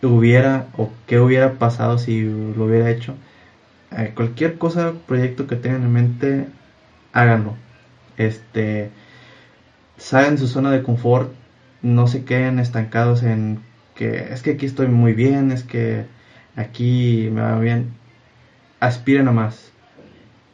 hubiera 0.02 0.68
o 0.78 0.90
qué 1.06 1.18
hubiera 1.18 1.54
pasado 1.54 1.98
si 1.98 2.22
lo 2.22 2.64
hubiera 2.64 2.90
hecho. 2.90 3.14
Eh, 3.90 4.12
cualquier 4.14 4.56
cosa, 4.56 4.92
proyecto 5.06 5.46
que 5.46 5.56
tengan 5.56 5.82
en 5.82 5.92
mente, 5.92 6.46
háganlo. 7.12 7.54
Este, 8.16 8.90
salgan 9.98 10.38
su 10.38 10.46
zona 10.46 10.70
de 10.70 10.82
confort, 10.82 11.32
no 11.82 12.06
se 12.06 12.24
queden 12.24 12.58
estancados 12.58 13.22
en 13.22 13.60
que 13.94 14.32
es 14.32 14.42
que 14.42 14.52
aquí 14.52 14.66
estoy 14.66 14.86
muy 14.86 15.12
bien, 15.14 15.50
es 15.50 15.64
que 15.64 16.06
aquí 16.54 17.28
me 17.32 17.42
va 17.42 17.58
bien. 17.58 17.92
Aspiren 18.80 19.28
a 19.28 19.32
más 19.32 19.72